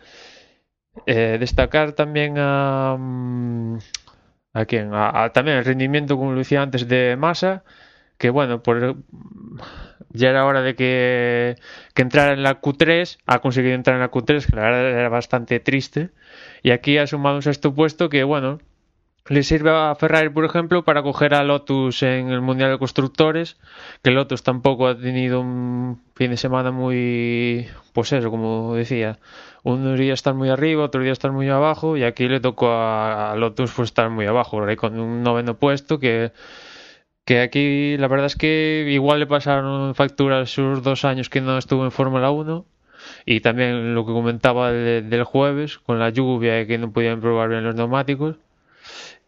Eh, 1.06 1.36
destacar 1.40 1.92
también 1.92 2.34
a. 2.38 2.96
Mm, 2.98 3.78
¿A 4.52 4.64
quién? 4.66 4.90
A, 4.92 5.30
también 5.32 5.58
el 5.58 5.64
rendimiento, 5.64 6.16
como 6.16 6.32
lo 6.32 6.38
decía 6.38 6.62
antes, 6.62 6.88
de 6.88 7.16
Massa. 7.16 7.64
Que 8.20 8.30
bueno, 8.30 8.62
por, 8.62 8.96
ya 10.10 10.30
era 10.30 10.44
hora 10.44 10.62
de 10.62 10.76
que, 10.76 11.56
que 11.94 12.02
entrara 12.02 12.34
en 12.34 12.44
la 12.44 12.60
Q3. 12.60 13.18
Ha 13.26 13.40
conseguido 13.40 13.74
entrar 13.74 13.96
en 13.96 14.02
la 14.02 14.10
Q3, 14.12 14.46
que 14.46 14.56
la 14.56 14.62
verdad 14.62 14.90
era 14.90 15.08
bastante 15.08 15.58
triste 15.58 16.10
y 16.62 16.70
aquí 16.70 16.98
ha 16.98 17.06
sumado 17.06 17.36
un 17.36 17.42
sexto 17.42 17.74
puesto 17.74 18.08
que, 18.08 18.24
bueno, 18.24 18.58
le 19.26 19.42
sirve 19.42 19.70
a 19.70 19.94
Ferrari, 19.94 20.28
por 20.28 20.44
ejemplo, 20.44 20.84
para 20.84 21.02
coger 21.02 21.34
a 21.34 21.44
Lotus 21.44 22.02
en 22.02 22.30
el 22.30 22.40
Mundial 22.40 22.70
de 22.70 22.78
Constructores, 22.78 23.58
que 24.02 24.10
Lotus 24.10 24.42
tampoco 24.42 24.88
ha 24.88 24.98
tenido 24.98 25.40
un 25.40 26.00
fin 26.14 26.30
de 26.30 26.36
semana 26.36 26.70
muy, 26.70 27.68
pues 27.92 28.12
eso, 28.12 28.30
como 28.30 28.74
decía, 28.74 29.18
un 29.62 29.96
día 29.96 30.14
estar 30.14 30.34
muy 30.34 30.48
arriba, 30.48 30.84
otro 30.84 31.02
día 31.02 31.12
estar 31.12 31.32
muy 31.32 31.48
abajo, 31.48 31.96
y 31.96 32.04
aquí 32.04 32.28
le 32.28 32.40
tocó 32.40 32.72
a, 32.72 33.34
Lotus 33.36 33.72
pues 33.72 33.90
estar 33.90 34.10
muy 34.10 34.26
abajo, 34.26 34.62
con 34.76 34.98
un 34.98 35.22
noveno 35.22 35.54
puesto 35.54 35.98
que 35.98 36.32
que 37.30 37.38
aquí 37.38 37.96
la 37.96 38.08
verdad 38.08 38.26
es 38.26 38.34
que 38.34 38.88
igual 38.90 39.20
le 39.20 39.26
pasaron 39.28 39.94
factura 39.94 40.46
sus 40.46 40.82
dos 40.82 41.04
años 41.04 41.28
que 41.28 41.40
no 41.40 41.58
estuvo 41.58 41.84
en 41.84 41.92
Fórmula 41.92 42.32
1 42.32 42.66
y 43.24 43.38
también 43.38 43.94
lo 43.94 44.04
que 44.04 44.10
comentaba 44.10 44.72
del 44.72 45.22
jueves 45.22 45.78
con 45.78 46.00
la 46.00 46.10
lluvia 46.10 46.66
que 46.66 46.76
no 46.76 46.90
podían 46.90 47.20
probar 47.20 47.50
bien 47.50 47.62
los 47.62 47.76
neumáticos. 47.76 48.34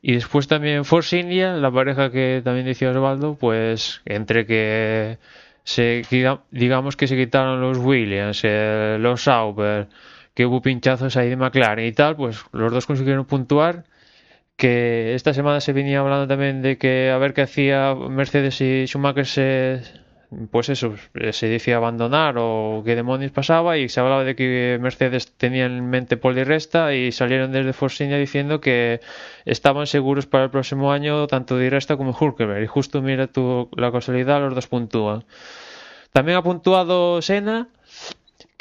Y 0.00 0.14
después 0.14 0.48
también 0.48 0.84
Force 0.84 1.16
India, 1.16 1.52
la 1.52 1.70
pareja 1.70 2.10
que 2.10 2.42
también 2.42 2.66
decía 2.66 2.90
Osvaldo, 2.90 3.36
pues 3.36 4.02
entre 4.04 4.46
que 4.46 5.18
se 5.62 6.02
digamos 6.50 6.96
que 6.96 7.06
se 7.06 7.16
quitaron 7.16 7.60
los 7.60 7.78
Williams, 7.78 8.40
eh, 8.42 8.96
los 8.98 9.22
Sauber, 9.22 9.86
que 10.34 10.44
hubo 10.44 10.60
pinchazos 10.60 11.16
ahí 11.16 11.28
de 11.28 11.36
McLaren 11.36 11.86
y 11.86 11.92
tal, 11.92 12.16
pues 12.16 12.44
los 12.50 12.72
dos 12.72 12.84
consiguieron 12.84 13.26
puntuar. 13.26 13.84
Que 14.62 15.16
esta 15.16 15.34
semana 15.34 15.60
se 15.60 15.72
venía 15.72 15.98
hablando 15.98 16.28
también 16.28 16.62
de 16.62 16.78
que 16.78 17.10
a 17.10 17.18
ver 17.18 17.34
qué 17.34 17.42
hacía 17.42 17.96
Mercedes 17.96 18.60
y 18.60 18.86
Schumacher 18.86 19.26
se 19.26 19.82
pues 20.52 20.68
eso, 20.68 20.94
se 21.32 21.48
decía 21.48 21.78
abandonar 21.78 22.36
o 22.38 22.82
qué 22.84 22.94
demonios 22.94 23.32
pasaba 23.32 23.76
y 23.76 23.88
se 23.88 23.98
hablaba 23.98 24.22
de 24.22 24.36
que 24.36 24.78
Mercedes 24.80 25.32
tenía 25.36 25.66
en 25.66 25.90
mente 25.90 26.16
Poliresta 26.16 26.94
y 26.94 27.10
salieron 27.10 27.50
desde 27.50 27.72
Forcinia 27.72 28.18
diciendo 28.18 28.60
que 28.60 29.00
estaban 29.46 29.88
seguros 29.88 30.26
para 30.26 30.44
el 30.44 30.50
próximo 30.50 30.92
año 30.92 31.26
tanto 31.26 31.58
Resta 31.58 31.96
como 31.96 32.16
Hulkenberg 32.18 32.62
y 32.62 32.68
justo 32.68 33.02
mira 33.02 33.26
tú 33.26 33.68
la 33.76 33.90
casualidad, 33.90 34.40
los 34.42 34.54
dos 34.54 34.68
puntúan. 34.68 35.24
También 36.12 36.38
ha 36.38 36.42
puntuado 36.44 37.20
Senna 37.20 37.66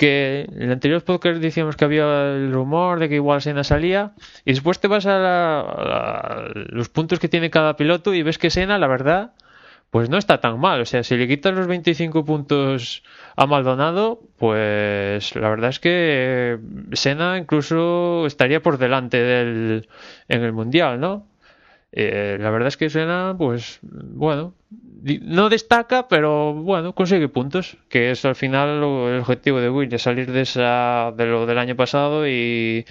que 0.02 0.48
en 0.52 0.64
el 0.64 0.72
anterior 0.72 1.04
podcast 1.04 1.40
decíamos 1.40 1.76
que 1.76 1.86
había 1.86 2.34
el 2.34 2.52
rumor 2.52 3.00
de 3.00 3.08
que 3.08 3.14
igual 3.14 3.40
Senna 3.40 3.64
salía 3.64 4.14
y 4.46 4.54
después 4.54 4.80
te 4.80 4.88
vas 4.88 5.06
a, 5.06 6.48
los 6.54 6.90
puntos 6.90 7.20
que 7.20 7.30
tiene 7.30 7.52
cada 7.52 7.76
piloto 7.76 8.12
y 8.16 8.24
ves 8.24 8.40
que 8.40 8.50
Senna, 8.50 8.80
la 8.80 8.88
verdad, 8.88 9.34
pues 9.92 10.10
no 10.10 10.18
está 10.18 10.42
tan 10.42 10.60
mal. 10.60 10.82
O 10.82 10.86
sea, 10.88 11.04
si 11.04 11.18
le 11.18 11.28
quitas 11.28 11.54
los 11.54 11.68
25 11.68 12.26
puntos 12.26 13.04
a 13.36 13.46
Maldonado, 13.46 14.22
pues 14.40 15.36
la 15.36 15.50
verdad 15.50 15.70
es 15.70 15.80
que 15.80 16.58
Senna 16.94 17.38
incluso 17.38 18.26
estaría 18.26 18.60
por 18.60 18.80
delante 18.80 19.18
del 19.18 19.88
en 20.30 20.42
el 20.42 20.52
Mundial, 20.52 21.00
¿no? 21.00 21.28
Eh, 21.94 22.38
la 22.40 22.50
verdad 22.52 22.70
es 22.70 22.78
que 22.78 22.90
Senna, 22.90 23.36
pues 23.38 23.80
bueno, 23.82 24.54
no 25.22 25.50
destaca, 25.50 26.08
pero 26.08 26.54
bueno, 26.54 26.94
consigue 26.94 27.28
puntos, 27.28 27.78
que 27.90 28.12
es 28.12 28.24
al 28.24 28.36
final 28.36 28.78
el 28.78 29.20
objetivo 29.20 29.60
de 29.60 29.70
Will, 29.70 30.00
salir 30.00 30.32
de, 30.32 30.42
esa, 30.42 31.14
de 31.16 31.26
lo 31.26 31.46
del 31.46 31.58
año 31.58 31.76
pasado 31.76 32.28
y, 32.28 32.86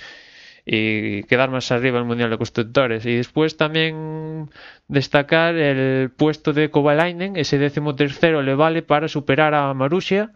y 0.66 1.22
quedar 1.24 1.50
más 1.50 1.72
arriba 1.72 1.98
en 1.98 2.02
el 2.02 2.08
Mundial 2.08 2.30
de 2.30 2.36
Constructores. 2.36 3.06
Y 3.06 3.16
después 3.16 3.56
también 3.56 4.50
destacar 4.88 5.54
el 5.54 6.10
puesto 6.10 6.52
de 6.52 6.70
Kovalainen, 6.70 7.36
ese 7.36 7.58
décimo 7.58 7.94
tercero 7.94 8.42
le 8.42 8.54
vale 8.54 8.82
para 8.82 9.08
superar 9.08 9.54
a 9.54 9.72
Marussia 9.72 10.32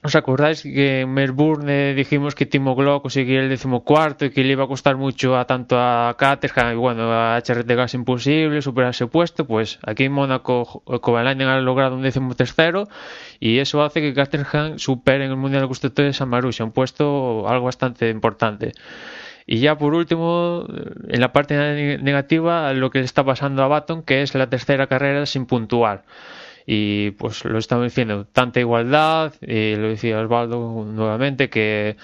¿Os 0.00 0.14
acordáis 0.14 0.62
que 0.62 1.00
en 1.00 1.12
Melbourne 1.12 1.92
dijimos 1.94 2.36
que 2.36 2.46
Timo 2.46 2.76
Glock 2.76 3.02
conseguía 3.02 3.40
el 3.40 3.48
decimocuarto 3.48 4.26
y 4.26 4.30
que 4.30 4.44
le 4.44 4.52
iba 4.52 4.62
a 4.62 4.68
costar 4.68 4.96
mucho 4.96 5.36
a 5.36 5.44
tanto 5.44 5.76
a 5.76 6.14
Caterham 6.16 6.72
y 6.72 6.76
bueno, 6.76 7.12
a 7.12 7.36
HRT 7.38 7.68
Gas 7.74 7.94
imposible 7.94 8.62
superar 8.62 8.90
ese 8.90 9.08
puesto? 9.08 9.44
Pues 9.44 9.80
aquí 9.82 10.04
en 10.04 10.12
Mónaco 10.12 10.84
Kovalainen 11.00 11.48
ha 11.48 11.60
logrado 11.60 11.96
un 11.96 12.02
décimo 12.02 12.36
tercero 12.36 12.86
y 13.40 13.58
eso 13.58 13.82
hace 13.82 14.00
que 14.00 14.14
Caterham 14.14 14.78
supere 14.78 15.24
en 15.24 15.32
el 15.32 15.36
Mundial 15.36 15.62
de 15.62 15.68
Constructores 15.68 16.20
a 16.20 16.26
Marussia, 16.26 16.64
un 16.64 16.70
puesto 16.70 17.48
algo 17.48 17.64
bastante 17.64 18.08
importante. 18.08 18.74
Y 19.46 19.58
ya 19.58 19.76
por 19.76 19.94
último, 19.94 20.64
en 21.08 21.20
la 21.20 21.32
parte 21.32 21.98
negativa, 22.00 22.72
lo 22.72 22.90
que 22.90 23.00
le 23.00 23.04
está 23.04 23.24
pasando 23.24 23.64
a 23.64 23.66
Baton, 23.66 24.02
que 24.02 24.22
es 24.22 24.32
la 24.36 24.48
tercera 24.48 24.86
carrera 24.86 25.26
sin 25.26 25.46
puntuar 25.46 26.04
y 26.70 27.12
pues 27.12 27.46
lo 27.46 27.58
estamos 27.58 27.84
diciendo, 27.84 28.26
tanta 28.26 28.60
igualdad, 28.60 29.32
y 29.40 29.74
lo 29.74 29.88
decía 29.88 30.20
Osvaldo 30.20 30.84
nuevamente, 30.84 31.48
que 31.48 31.96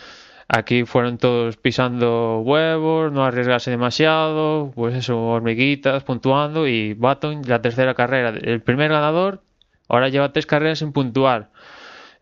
aquí 0.49 0.85
fueron 0.85 1.19
todos 1.19 1.59
pisando 1.59 2.39
huevos, 2.41 3.13
no 3.13 3.27
arriesgarse 3.27 3.71
demasiado, 3.71 4.73
pues 4.75 4.95
eso, 4.95 5.23
hormiguitas, 5.23 6.03
puntuando, 6.05 6.67
y 6.67 6.95
Baton, 6.95 7.43
la 7.47 7.61
tercera 7.61 7.93
carrera, 7.93 8.31
el 8.31 8.63
primer 8.63 8.91
ganador, 8.91 9.43
ahora 9.87 10.09
lleva 10.09 10.33
tres 10.33 10.47
carreras 10.47 10.79
sin 10.79 10.95
puntuar. 10.95 11.51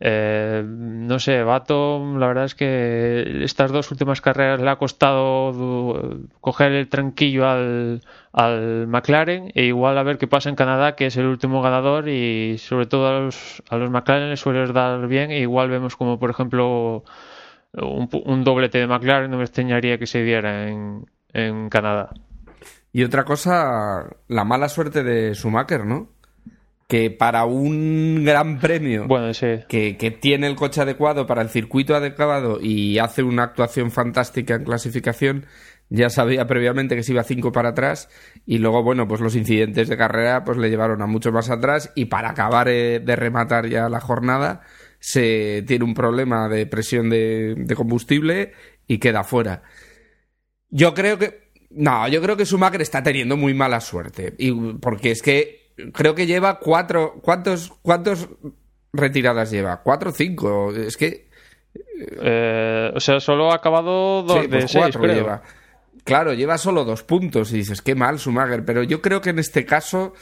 Eh, 0.01 0.65
no 0.67 1.21
sé, 1.21 1.45
Baton, 1.45 2.19
la 2.19 2.27
verdad 2.27 2.47
es 2.47 2.57
que 2.57 3.45
estas 3.45 3.71
dos 3.71 3.89
últimas 3.93 4.21
carreras 4.21 4.61
le 4.61 4.69
ha 4.69 4.75
costado 4.75 6.19
coger 6.41 6.73
el 6.73 6.89
tranquillo 6.89 7.49
al, 7.49 8.01
al 8.33 8.87
McLaren 8.87 9.53
e 9.55 9.65
igual 9.65 9.99
a 9.99 10.03
ver 10.03 10.19
qué 10.19 10.27
pasa 10.27 10.49
en 10.49 10.57
Canadá, 10.57 10.97
que 10.97 11.07
es 11.07 11.17
el 11.17 11.27
último 11.27 11.61
ganador 11.63 12.09
y 12.09 12.57
sobre 12.59 12.87
todo 12.87 13.09
a 13.09 13.21
los, 13.21 13.63
a 13.69 13.77
los 13.77 13.91
McLaren 13.91 14.31
les 14.31 14.41
suele 14.41 14.67
dar 14.73 15.07
bien 15.07 15.31
e 15.31 15.41
igual 15.41 15.69
vemos 15.69 15.97
como 15.97 16.19
por 16.19 16.31
ejemplo 16.31 17.05
un, 17.73 18.09
un 18.25 18.45
doblete 18.45 18.79
de 18.79 18.87
McLaren 18.87 19.31
no 19.31 19.39
me 19.39 19.45
extrañaría 19.45 19.99
que 19.99 20.07
se 20.07 20.23
diera 20.23 20.69
en, 20.69 21.07
en 21.33 21.69
Canadá. 21.69 22.11
Y 22.93 23.05
otra 23.05 23.25
cosa, 23.25 24.07
la 24.29 24.45
mala 24.45 24.69
suerte 24.69 25.03
de 25.03 25.35
Schumacher, 25.35 25.85
¿no? 25.85 26.09
que 26.93 27.11
para 27.11 27.47
un 27.47 28.23
gran 28.23 28.59
premio 28.59 29.07
bueno, 29.07 29.33
sí. 29.33 29.61
que, 29.67 29.97
que, 29.97 30.11
tiene 30.11 30.47
el 30.47 30.57
coche 30.57 30.83
adecuado 30.83 31.27
para 31.27 31.41
el 31.41 31.49
circuito 31.49 31.95
adecuado 31.95 32.59
y 32.61 32.99
hace 32.99 33.23
una 33.23 33.45
actuación 33.45 33.91
fantástica 33.91 34.57
en 34.57 34.65
clasificación, 34.65 35.47
ya 35.93 36.09
sabía 36.09 36.47
previamente 36.47 36.97
que 36.97 37.03
se 37.03 37.13
iba 37.13 37.23
cinco 37.23 37.53
para 37.53 37.71
atrás 37.71 38.09
y 38.47 38.59
luego, 38.59 38.83
bueno, 38.83 39.07
pues 39.07 39.21
los 39.21 39.37
incidentes 39.37 39.89
de 39.89 39.97
carrera 39.97 40.43
pues 40.45 40.57
le 40.59 40.71
llevaron 40.71 41.03
a 41.03 41.07
mucho 41.07 41.33
más 41.33 41.51
atrás 41.51 41.93
y 41.95 42.07
para 42.07 42.31
acabar 42.31 42.69
eh, 42.69 43.01
de 43.01 43.17
rematar 43.17 43.69
ya 43.69 43.89
la 43.89 44.01
jornada 44.01 44.63
se 44.99 45.65
tiene 45.67 45.85
un 45.85 45.95
problema 45.95 46.49
de 46.49 46.67
presión 46.67 47.11
de, 47.11 47.55
de 47.57 47.75
combustible 47.75 48.53
y 48.87 48.99
queda 48.99 49.23
fuera. 49.23 49.63
Yo 50.71 50.95
creo 50.95 51.19
que... 51.19 51.53
No, 51.71 52.07
yo 52.09 52.23
creo 52.23 52.37
que 52.37 52.45
Schumacher 52.45 52.83
está 52.83 53.03
teniendo 53.03 53.37
muy 53.37 53.55
mala 53.55 53.81
suerte. 53.81 54.35
Y 54.39 54.53
porque 54.75 55.11
es 55.11 55.23
que 55.23 55.63
creo 55.93 56.15
que 56.15 56.27
lleva 56.27 56.59
cuatro. 56.59 57.15
¿Cuántos, 57.23 57.73
cuántos 57.83 58.29
retiradas 58.93 59.51
lleva? 59.51 59.83
¿Cuatro 59.83 60.11
o 60.11 60.13
cinco? 60.13 60.73
Es 60.73 60.97
que. 60.97 61.29
Eh, 62.21 62.91
o 62.95 63.01
sea, 63.01 63.21
solo 63.21 63.53
ha 63.53 63.57
acabado 63.57 64.23
dos 64.23 64.43
de 64.43 64.49
pues 64.49 64.71
seis, 64.71 64.97
creo. 64.97 65.15
Lleva. 65.15 65.43
Claro, 66.05 66.35
lleva 66.35 66.59
solo 66.59 66.85
dos 66.85 67.03
puntos 67.03 67.53
y 67.53 67.59
dices, 67.59 67.83
qué 67.83 67.95
mal, 67.95 68.19
Schumacher. 68.19 68.65
Pero 68.65 68.83
yo 68.83 69.01
creo 69.01 69.21
que 69.21 69.31
en 69.31 69.39
este 69.39 69.65
caso 69.65 70.15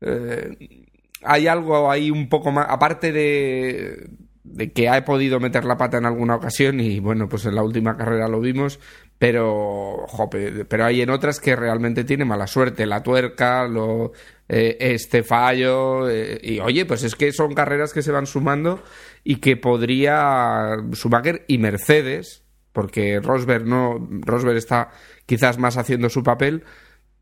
eh, 0.00 0.86
hay 1.22 1.46
algo 1.46 1.90
ahí 1.90 2.10
un 2.10 2.28
poco 2.28 2.52
más. 2.52 2.66
Aparte 2.68 3.12
de, 3.12 4.08
de 4.44 4.72
que 4.72 4.88
ha 4.88 5.04
podido 5.04 5.40
meter 5.40 5.64
la 5.64 5.76
pata 5.76 5.98
en 5.98 6.06
alguna 6.06 6.36
ocasión 6.36 6.80
y 6.80 7.00
bueno, 7.00 7.28
pues 7.28 7.44
en 7.46 7.54
la 7.54 7.62
última 7.62 7.96
carrera 7.96 8.28
lo 8.28 8.40
vimos, 8.40 8.78
pero 9.18 10.06
jope, 10.08 10.64
pero 10.64 10.84
hay 10.84 11.02
en 11.02 11.10
otras 11.10 11.40
que 11.40 11.56
realmente 11.56 12.04
tiene 12.04 12.24
mala 12.24 12.46
suerte, 12.46 12.86
la 12.86 13.02
tuerca, 13.02 13.66
lo, 13.66 14.12
eh, 14.48 14.76
este 14.80 15.22
fallo 15.22 16.08
eh, 16.08 16.40
y 16.42 16.60
oye, 16.60 16.86
pues 16.86 17.02
es 17.04 17.14
que 17.14 17.32
son 17.32 17.54
carreras 17.54 17.92
que 17.92 18.02
se 18.02 18.12
van 18.12 18.26
sumando 18.26 18.82
y 19.24 19.36
que 19.36 19.56
podría 19.56 20.76
Schumacher 20.92 21.44
y 21.48 21.58
Mercedes, 21.58 22.44
porque 22.78 23.18
Rosberg 23.18 23.66
no, 23.66 23.98
Rosberg 24.20 24.56
está 24.56 24.90
quizás 25.26 25.58
más 25.58 25.76
haciendo 25.76 26.08
su 26.08 26.22
papel, 26.22 26.62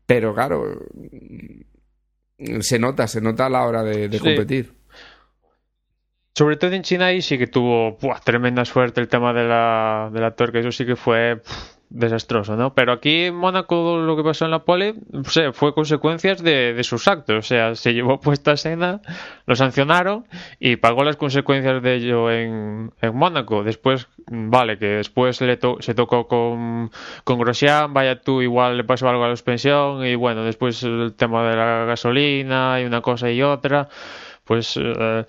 pero 0.05 0.35
claro, 0.35 0.85
se 2.59 2.77
nota, 2.77 3.07
se 3.07 3.21
nota 3.21 3.47
a 3.47 3.49
la 3.49 3.65
hora 3.65 3.81
de, 3.81 4.19
competir. 4.19 4.75
Sobre 6.35 6.57
todo 6.57 6.73
en 6.73 6.83
China 6.83 7.07
ahí 7.07 7.23
sí 7.23 7.39
que 7.39 7.47
tuvo 7.47 7.97
tremenda 8.23 8.65
suerte 8.65 9.01
el 9.01 9.07
tema 9.07 9.33
de 9.33 9.45
la, 9.45 10.11
de 10.13 10.21
la 10.21 10.35
tuerca, 10.35 10.59
eso 10.59 10.71
sí 10.71 10.85
que 10.85 10.95
fue 10.95 11.41
desastroso, 11.89 12.57
¿no? 12.57 12.73
Pero 12.73 12.91
aquí 12.91 13.25
en 13.25 13.35
Mónaco 13.35 13.97
lo 13.97 14.17
que 14.17 14.23
pasó 14.23 14.45
en 14.45 14.51
la 14.51 14.59
pole 14.59 14.95
fue 15.53 15.73
consecuencias 15.73 16.43
de, 16.43 16.77
sus 16.83 17.07
actos. 17.07 17.37
O 17.37 17.41
sea, 17.41 17.75
se 17.75 17.93
llevó 17.93 18.19
puesta 18.19 18.53
escena, 18.53 19.01
lo 19.45 19.55
sancionaron 19.55 20.25
y 20.59 20.75
pagó 20.75 21.03
las 21.03 21.15
consecuencias 21.15 21.81
de 21.81 21.95
ello 21.95 22.31
en, 22.31 22.91
Mónaco. 23.13 23.63
Después, 23.63 24.07
vale, 24.27 24.77
que 24.77 24.87
después 24.87 25.39
le 25.41 25.57
se 25.79 25.93
tocó 25.95 26.27
con, 26.27 26.91
con 27.23 27.39
Grosjean, 27.39 27.93
vaya 27.93 28.21
tú, 28.21 28.41
igual 28.41 28.77
le 28.77 28.83
pasó 28.83 29.07
algo 29.07 29.23
a 29.23 29.29
la 29.29 29.33
suspensión 29.33 30.05
y 30.05 30.15
bueno, 30.15 30.43
después 30.43 30.83
el 30.83 31.13
tema 31.15 31.49
de 31.49 31.55
la 31.55 31.85
gasolina 31.85 32.81
y 32.81 32.85
una 32.85 33.01
cosa 33.01 33.31
y 33.31 33.41
otra. 33.41 33.87
Pues... 34.43 34.77
Eh, 34.77 35.25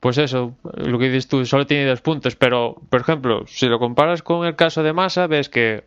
pues 0.00 0.18
eso, 0.18 0.54
lo 0.74 0.98
que 0.98 1.06
dices 1.06 1.28
tú, 1.28 1.44
solo 1.46 1.66
tiene 1.66 1.86
dos 1.86 2.00
puntos, 2.00 2.36
pero, 2.36 2.76
por 2.90 3.00
ejemplo, 3.00 3.44
si 3.46 3.66
lo 3.66 3.78
comparas 3.78 4.22
con 4.22 4.46
el 4.46 4.56
caso 4.56 4.82
de 4.82 4.92
Massa, 4.92 5.26
ves 5.26 5.48
que, 5.48 5.84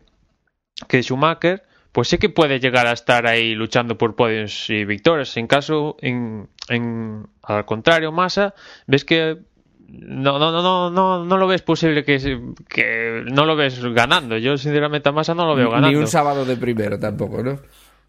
que 0.88 1.02
Schumacher, 1.02 1.62
pues 1.92 2.08
sí 2.08 2.18
que 2.18 2.28
puede 2.28 2.60
llegar 2.60 2.86
a 2.86 2.92
estar 2.92 3.26
ahí 3.26 3.54
luchando 3.54 3.98
por 3.98 4.16
podios 4.16 4.68
y 4.70 4.84
victorias. 4.84 5.36
En 5.36 5.46
caso, 5.46 5.96
en, 6.00 6.48
en, 6.68 7.26
al 7.42 7.64
contrario, 7.64 8.12
Massa, 8.12 8.54
ves 8.86 9.04
que 9.04 9.38
no, 9.88 10.38
no, 10.38 10.52
no, 10.52 10.90
no, 10.90 11.24
no 11.24 11.36
lo 11.36 11.46
ves 11.46 11.62
posible 11.62 12.04
que, 12.04 12.18
que 12.68 13.24
no 13.26 13.44
lo 13.44 13.56
ves 13.56 13.82
ganando. 13.92 14.38
Yo, 14.38 14.56
sinceramente, 14.56 15.08
a 15.08 15.12
Massa 15.12 15.34
no 15.34 15.46
lo 15.46 15.54
veo 15.54 15.70
ganando. 15.70 15.90
Ni 15.90 15.96
un 15.96 16.06
sábado 16.06 16.44
de 16.44 16.56
primero 16.56 16.98
tampoco, 16.98 17.42
¿no? 17.42 17.58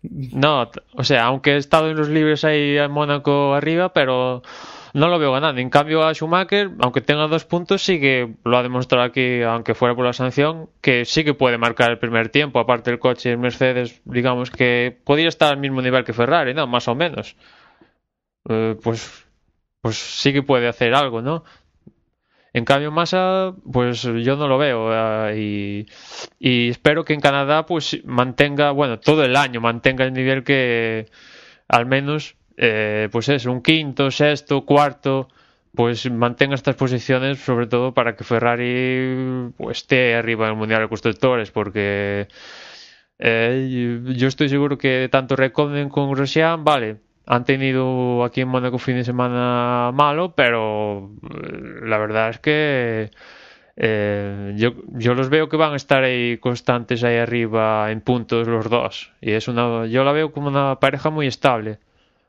No, 0.03 0.69
o 0.93 1.03
sea, 1.03 1.25
aunque 1.25 1.53
he 1.53 1.57
estado 1.57 1.91
en 1.91 1.97
los 1.97 2.09
libros 2.09 2.43
ahí 2.43 2.77
en 2.77 2.89
Mónaco 2.91 3.53
arriba, 3.53 3.93
pero 3.93 4.41
no 4.93 5.07
lo 5.07 5.19
veo 5.19 5.31
ganando. 5.31 5.61
En 5.61 5.69
cambio, 5.69 6.03
a 6.03 6.13
Schumacher, 6.13 6.71
aunque 6.79 7.01
tenga 7.01 7.27
dos 7.27 7.45
puntos, 7.45 7.81
sí 7.81 7.99
que 7.99 8.35
lo 8.43 8.57
ha 8.57 8.63
demostrado 8.63 9.05
aquí, 9.05 9.41
aunque 9.41 9.75
fuera 9.75 9.95
por 9.95 10.05
la 10.05 10.13
sanción, 10.13 10.69
que 10.81 11.05
sí 11.05 11.23
que 11.23 11.33
puede 11.33 11.57
marcar 11.57 11.91
el 11.91 11.99
primer 11.99 12.29
tiempo. 12.29 12.59
Aparte 12.59 12.91
del 12.91 12.99
coche, 12.99 13.31
el 13.31 13.37
Mercedes, 13.37 14.01
digamos 14.05 14.51
que 14.51 14.97
podría 15.03 15.29
estar 15.29 15.53
al 15.53 15.59
mismo 15.59 15.81
nivel 15.81 16.03
que 16.03 16.13
Ferrari, 16.13 16.53
¿no? 16.53 16.67
Más 16.67 16.87
o 16.87 16.95
menos. 16.95 17.35
Eh, 18.49 18.75
pues, 18.83 19.27
pues 19.81 19.97
sí 19.97 20.33
que 20.33 20.43
puede 20.43 20.67
hacer 20.67 20.93
algo, 20.93 21.21
¿no? 21.21 21.43
En 22.53 22.65
cambio, 22.65 22.91
Massa, 22.91 23.55
pues 23.71 24.01
yo 24.01 24.35
no 24.35 24.47
lo 24.47 24.57
veo. 24.57 24.89
Eh, 25.29 25.37
y, 25.39 25.85
y, 26.39 26.69
espero 26.69 27.05
que 27.05 27.13
en 27.13 27.21
Canadá, 27.21 27.65
pues 27.65 28.01
mantenga, 28.03 28.71
bueno, 28.71 28.99
todo 28.99 29.23
el 29.23 29.37
año 29.37 29.61
mantenga 29.61 30.03
el 30.03 30.13
nivel 30.13 30.43
que 30.43 31.09
al 31.69 31.85
menos 31.85 32.35
eh, 32.61 33.09
pues 33.11 33.27
eso, 33.29 33.51
un 33.51 33.63
quinto, 33.63 34.11
sexto, 34.11 34.65
cuarto, 34.65 35.27
pues 35.73 36.09
mantenga 36.11 36.53
estas 36.55 36.75
posiciones, 36.75 37.39
sobre 37.39 37.65
todo 37.65 37.93
para 37.93 38.15
que 38.15 38.23
Ferrari 38.23 39.51
pues, 39.57 39.79
esté 39.79 40.15
arriba 40.15 40.45
en 40.45 40.51
el 40.51 40.57
Mundial 40.57 40.81
de 40.81 40.87
Constructores, 40.87 41.49
porque 41.49 42.27
eh, 43.17 44.03
yo 44.15 44.27
estoy 44.27 44.47
seguro 44.47 44.77
que 44.77 45.09
tanto 45.11 45.35
Reconden 45.35 45.89
como 45.89 46.13
Grosjean, 46.13 46.63
vale, 46.63 46.97
han 47.25 47.45
tenido 47.45 48.23
aquí 48.23 48.41
en 48.41 48.49
Mónaco 48.49 48.77
fin 48.77 48.95
de 48.97 49.05
semana 49.05 49.91
malo, 49.91 50.35
pero 50.35 51.11
eh, 51.23 51.81
la 51.83 51.97
verdad 51.97 52.29
es 52.29 52.39
que 52.39 53.09
eh, 53.75 54.53
yo, 54.55 54.73
yo 54.89 55.15
los 55.15 55.29
veo 55.29 55.49
que 55.49 55.57
van 55.57 55.73
a 55.73 55.77
estar 55.77 56.03
ahí 56.03 56.37
constantes 56.37 57.03
ahí 57.03 57.17
arriba 57.17 57.91
en 57.91 58.01
puntos 58.01 58.47
los 58.47 58.69
dos. 58.69 59.11
Y 59.19 59.31
es 59.31 59.47
una, 59.47 59.87
yo 59.87 60.03
la 60.03 60.11
veo 60.11 60.31
como 60.31 60.49
una 60.49 60.79
pareja 60.79 61.09
muy 61.09 61.25
estable. 61.25 61.79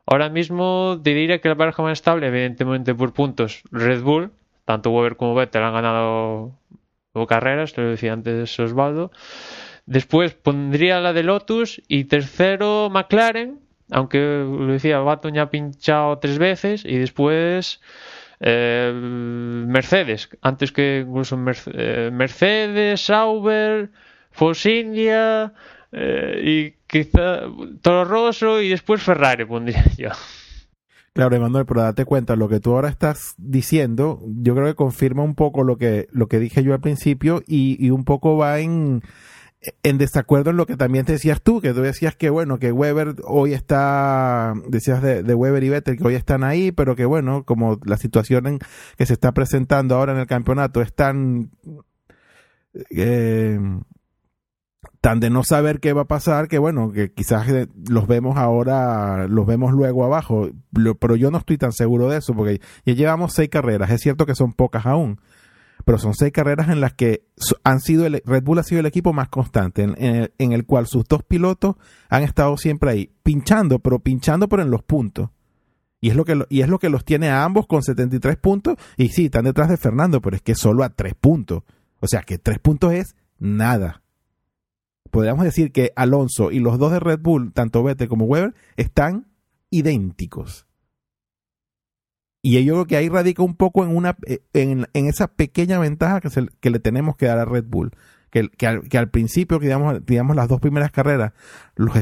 Ahora 0.06 0.28
mismo 0.28 0.96
diría 0.96 1.40
que 1.40 1.48
la 1.48 1.56
pareja 1.56 1.82
más 1.82 1.92
estable, 1.92 2.26
evidentemente 2.26 2.94
por 2.94 3.12
puntos, 3.12 3.62
Red 3.70 4.02
Bull, 4.02 4.32
tanto 4.64 4.90
Weber 4.90 5.16
como 5.16 5.34
Vettel 5.34 5.62
han 5.62 5.72
ganado 5.74 6.52
carreras, 7.28 7.76
lo 7.76 7.90
decía 7.90 8.12
antes 8.12 8.58
Osvaldo. 8.58 9.10
Después 9.86 10.34
pondría 10.34 11.00
la 11.00 11.12
de 11.12 11.22
Lotus 11.22 11.82
y 11.88 12.04
tercero 12.04 12.88
McLaren, 12.90 13.60
aunque 13.90 14.18
lo 14.18 14.72
decía, 14.72 14.98
Baton 15.00 15.34
ya 15.34 15.42
ha 15.42 15.50
pinchado 15.50 16.18
tres 16.18 16.38
veces 16.38 16.84
y 16.84 16.96
después 16.96 17.80
eh, 18.40 18.92
Mercedes, 18.94 20.30
antes 20.40 20.72
que 20.72 21.04
incluso 21.06 21.38
eh, 21.74 22.10
Mercedes, 22.12 23.00
Sauber, 23.02 23.90
Force 24.30 24.70
India 24.70 25.52
eh, 25.92 26.40
y 26.42 26.70
quizá 26.86 27.42
Toro 27.80 28.04
Rosso 28.04 28.60
y 28.60 28.68
después 28.70 29.02
Ferrari 29.02 29.44
pondría 29.46 29.84
yo. 29.96 30.10
Claro, 31.12 31.36
Emanuel, 31.36 31.66
pero 31.66 31.82
date 31.82 32.06
cuenta, 32.06 32.36
lo 32.36 32.48
que 32.48 32.58
tú 32.58 32.74
ahora 32.74 32.88
estás 32.88 33.34
diciendo, 33.36 34.22
yo 34.24 34.54
creo 34.54 34.66
que 34.66 34.74
confirma 34.74 35.22
un 35.22 35.34
poco 35.34 35.62
lo 35.62 35.76
que, 35.76 36.08
lo 36.10 36.26
que 36.26 36.38
dije 36.38 36.62
yo 36.62 36.72
al 36.72 36.80
principio 36.80 37.42
y, 37.46 37.76
y 37.84 37.90
un 37.90 38.04
poco 38.04 38.38
va 38.38 38.60
en, 38.60 39.02
en 39.82 39.98
desacuerdo 39.98 40.50
en 40.50 40.56
lo 40.56 40.66
que 40.66 40.76
también 40.76 41.04
te 41.04 41.12
decías 41.12 41.40
tú, 41.42 41.60
que 41.60 41.72
tú 41.72 41.82
decías 41.82 42.16
que 42.16 42.30
bueno, 42.30 42.58
que 42.58 42.72
Weber 42.72 43.16
hoy 43.24 43.52
está, 43.52 44.54
decías 44.68 45.02
de, 45.02 45.34
Weber 45.34 45.62
y 45.62 45.68
Vettel 45.68 45.96
que 45.96 46.04
hoy 46.04 46.14
están 46.14 46.42
ahí, 46.44 46.72
pero 46.72 46.96
que 46.96 47.04
bueno, 47.04 47.44
como 47.44 47.78
la 47.84 47.96
situación 47.96 48.58
que 48.96 49.06
se 49.06 49.12
está 49.12 49.32
presentando 49.32 49.96
ahora 49.96 50.12
en 50.12 50.18
el 50.18 50.26
campeonato 50.26 50.82
es 50.82 50.92
tan, 50.94 51.50
eh, 52.90 53.58
tan 55.02 55.18
de 55.18 55.30
no 55.30 55.42
saber 55.42 55.80
qué 55.80 55.92
va 55.92 56.02
a 56.02 56.06
pasar, 56.06 56.46
que 56.46 56.58
bueno, 56.58 56.92
que 56.92 57.12
quizás 57.12 57.48
eh, 57.48 57.66
los 57.90 58.06
vemos 58.06 58.36
ahora, 58.36 59.26
los 59.26 59.44
vemos 59.44 59.72
luego 59.72 60.04
abajo, 60.04 60.48
pero 61.00 61.16
yo 61.16 61.32
no 61.32 61.38
estoy 61.38 61.58
tan 61.58 61.72
seguro 61.72 62.08
de 62.08 62.18
eso, 62.18 62.34
porque 62.34 62.60
ya 62.86 62.94
llevamos 62.94 63.34
seis 63.34 63.48
carreras, 63.50 63.90
es 63.90 64.00
cierto 64.00 64.26
que 64.26 64.36
son 64.36 64.52
pocas 64.52 64.86
aún 64.86 65.18
pero 65.84 65.98
son 65.98 66.14
seis 66.14 66.32
carreras 66.32 66.68
en 66.68 66.80
las 66.80 66.92
que 66.92 67.24
han 67.64 67.80
sido 67.80 68.06
el, 68.06 68.22
Red 68.24 68.44
Bull 68.44 68.60
ha 68.60 68.62
sido 68.62 68.78
el 68.78 68.86
equipo 68.86 69.12
más 69.12 69.28
constante, 69.28 69.82
en, 69.82 70.52
el, 70.52 70.64
cual 70.64 70.86
sus 70.86 71.04
dos 71.06 71.24
pilotos 71.24 71.74
han 72.08 72.22
estado 72.22 72.56
siempre 72.56 72.90
ahí, 72.90 73.12
pinchando, 73.24 73.80
pero 73.80 73.98
pinchando 73.98 74.48
pero 74.48 74.62
en 74.62 74.70
los 74.70 74.84
puntos. 74.84 75.30
Y 76.00 76.10
es 76.10 76.16
lo 76.16 76.24
que, 76.24 76.44
y 76.50 76.60
es 76.60 76.68
lo 76.68 76.78
que 76.78 76.88
los 76.88 77.04
tiene 77.04 77.30
a 77.30 77.42
ambos 77.42 77.66
con 77.66 77.82
73 77.82 78.36
puntos. 78.36 78.76
Y 78.96 79.08
sí, 79.08 79.24
están 79.24 79.44
detrás 79.44 79.68
de 79.68 79.76
Fernando, 79.76 80.20
pero 80.20 80.36
es 80.36 80.42
que 80.42 80.54
solo 80.54 80.84
a 80.84 80.90
tres 80.90 81.14
puntos. 81.14 81.62
O 81.98 82.06
sea 82.06 82.22
que 82.22 82.38
tres 82.38 82.60
puntos 82.60 82.92
es 82.92 83.16
nada. 83.38 84.01
Podríamos 85.12 85.44
decir 85.44 85.72
que 85.72 85.92
Alonso 85.94 86.50
y 86.50 86.58
los 86.58 86.78
dos 86.78 86.90
de 86.90 86.98
Red 86.98 87.20
Bull, 87.20 87.52
tanto 87.52 87.82
Vettel 87.82 88.08
como 88.08 88.24
Weber, 88.24 88.54
están 88.78 89.26
idénticos. 89.68 90.66
Y 92.40 92.64
yo 92.64 92.72
creo 92.72 92.86
que 92.86 92.96
ahí 92.96 93.10
radica 93.10 93.42
un 93.42 93.54
poco 93.54 93.84
en, 93.84 93.94
una, 93.94 94.16
eh, 94.26 94.40
en, 94.54 94.86
esa 94.94 95.26
pequeña 95.28 95.78
ventaja 95.78 96.22
que, 96.22 96.30
que 96.58 96.70
le 96.70 96.78
tenemos 96.78 97.16
que 97.16 97.26
dar 97.26 97.38
a 97.38 97.44
Red 97.44 97.66
Bull. 97.66 97.90
Que, 98.30 98.48
al, 98.66 99.10
principio, 99.10 99.58
digamos, 99.58 100.00
digamos, 100.06 100.34
las 100.34 100.48
dos 100.48 100.62
primeras 100.62 100.90
carreras, 100.90 101.34
los, 101.76 101.92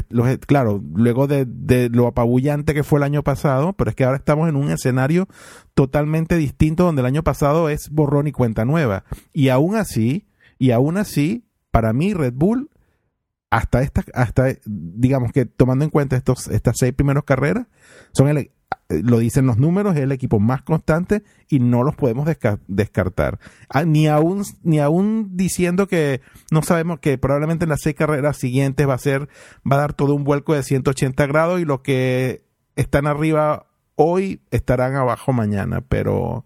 claro, 0.47 0.81
luego 0.95 1.27
de, 1.27 1.47
de, 1.47 1.89
lo 1.89 2.07
apabullante 2.07 2.75
que 2.75 2.85
fue 2.85 3.01
el 3.01 3.03
año 3.03 3.25
pasado, 3.25 3.73
pero 3.73 3.91
es 3.91 3.97
que 3.97 4.05
ahora 4.05 4.19
estamos 4.19 4.49
en 4.49 4.55
un 4.55 4.71
escenario 4.71 5.27
totalmente 5.75 6.37
distinto 6.37 6.85
donde 6.85 7.01
el 7.01 7.07
año 7.07 7.25
pasado 7.25 7.71
es 7.71 7.91
borrón 7.91 8.29
y 8.29 8.33
cuenta 8.33 8.65
nueva. 8.65 9.03
Y 9.33 9.49
aún 9.49 9.75
así, 9.75 10.29
y 10.61 10.71
aún 10.71 10.97
así, 10.97 11.45
para 11.73 11.93
mí 11.93 12.15
Red 12.15 12.35
Bull, 12.37 12.71
hasta 13.51 13.83
esta, 13.83 14.05
hasta, 14.15 14.55
digamos 14.65 15.33
que 15.33 15.45
tomando 15.45 15.85
en 15.85 15.91
cuenta 15.91 16.17
estos, 16.17 16.47
estas 16.49 16.77
seis 16.79 16.95
primeras 16.95 17.25
carreras, 17.25 17.67
son 18.13 18.29
el, 18.29 18.53
lo 18.89 19.19
dicen 19.19 19.47
los 19.47 19.59
números, 19.59 19.97
es 19.97 20.03
el 20.03 20.13
equipo 20.13 20.41
más 20.41 20.63
constante 20.63 21.23
y 21.49 21.61
no 21.61 21.83
los 21.83 21.97
podemos 21.97 22.29
descartar. 22.69 23.39
Ah, 23.69 23.85
ni 23.85 24.07
aún 24.07 24.45
ni 24.63 24.79
aún 24.79 25.37
diciendo 25.37 25.87
que 25.87 26.21
no 26.51 26.63
sabemos 26.63 27.01
que 27.01 27.19
probablemente 27.19 27.65
en 27.65 27.71
las 27.71 27.81
seis 27.83 27.97
carreras 27.97 28.37
siguientes 28.37 28.89
va 28.89 28.95
a 28.95 28.99
ser 28.99 29.29
va 29.71 29.77
a 29.77 29.81
dar 29.81 29.95
todo 29.95 30.15
un 30.15 30.25
vuelco 30.25 30.55
de 30.55 30.63
180 30.63 31.27
grados 31.27 31.61
y 31.61 31.65
los 31.65 31.81
que 31.81 32.45
están 32.77 33.07
arriba 33.07 33.67
hoy 33.97 34.43
estarán 34.51 34.97
abajo 34.97 35.33
mañana, 35.33 35.83
pero 35.83 36.45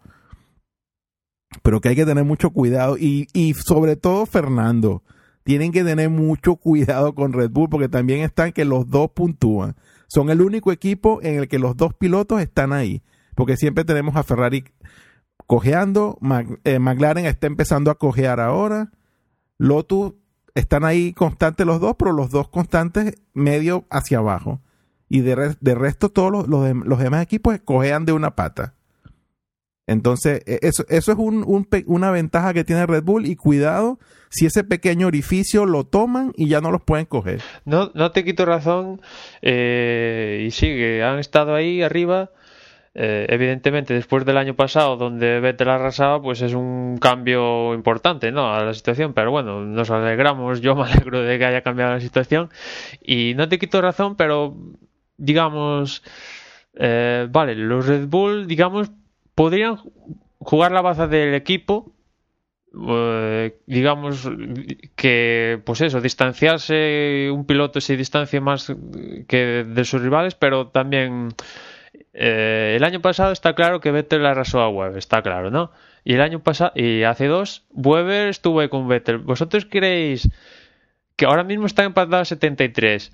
pero 1.62 1.80
que 1.80 1.90
hay 1.90 1.96
que 1.96 2.06
tener 2.06 2.24
mucho 2.24 2.50
cuidado 2.50 2.98
y, 2.98 3.28
y 3.32 3.54
sobre 3.54 3.96
todo 3.96 4.26
Fernando, 4.26 5.02
tienen 5.44 5.72
que 5.72 5.84
tener 5.84 6.10
mucho 6.10 6.56
cuidado 6.56 7.14
con 7.14 7.32
Red 7.32 7.50
Bull 7.50 7.68
porque 7.68 7.88
también 7.88 8.20
están 8.20 8.52
que 8.52 8.64
los 8.64 8.88
dos 8.88 9.10
puntúan 9.12 9.76
son 10.14 10.30
el 10.30 10.40
único 10.40 10.70
equipo 10.70 11.20
en 11.22 11.40
el 11.40 11.48
que 11.48 11.58
los 11.58 11.76
dos 11.76 11.92
pilotos 11.94 12.40
están 12.40 12.72
ahí, 12.72 13.02
porque 13.34 13.56
siempre 13.56 13.84
tenemos 13.84 14.14
a 14.14 14.22
Ferrari 14.22 14.64
cojeando, 15.46 16.18
eh, 16.62 16.78
McLaren 16.78 17.26
está 17.26 17.48
empezando 17.48 17.90
a 17.90 17.98
cojear 17.98 18.38
ahora, 18.38 18.92
Lotus 19.58 20.14
están 20.54 20.84
ahí 20.84 21.12
constantes 21.12 21.66
los 21.66 21.80
dos, 21.80 21.96
pero 21.98 22.12
los 22.12 22.30
dos 22.30 22.48
constantes 22.48 23.14
medio 23.32 23.86
hacia 23.90 24.18
abajo. 24.18 24.60
Y 25.08 25.20
de, 25.20 25.34
resto 25.74 26.10
todos 26.10 26.48
los, 26.48 26.98
demás 26.98 27.22
equipos 27.22 27.58
cojean 27.64 28.04
de 28.04 28.12
una 28.12 28.34
pata. 28.34 28.73
Entonces, 29.86 30.42
e, 30.46 30.58
eso, 30.62 30.84
eso 30.88 31.12
es 31.12 31.18
un, 31.18 31.66
una 31.86 32.10
ventaja 32.10 32.54
que 32.54 32.64
tiene 32.64 32.86
Red 32.86 33.04
Bull 33.04 33.26
y 33.26 33.36
cuidado 33.36 33.98
si 34.30 34.46
ese 34.46 34.64
pequeño 34.64 35.06
orificio 35.06 35.64
lo 35.64 35.84
toman 35.84 36.32
y 36.36 36.48
ya 36.48 36.60
no 36.60 36.70
los 36.72 36.82
pueden 36.82 37.06
coger. 37.06 37.40
No, 37.64 37.92
no 37.94 38.10
te 38.10 38.24
quito 38.24 38.44
razón 38.44 39.00
eh, 39.42 40.44
y 40.46 40.50
sigue, 40.50 41.04
han 41.04 41.18
estado 41.18 41.54
ahí 41.54 41.82
arriba. 41.82 42.30
Eh, 42.96 43.26
evidentemente, 43.28 43.92
después 43.92 44.24
del 44.24 44.36
año 44.36 44.54
pasado, 44.54 44.96
donde 44.96 45.40
Vettel 45.40 45.68
arrasaba, 45.68 46.22
pues 46.22 46.42
es 46.42 46.54
un 46.54 46.96
cambio 46.98 47.74
importante 47.74 48.30
¿no? 48.30 48.54
a 48.54 48.64
la 48.64 48.74
situación. 48.74 49.14
Pero 49.14 49.30
bueno, 49.30 49.64
nos 49.64 49.90
alegramos. 49.90 50.60
Yo 50.60 50.74
me 50.74 50.82
alegro 50.84 51.22
de 51.22 51.38
que 51.38 51.44
haya 51.44 51.62
cambiado 51.62 51.92
la 51.92 52.00
situación. 52.00 52.50
Y 53.02 53.34
no 53.36 53.48
te 53.48 53.58
quito 53.58 53.80
razón, 53.80 54.16
pero 54.16 54.56
digamos, 55.16 56.02
eh, 56.74 57.28
vale, 57.30 57.54
los 57.54 57.86
Red 57.86 58.06
Bull, 58.08 58.46
digamos, 58.46 58.90
podrían 59.34 59.78
jugar 60.38 60.72
la 60.72 60.82
baza 60.82 61.06
del 61.06 61.34
equipo 61.34 61.92
eh, 62.88 63.58
digamos 63.66 64.28
que 64.96 65.60
pues 65.64 65.80
eso 65.80 66.00
distanciarse 66.00 67.30
un 67.32 67.46
piloto 67.46 67.80
se 67.80 67.96
distancia 67.96 68.40
más 68.40 68.72
que 69.28 69.64
de 69.64 69.84
sus 69.84 70.02
rivales 70.02 70.34
pero 70.34 70.68
también 70.68 71.28
eh, 72.12 72.74
el 72.76 72.84
año 72.84 73.00
pasado 73.00 73.32
está 73.32 73.54
claro 73.54 73.80
que 73.80 73.92
Vettel 73.92 74.26
arrasó 74.26 74.60
a 74.60 74.68
Weber 74.68 74.98
está 74.98 75.22
claro 75.22 75.50
no 75.50 75.70
y 76.04 76.14
el 76.14 76.20
año 76.20 76.40
pasado 76.40 76.72
y 76.74 77.02
hace 77.02 77.26
dos 77.26 77.64
Weber 77.70 78.28
estuvo 78.28 78.60
ahí 78.60 78.68
con 78.68 78.86
Vettel. 78.86 79.18
Vosotros 79.18 79.66
creéis 79.68 80.28
que 81.16 81.24
ahora 81.24 81.44
mismo 81.44 81.66
está 81.66 81.84
empatado 81.84 82.22
a 82.22 82.24
73 82.26 83.10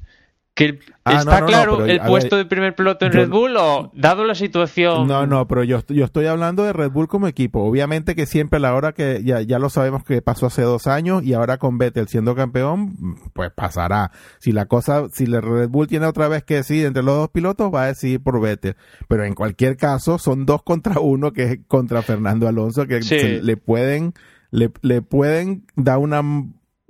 que 0.55 0.79
ah, 1.05 1.19
está 1.21 1.47
claro 1.47 1.87
el 1.87 2.01
puesto 2.01 2.37
de 2.37 2.45
primer 2.45 2.75
piloto 2.75 3.07
en 3.07 3.13
Red 3.13 3.31
Bull 3.31 3.57
o 3.57 3.91
dado 3.95 4.25
la 4.25 4.35
situación. 4.35 5.07
No, 5.07 5.27
no, 5.27 5.47
pero 5.49 5.65
yo, 5.65 5.81
yo 5.89 6.05
estoy 6.05 6.27
hablando 6.27 6.65
de 6.65 6.73
Red 6.73 6.91
Bull 6.91 7.09
como 7.09 7.29
equipo. 7.29 7.63
Obviamente 7.63 8.15
que 8.15 8.27
siempre 8.27 8.59
a 8.59 8.61
la 8.61 8.75
hora 8.75 8.93
que 8.93 9.23
ya, 9.25 9.41
ya 9.41 9.59
lo 9.59 9.71
sabemos 9.71 10.05
que 10.05 10.21
pasó 10.23 10.47
hace 10.47 10.63
dos 10.63 10.87
años 10.87 11.23
y 11.23 11.35
ahora 11.35 11.59
con 11.59 11.79
Vettel 11.79 12.09
siendo 12.09 12.35
campeón, 12.35 13.17
pues 13.33 13.51
pasará. 13.53 14.11
Si 14.39 14.53
la 14.53 14.67
cosa, 14.67 15.09
si 15.13 15.27
la 15.27 15.41
Red 15.41 15.69
Bull 15.69 15.87
tiene 15.87 16.07
otra 16.07 16.29
vez 16.29 16.43
que 16.43 16.57
decidir 16.57 16.87
entre 16.87 17.03
los 17.03 17.17
dos 17.17 17.31
pilotos, 17.31 17.73
va 17.73 17.85
a 17.85 17.87
decidir 17.87 18.23
por 18.23 18.41
Vettel. 18.41 18.77
Pero 19.09 19.25
en 19.25 19.35
cualquier 19.35 19.77
caso, 19.77 20.19
son 20.19 20.47
dos 20.47 20.63
contra 20.63 21.01
uno 21.01 21.33
que 21.33 21.45
es 21.45 21.59
contra 21.69 22.03
Fernando 22.03 22.49
Alonso 22.49 22.87
que 22.87 23.01
le 23.43 23.57
pueden, 23.57 24.13
le, 24.51 24.71
le 24.83 25.01
pueden 25.01 25.65
dar 25.77 25.99
una 25.99 26.23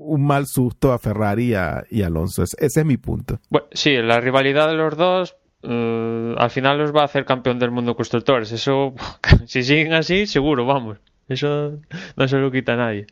un 0.00 0.26
mal 0.26 0.46
susto 0.46 0.92
a 0.92 0.98
Ferrari 0.98 1.50
y 1.50 1.54
a, 1.54 1.84
Alonso. 2.04 2.42
Ese, 2.42 2.56
es 2.80 2.84
mi 2.84 2.96
punto. 2.96 3.38
Sí, 3.72 3.96
la 3.96 4.20
rivalidad 4.20 4.68
de 4.68 4.74
los 4.74 4.96
dos 4.96 5.36
eh, 5.62 6.34
al 6.38 6.50
final 6.50 6.78
los 6.78 6.94
va 6.94 7.02
a 7.02 7.04
hacer 7.04 7.24
campeón 7.24 7.58
del 7.58 7.70
mundo 7.70 7.94
constructores. 7.94 8.50
Eso, 8.52 8.94
si 9.46 9.62
siguen 9.62 9.92
así, 9.92 10.26
seguro, 10.26 10.64
vamos. 10.66 10.98
Eso 11.28 11.78
no 12.16 12.28
se 12.28 12.38
lo 12.38 12.50
quita 12.50 12.72
a 12.74 12.76
nadie. 12.76 13.06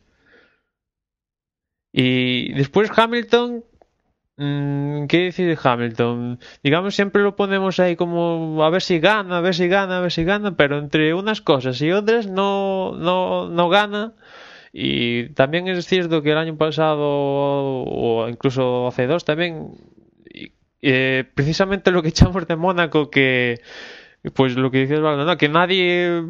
Y 1.93 2.53
después 2.55 2.91
Hamilton, 2.95 3.64
mm, 4.36 5.07
¿qué 5.07 5.18
decir 5.24 5.47
de 5.47 5.59
Hamilton? 5.62 6.39
Digamos, 6.62 6.95
siempre 6.95 7.22
lo 7.22 7.36
ponemos 7.36 7.78
ahí 7.80 7.97
como 7.97 8.62
a 8.64 8.70
ver 8.70 8.82
si 8.82 8.99
gana, 8.99 9.39
a 9.39 9.41
ver 9.41 9.55
si 9.55 9.68
gana, 9.68 9.99
a 9.99 10.01
ver 10.01 10.12
si 10.12 10.24
gana, 10.24 10.57
pero 10.57 10.78
entre 10.78 11.14
unas 11.14 11.41
cosas 11.41 11.80
y 11.82 11.93
otras 11.93 12.26
no, 12.26 12.93
no, 12.97 13.49
no 13.49 13.68
gana. 13.68 14.14
Y 14.72 15.30
también 15.30 15.68
es 15.68 15.86
cierto 15.86 16.22
que 16.22 16.32
el 16.32 16.38
año 16.38 16.56
pasado, 16.56 17.00
o 17.02 18.28
incluso 18.28 18.88
hace 18.88 19.06
dos, 19.06 19.24
también, 19.24 19.72
eh, 20.82 21.24
precisamente 21.34 21.90
lo 21.90 22.02
que 22.02 22.08
echamos 22.08 22.46
de 22.46 22.56
Mónaco, 22.56 23.10
que 23.10 23.60
pues 24.34 24.56
lo 24.56 24.70
que 24.70 24.80
dices, 24.86 25.00
que 25.38 25.48
nadie 25.48 26.22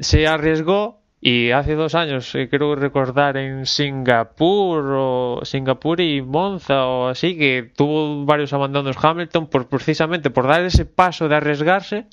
se 0.00 0.26
arriesgó 0.26 1.00
y 1.20 1.52
hace 1.52 1.74
dos 1.74 1.94
años, 1.94 2.34
eh, 2.34 2.48
creo 2.50 2.74
recordar 2.74 3.38
en 3.38 3.64
Singapur 3.64 4.84
o 4.94 5.40
Singapur 5.42 6.00
y 6.00 6.20
Monza 6.20 6.84
o 6.86 7.08
así, 7.08 7.38
que 7.38 7.70
tuvo 7.74 8.26
varios 8.26 8.52
abandonos 8.52 9.02
Hamilton 9.02 9.46
por 9.46 9.68
precisamente 9.68 10.28
por 10.28 10.46
dar 10.46 10.62
ese 10.64 10.84
paso 10.84 11.26
de 11.28 11.36
arriesgarse. 11.36 12.06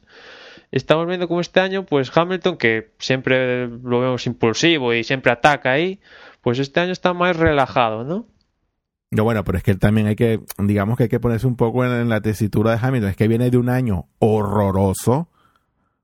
Estamos 0.72 1.05
viendo 1.05 1.28
como 1.28 1.41
este 1.41 1.59
año, 1.59 1.86
pues 1.86 2.15
Hamilton, 2.15 2.57
que 2.57 2.91
siempre 2.97 3.67
lo 3.67 3.99
vemos 3.99 4.26
impulsivo 4.26 4.93
y 4.93 5.03
siempre 5.03 5.32
ataca 5.32 5.72
ahí, 5.72 5.99
pues 6.41 6.59
este 6.59 6.80
año 6.80 6.93
está 6.93 7.13
más 7.13 7.36
relajado, 7.36 8.03
¿no? 8.03 8.26
No, 9.13 9.26
bueno, 9.26 9.43
pero 9.43 9.57
es 9.57 9.63
que 9.65 9.76
también 9.76 10.07
hay 10.07 10.15
que, 10.15 10.39
digamos 10.57 10.95
que 10.95 11.03
hay 11.03 11.09
que 11.09 11.19
ponerse 11.19 11.45
un 11.45 11.57
poco 11.57 11.84
en, 11.84 12.07
la 12.07 12.22
tesitura 12.22 12.72
de 12.72 12.80
Hamilton. 12.82 13.09
Es 13.09 13.17
que 13.17 13.28
viene 13.28 13.49
de 13.51 13.57
un 13.57 13.67
año 13.67 14.05
horroroso, 14.19 15.28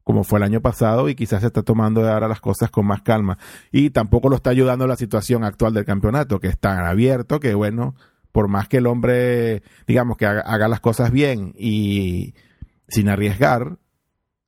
como 0.04 0.26
fue 0.26 0.40
el 0.40 0.44
año 0.44 0.60
pasado, 0.60 1.08
y 1.08 1.16
quizás 1.16 1.40
se 1.40 1.48
está 1.48 1.64
tomando 1.64 2.06
ahora 2.06 2.28
las 2.28 2.42
cosas 2.42 2.70
con 2.70 2.86
más 2.86 3.02
calma. 3.04 3.38
Y 3.72 3.92
tampoco 3.92 4.28
lo 4.28 4.36
está 4.36 4.50
ayudando 4.50 4.86
la 4.88 4.98
situación 4.98 5.46
actual 5.46 5.74
del 5.74 5.86
campeonato, 5.86 6.42
que 6.42 6.48
es 6.48 6.60
tan 6.60 6.80
abierto 6.80 7.40
que, 7.40 7.54
bueno, 7.54 7.96
por 8.34 8.50
más 8.50 8.68
que 8.68 8.78
el 8.78 8.88
hombre, 8.88 9.64
digamos, 9.88 10.18
que 10.18 10.26
haga, 10.26 10.68
las 10.68 10.82
cosas 10.82 11.10
bien 11.10 11.54
y 11.58 12.36
sin 12.90 13.08
arriesgar, 13.08 13.78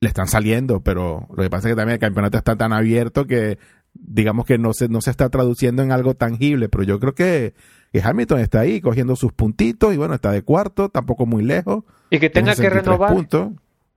le 0.02 0.08
están 0.08 0.28
saliendo, 0.28 0.82
pero 0.82 1.28
lo 1.36 1.44
que 1.44 1.50
pasa 1.50 1.68
es 1.68 1.74
que 1.74 1.78
también 1.78 1.96
el 1.96 2.00
campeonato 2.00 2.38
está 2.38 2.56
tan 2.56 2.74
abierto 2.74 3.26
que, 3.26 3.58
digamos 3.94 4.46
que 4.46 4.58
no 4.58 4.74
se, 4.74 4.88
no 4.88 5.02
se 5.02 5.12
está 5.12 5.30
traduciendo 5.30 5.84
en 5.84 5.92
algo 5.92 6.14
tangible, 6.14 6.70
pero 6.70 6.84
yo 6.84 7.00
creo 7.00 7.14
que 7.14 7.54
que 7.92 8.02
Hamilton 8.04 8.40
está 8.40 8.62
ahí 8.62 8.82
cogiendo 8.82 9.16
sus 9.16 9.34
puntitos 9.34 9.94
y 9.94 9.98
bueno, 9.98 10.14
está 10.14 10.32
de 10.32 10.44
cuarto, 10.44 10.90
tampoco 10.90 11.26
muy 11.26 11.44
lejos. 11.44 11.84
Y 12.10 12.20
que 12.20 12.30
tenga 12.30 12.56
que 12.56 12.70
renovar. 12.70 13.16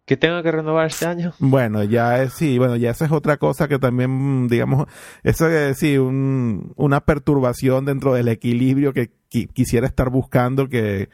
Que 0.04 0.16
tenga 0.16 0.42
que 0.42 0.50
renovar 0.50 0.86
este 0.86 1.06
año. 1.06 1.32
Bueno, 1.38 1.84
ya 1.84 2.22
es, 2.22 2.32
sí, 2.32 2.58
bueno, 2.58 2.74
ya 2.76 2.90
esa 2.90 3.04
es 3.04 3.12
otra 3.12 3.36
cosa 3.36 3.68
que 3.68 3.78
también, 3.78 4.48
digamos, 4.48 4.86
eso 5.22 5.48
es 5.48 5.78
sí, 5.78 5.96
un, 5.96 6.72
una 6.76 7.00
perturbación 7.02 7.84
dentro 7.84 8.14
del 8.14 8.28
equilibrio 8.28 8.92
que 8.92 9.12
quisiera 9.28 9.86
estar 9.86 10.10
buscando 10.10 10.68
que, 10.68 11.08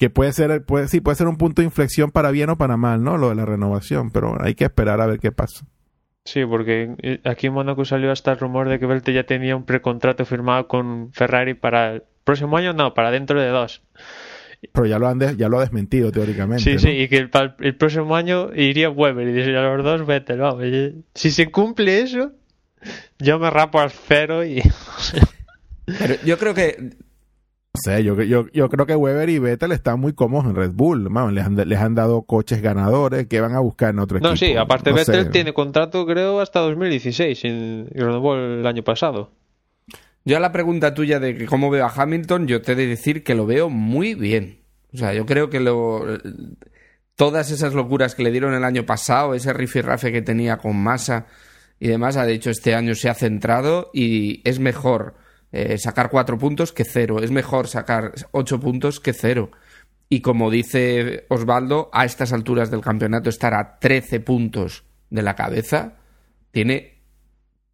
que 0.00 0.08
puede 0.08 0.32
ser, 0.32 0.64
puede, 0.64 0.88
sí, 0.88 1.02
puede 1.02 1.16
ser 1.16 1.26
un 1.26 1.36
punto 1.36 1.60
de 1.60 1.66
inflexión 1.66 2.10
para 2.10 2.30
bien 2.30 2.48
o 2.48 2.56
para 2.56 2.78
mal, 2.78 3.04
¿no? 3.04 3.18
Lo 3.18 3.28
de 3.28 3.34
la 3.34 3.44
renovación, 3.44 4.10
pero 4.10 4.42
hay 4.42 4.54
que 4.54 4.64
esperar 4.64 4.98
a 5.02 5.06
ver 5.06 5.20
qué 5.20 5.30
pasa. 5.30 5.66
Sí, 6.24 6.42
porque 6.46 6.94
eh, 7.02 7.20
aquí 7.24 7.48
en 7.48 7.52
Mónaco 7.52 7.84
salió 7.84 8.10
hasta 8.10 8.32
el 8.32 8.38
rumor 8.38 8.70
de 8.70 8.78
que 8.78 8.86
Velte 8.86 9.12
ya 9.12 9.24
tenía 9.24 9.54
un 9.54 9.66
precontrato 9.66 10.24
firmado 10.24 10.68
con 10.68 11.12
Ferrari 11.12 11.52
para 11.52 11.96
el 11.96 12.02
próximo 12.24 12.56
año, 12.56 12.72
no, 12.72 12.94
para 12.94 13.10
dentro 13.10 13.38
de 13.38 13.48
dos. 13.48 13.82
Pero 14.72 14.86
ya 14.86 14.98
lo 14.98 15.06
han 15.06 15.36
ya 15.36 15.48
lo 15.50 15.58
ha 15.58 15.60
desmentido 15.60 16.10
teóricamente. 16.10 16.64
Sí, 16.64 16.78
sí, 16.78 16.88
y 16.88 17.08
que 17.08 17.18
el, 17.18 17.76
próximo 17.76 18.16
año 18.16 18.54
iría 18.54 18.88
Weber 18.88 19.28
y 19.28 19.32
dice 19.32 19.54
a 19.54 19.62
los 19.62 19.84
dos 19.84 20.06
Vettel, 20.06 20.38
vamos. 20.38 20.64
Si 21.14 21.30
se 21.30 21.50
cumple 21.50 22.00
eso, 22.00 22.32
yo 23.18 23.38
me 23.38 23.50
rapo 23.50 23.80
al 23.80 23.90
cero 23.90 24.46
y. 24.46 24.62
Pero 25.84 26.14
yo 26.24 26.38
creo 26.38 26.54
que 26.54 26.90
no 27.72 27.80
sé, 27.80 28.02
yo, 28.02 28.20
yo, 28.22 28.46
yo 28.52 28.68
creo 28.68 28.84
que 28.84 28.96
Weber 28.96 29.28
y 29.28 29.38
Vettel 29.38 29.70
están 29.70 30.00
muy 30.00 30.12
cómodos 30.12 30.46
en 30.46 30.56
Red 30.56 30.72
Bull. 30.72 31.08
les, 31.32 31.44
han, 31.44 31.56
les 31.56 31.78
han 31.78 31.94
dado 31.94 32.22
coches 32.22 32.62
ganadores 32.62 33.28
que 33.28 33.40
van 33.40 33.54
a 33.54 33.60
buscar 33.60 33.90
en 33.90 34.00
otro 34.00 34.18
equipo. 34.18 34.28
No, 34.28 34.36
sí, 34.36 34.56
aparte 34.56 34.92
Vettel 34.92 35.30
tiene 35.30 35.52
contrato 35.52 36.04
creo 36.04 36.40
hasta 36.40 36.60
2016 36.60 37.44
y 37.44 37.84
renovó 37.94 38.34
el 38.34 38.66
año 38.66 38.82
pasado. 38.82 39.30
Yo 40.24 40.36
a 40.36 40.40
la 40.40 40.50
pregunta 40.50 40.94
tuya 40.94 41.20
de 41.20 41.46
cómo 41.46 41.70
veo 41.70 41.86
a 41.86 41.92
Hamilton, 41.94 42.48
yo 42.48 42.60
te 42.60 42.72
he 42.72 42.74
de 42.74 42.88
decir 42.88 43.22
que 43.22 43.36
lo 43.36 43.46
veo 43.46 43.70
muy 43.70 44.14
bien. 44.14 44.60
O 44.92 44.96
sea, 44.96 45.14
yo 45.14 45.24
creo 45.24 45.48
que 45.48 45.60
lo, 45.60 46.04
todas 47.14 47.52
esas 47.52 47.74
locuras 47.74 48.16
que 48.16 48.24
le 48.24 48.32
dieron 48.32 48.52
el 48.52 48.64
año 48.64 48.84
pasado, 48.84 49.34
ese 49.34 49.52
rifirrafe 49.52 50.10
que 50.10 50.22
tenía 50.22 50.58
con 50.58 50.76
Massa 50.76 51.26
y 51.78 51.86
demás, 51.86 52.16
ha 52.16 52.26
dicho 52.26 52.50
este 52.50 52.74
año 52.74 52.96
se 52.96 53.08
ha 53.08 53.14
centrado 53.14 53.90
y 53.94 54.42
es 54.48 54.58
mejor 54.58 55.14
eh, 55.52 55.78
sacar 55.78 56.10
cuatro 56.10 56.38
puntos 56.38 56.72
que 56.72 56.84
cero. 56.84 57.22
Es 57.22 57.30
mejor 57.30 57.68
sacar 57.68 58.12
ocho 58.32 58.60
puntos 58.60 59.00
que 59.00 59.12
cero. 59.12 59.50
Y 60.08 60.20
como 60.22 60.50
dice 60.50 61.26
Osvaldo, 61.28 61.88
a 61.92 62.04
estas 62.04 62.32
alturas 62.32 62.70
del 62.70 62.80
campeonato 62.80 63.30
estar 63.30 63.54
a 63.54 63.78
13 63.78 64.20
puntos 64.20 64.84
de 65.08 65.22
la 65.22 65.36
cabeza 65.36 65.94
tiene 66.50 67.00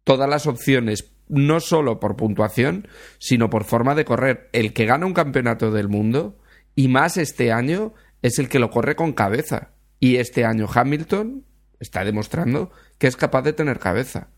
todas 0.03 0.29
las 0.29 0.45
opciones, 0.45 1.11
no 1.27 1.59
solo 1.59 1.99
por 1.99 2.15
puntuación, 2.15 2.87
sino 3.17 3.49
por 3.49 3.63
forma 3.63 3.95
de 3.95 4.05
correr. 4.05 4.49
El 4.53 4.73
que 4.73 4.85
gana 4.85 5.05
un 5.05 5.13
campeonato 5.13 5.71
del 5.71 5.89
mundo, 5.89 6.37
y 6.75 6.87
más 6.87 7.17
este 7.17 7.51
año, 7.51 7.93
es 8.21 8.39
el 8.39 8.49
que 8.49 8.59
lo 8.59 8.69
corre 8.69 8.95
con 8.95 9.13
cabeza. 9.13 9.71
Y 9.99 10.17
este 10.17 10.45
año 10.45 10.67
Hamilton 10.71 11.43
está 11.79 12.03
demostrando 12.03 12.71
que 12.99 13.07
es 13.07 13.17
capaz 13.17 13.41
de 13.41 13.53
tener 13.53 13.79
cabeza. 13.79 14.29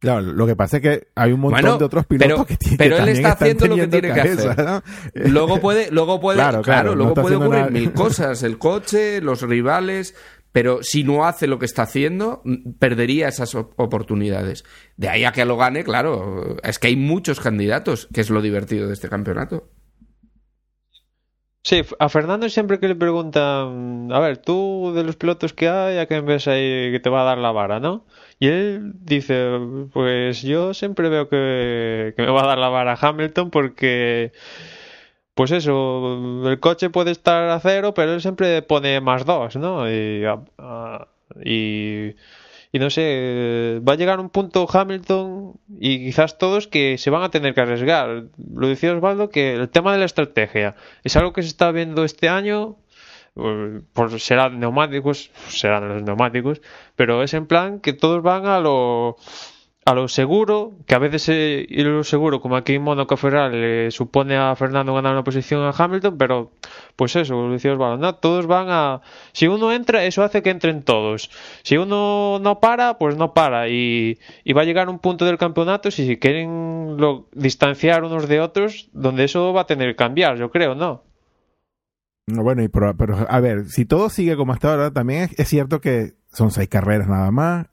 Claro, 0.00 0.20
lo 0.20 0.46
que 0.46 0.54
pasa 0.54 0.76
es 0.76 0.82
que 0.82 1.08
hay 1.16 1.32
un 1.32 1.40
montón 1.40 1.78
de 1.78 1.84
otros 1.84 2.06
pilotos 2.06 2.46
que 2.46 2.56
tienen 2.56 2.78
Pero 2.78 2.98
él 2.98 3.08
está 3.08 3.32
haciendo 3.32 3.66
lo 3.66 3.76
que 3.76 3.88
tiene 3.88 4.12
que 4.14 4.20
hacer. 4.20 4.82
Luego 5.14 5.60
puede, 5.60 5.90
luego 5.90 6.20
puede, 6.20 6.38
claro, 6.62 6.94
luego 6.94 7.14
puede 7.14 7.36
ocurrir 7.36 7.70
mil 7.70 7.92
cosas, 7.92 8.42
el 8.44 8.58
coche, 8.58 9.20
los 9.20 9.42
rivales, 9.42 10.14
pero 10.52 10.82
si 10.82 11.02
no 11.02 11.24
hace 11.24 11.46
lo 11.48 11.58
que 11.58 11.66
está 11.66 11.82
haciendo, 11.82 12.42
perdería 12.78 13.28
esas 13.28 13.54
oportunidades. 13.54 14.64
De 14.96 15.08
ahí 15.08 15.24
a 15.24 15.32
que 15.32 15.44
lo 15.44 15.56
gane, 15.56 15.82
claro, 15.82 16.56
es 16.62 16.78
que 16.78 16.88
hay 16.88 16.96
muchos 16.96 17.40
candidatos, 17.40 18.08
que 18.12 18.20
es 18.20 18.30
lo 18.30 18.40
divertido 18.40 18.86
de 18.86 18.94
este 18.94 19.08
campeonato. 19.08 19.68
Sí, 21.62 21.82
a 21.98 22.08
Fernando 22.08 22.48
siempre 22.48 22.80
que 22.80 22.88
le 22.88 22.94
preguntan, 22.94 24.08
a 24.10 24.20
ver, 24.20 24.38
tú 24.38 24.92
de 24.94 25.04
los 25.04 25.16
pilotos 25.16 25.52
que 25.52 25.68
hay, 25.68 25.98
¿a 25.98 26.06
quién 26.06 26.24
ves 26.24 26.48
ahí 26.48 26.92
que 26.92 27.00
te 27.00 27.10
va 27.10 27.22
a 27.22 27.24
dar 27.24 27.38
la 27.38 27.52
vara, 27.52 27.78
no? 27.78 28.06
Y 28.40 28.48
él 28.48 28.92
dice, 29.00 29.58
pues 29.92 30.42
yo 30.42 30.72
siempre 30.74 31.08
veo 31.08 31.28
que, 31.28 32.14
me 32.16 32.26
va 32.26 32.44
a 32.44 32.46
dar 32.46 32.58
la 32.58 32.68
vara 32.68 32.98
Hamilton 33.00 33.50
porque, 33.50 34.32
pues 35.34 35.50
eso, 35.50 36.42
el 36.48 36.60
coche 36.60 36.90
puede 36.90 37.10
estar 37.10 37.50
a 37.50 37.60
cero, 37.60 37.94
pero 37.94 38.14
él 38.14 38.20
siempre 38.20 38.62
pone 38.62 39.00
más 39.00 39.24
dos, 39.24 39.56
¿no? 39.56 39.90
Y, 39.90 40.24
y, 41.44 42.14
y 42.70 42.78
no 42.78 42.90
sé, 42.90 43.80
va 43.86 43.94
a 43.94 43.96
llegar 43.96 44.20
un 44.20 44.30
punto 44.30 44.68
Hamilton 44.70 45.54
y 45.80 46.04
quizás 46.04 46.38
todos 46.38 46.68
que 46.68 46.98
se 46.98 47.10
van 47.10 47.22
a 47.22 47.30
tener 47.30 47.54
que 47.54 47.62
arriesgar. 47.62 48.26
Lo 48.54 48.68
decía 48.68 48.92
Osvaldo 48.94 49.30
que 49.30 49.54
el 49.54 49.68
tema 49.70 49.92
de 49.92 49.98
la 49.98 50.04
estrategia 50.04 50.76
es 51.02 51.16
algo 51.16 51.32
que 51.32 51.42
se 51.42 51.48
está 51.48 51.72
viendo 51.72 52.04
este 52.04 52.28
año 52.28 52.76
pues 53.34 54.22
serán 54.22 54.58
neumáticos, 54.60 55.30
serán 55.48 55.88
los 55.88 56.02
neumáticos, 56.02 56.60
pero 56.96 57.22
es 57.22 57.34
en 57.34 57.46
plan 57.46 57.80
que 57.80 57.92
todos 57.92 58.22
van 58.22 58.46
a 58.46 58.60
lo 58.60 59.16
a 59.88 59.94
lo 59.94 60.06
seguro, 60.06 60.74
que 60.86 60.94
a 60.94 60.98
veces 60.98 61.30
eh, 61.30 61.66
ir 61.66 61.86
lo 61.86 62.04
seguro, 62.04 62.42
como 62.42 62.56
aquí 62.56 62.74
en 62.74 62.82
Monaco 62.82 63.16
Ferrari 63.16 63.58
le 63.58 63.90
supone 63.90 64.36
a 64.36 64.54
Fernando 64.54 64.92
ganar 64.92 65.12
una 65.12 65.24
posición 65.24 65.62
a 65.62 65.70
Hamilton, 65.70 66.18
pero 66.18 66.52
pues 66.94 67.16
eso, 67.16 67.48
decía 67.48 67.74
no, 67.74 68.14
todos 68.16 68.46
van 68.46 68.66
a 68.68 69.00
si 69.32 69.48
uno 69.48 69.72
entra, 69.72 70.04
eso 70.04 70.22
hace 70.22 70.42
que 70.42 70.50
entren 70.50 70.82
todos. 70.82 71.30
Si 71.62 71.78
uno 71.78 72.38
no 72.38 72.60
para, 72.60 72.98
pues 72.98 73.16
no 73.16 73.32
para 73.32 73.70
y, 73.70 74.18
y 74.44 74.52
va 74.52 74.60
a 74.62 74.64
llegar 74.66 74.90
un 74.90 74.98
punto 74.98 75.24
del 75.24 75.38
campeonato 75.38 75.90
si 75.90 76.18
quieren 76.18 76.98
lo, 76.98 77.28
distanciar 77.32 78.04
unos 78.04 78.28
de 78.28 78.40
otros, 78.40 78.90
donde 78.92 79.24
eso 79.24 79.54
va 79.54 79.62
a 79.62 79.66
tener 79.66 79.92
que 79.92 79.96
cambiar, 79.96 80.36
yo 80.36 80.50
creo, 80.50 80.74
¿no? 80.74 81.07
Bueno, 82.28 82.62
y 82.62 82.68
pero, 82.68 82.94
a 83.28 83.40
ver, 83.40 83.68
si 83.70 83.84
todo 83.84 84.10
sigue 84.10 84.36
como 84.36 84.52
hasta 84.52 84.70
ahora, 84.70 84.90
también 84.90 85.30
es, 85.36 85.48
cierto 85.48 85.80
que 85.80 86.14
son 86.32 86.50
seis 86.50 86.68
carreras 86.68 87.08
nada 87.08 87.30
más, 87.30 87.66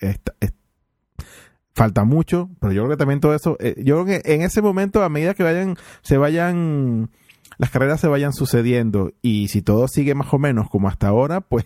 falta 1.73 2.05
mucho, 2.05 2.49
pero 2.59 2.71
yo 2.71 2.83
creo 2.83 2.91
que 2.91 2.97
también 2.97 3.19
todo 3.19 3.35
eso, 3.35 3.57
eh, 3.59 3.75
yo 3.83 4.01
creo 4.01 4.21
que 4.21 4.33
en 4.33 4.41
ese 4.41 4.61
momento, 4.61 5.03
a 5.03 5.09
medida 5.09 5.33
que 5.33 5.43
vayan, 5.43 5.75
se 6.01 6.17
vayan, 6.17 7.09
las 7.57 7.69
carreras 7.69 7.99
se 7.99 8.07
vayan 8.07 8.31
sucediendo 8.31 9.11
y 9.21 9.49
si 9.49 9.61
todo 9.61 9.89
sigue 9.89 10.15
más 10.15 10.33
o 10.33 10.39
menos 10.39 10.69
como 10.69 10.87
hasta 10.87 11.09
ahora, 11.09 11.41
pues 11.41 11.65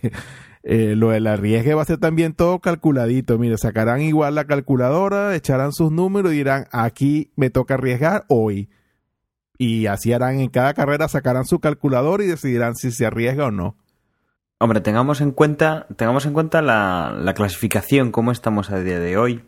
eh, 0.64 0.96
lo 0.96 1.10
del 1.10 1.28
arriesgue 1.28 1.76
va 1.76 1.84
a 1.84 1.86
ser 1.86 2.00
también 2.00 2.34
todo 2.34 2.60
calculadito. 2.60 3.38
Mire, 3.38 3.58
sacarán 3.58 4.02
igual 4.02 4.36
la 4.36 4.46
calculadora, 4.46 5.36
echarán 5.36 5.74
sus 5.74 5.92
números 5.92 6.34
y 6.34 6.38
dirán, 6.38 6.66
aquí 6.72 7.32
me 7.36 7.52
toca 7.52 7.76
arriesgar 7.76 8.26
hoy 8.30 8.70
y 9.60 9.88
así 9.88 10.14
harán 10.14 10.40
en 10.40 10.50
cada 10.50 10.74
carrera, 10.74 11.10
sacarán 11.10 11.46
su 11.46 11.60
calculador 11.60 12.22
y 12.22 12.28
decidirán 12.28 12.76
si 12.76 12.92
se 12.92 13.06
arriesga 13.06 13.48
o 13.48 13.52
no. 13.52 13.76
Hombre, 14.58 14.80
tengamos 14.80 15.20
en 15.22 15.32
cuenta, 15.32 15.86
tengamos 15.98 16.26
en 16.26 16.34
cuenta 16.34 16.62
la, 16.62 17.34
clasificación, 17.36 18.12
cómo 18.12 18.32
estamos 18.32 18.72
a 18.72 18.80
día 18.80 19.00
de 19.00 19.18
hoy. 19.18 19.44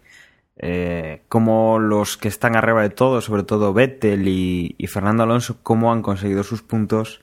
eh, 0.57 1.23
cómo 1.29 1.79
los 1.79 2.17
que 2.17 2.27
están 2.27 2.55
arriba 2.55 2.81
de 2.81 2.89
todo, 2.89 3.21
sobre 3.21 3.43
todo 3.43 3.73
Vettel 3.73 4.27
y, 4.27 4.87
Fernando 4.87 5.23
Alonso, 5.23 5.59
cómo 5.63 5.91
han 5.93 6.01
conseguido 6.01 6.43
sus 6.43 6.61
puntos. 6.61 7.21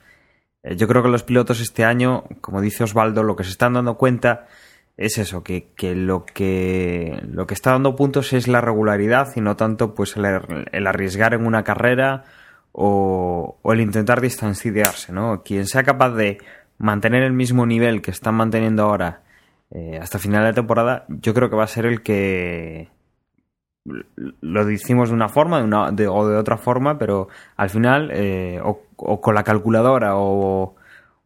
Eh, 0.63 0.77
yo 0.77 0.89
creo 0.89 1.03
que 1.03 1.11
los 1.11 1.23
pilotos 1.25 1.61
este 1.61 1.85
año, 1.85 2.25
como 2.41 2.61
dice 2.63 2.85
Osvaldo, 2.85 3.23
lo 3.23 3.37
que 3.37 3.45
se 3.45 3.51
están 3.51 3.75
dando 3.75 3.97
cuenta 3.99 4.47
es 4.97 5.19
eso, 5.19 5.45
que, 5.45 5.71
lo 5.95 6.25
que 6.27 7.21
lo 7.29 7.47
que 7.47 7.55
está 7.55 7.73
dando 7.73 7.97
puntos 7.97 8.33
es 8.33 8.49
la 8.49 8.61
regularidad 8.61 9.29
y 9.37 9.41
no 9.41 9.57
tanto 9.57 9.95
pues 9.95 10.17
el 10.17 10.87
arriesgar 10.87 11.35
en 11.35 11.47
una 11.47 11.65
carrera 11.65 12.25
o, 12.81 13.59
o, 13.61 13.73
el 13.73 13.81
intentar 13.81 14.21
distanciarse, 14.21 15.13
¿no? 15.13 15.43
Quien 15.43 15.67
sea 15.67 15.83
capaz 15.83 16.11
de 16.11 16.39
mantener 16.79 17.25
el 17.25 17.33
mismo 17.33 17.67
nivel 17.67 18.01
que 18.03 18.13
están 18.13 18.37
manteniendo 18.37 18.85
ahora 18.85 19.23
eh, 19.73 19.99
hasta 20.01 20.21
final 20.21 20.45
de 20.45 20.53
temporada, 20.53 21.05
yo 21.09 21.35
creo 21.35 21.51
que 21.51 21.57
va 21.57 21.65
a 21.65 21.67
ser 21.67 21.87
el 21.87 22.03
que 22.03 22.89
lo 24.41 24.65
decimos 24.65 25.09
de 25.09 25.17
una 25.17 25.29
forma 25.29 25.59
de 25.59 25.65
una, 25.65 25.91
de, 25.91 26.07
o 26.07 26.29
de 26.29 26.37
otra 26.37 26.57
forma, 26.57 26.99
pero 26.99 27.29
al 27.57 27.69
final, 27.69 28.11
eh, 28.13 28.61
o, 28.63 28.81
con 29.21 29.35
la 29.35 29.43
calculadora 29.43 30.17
o, 30.17 30.77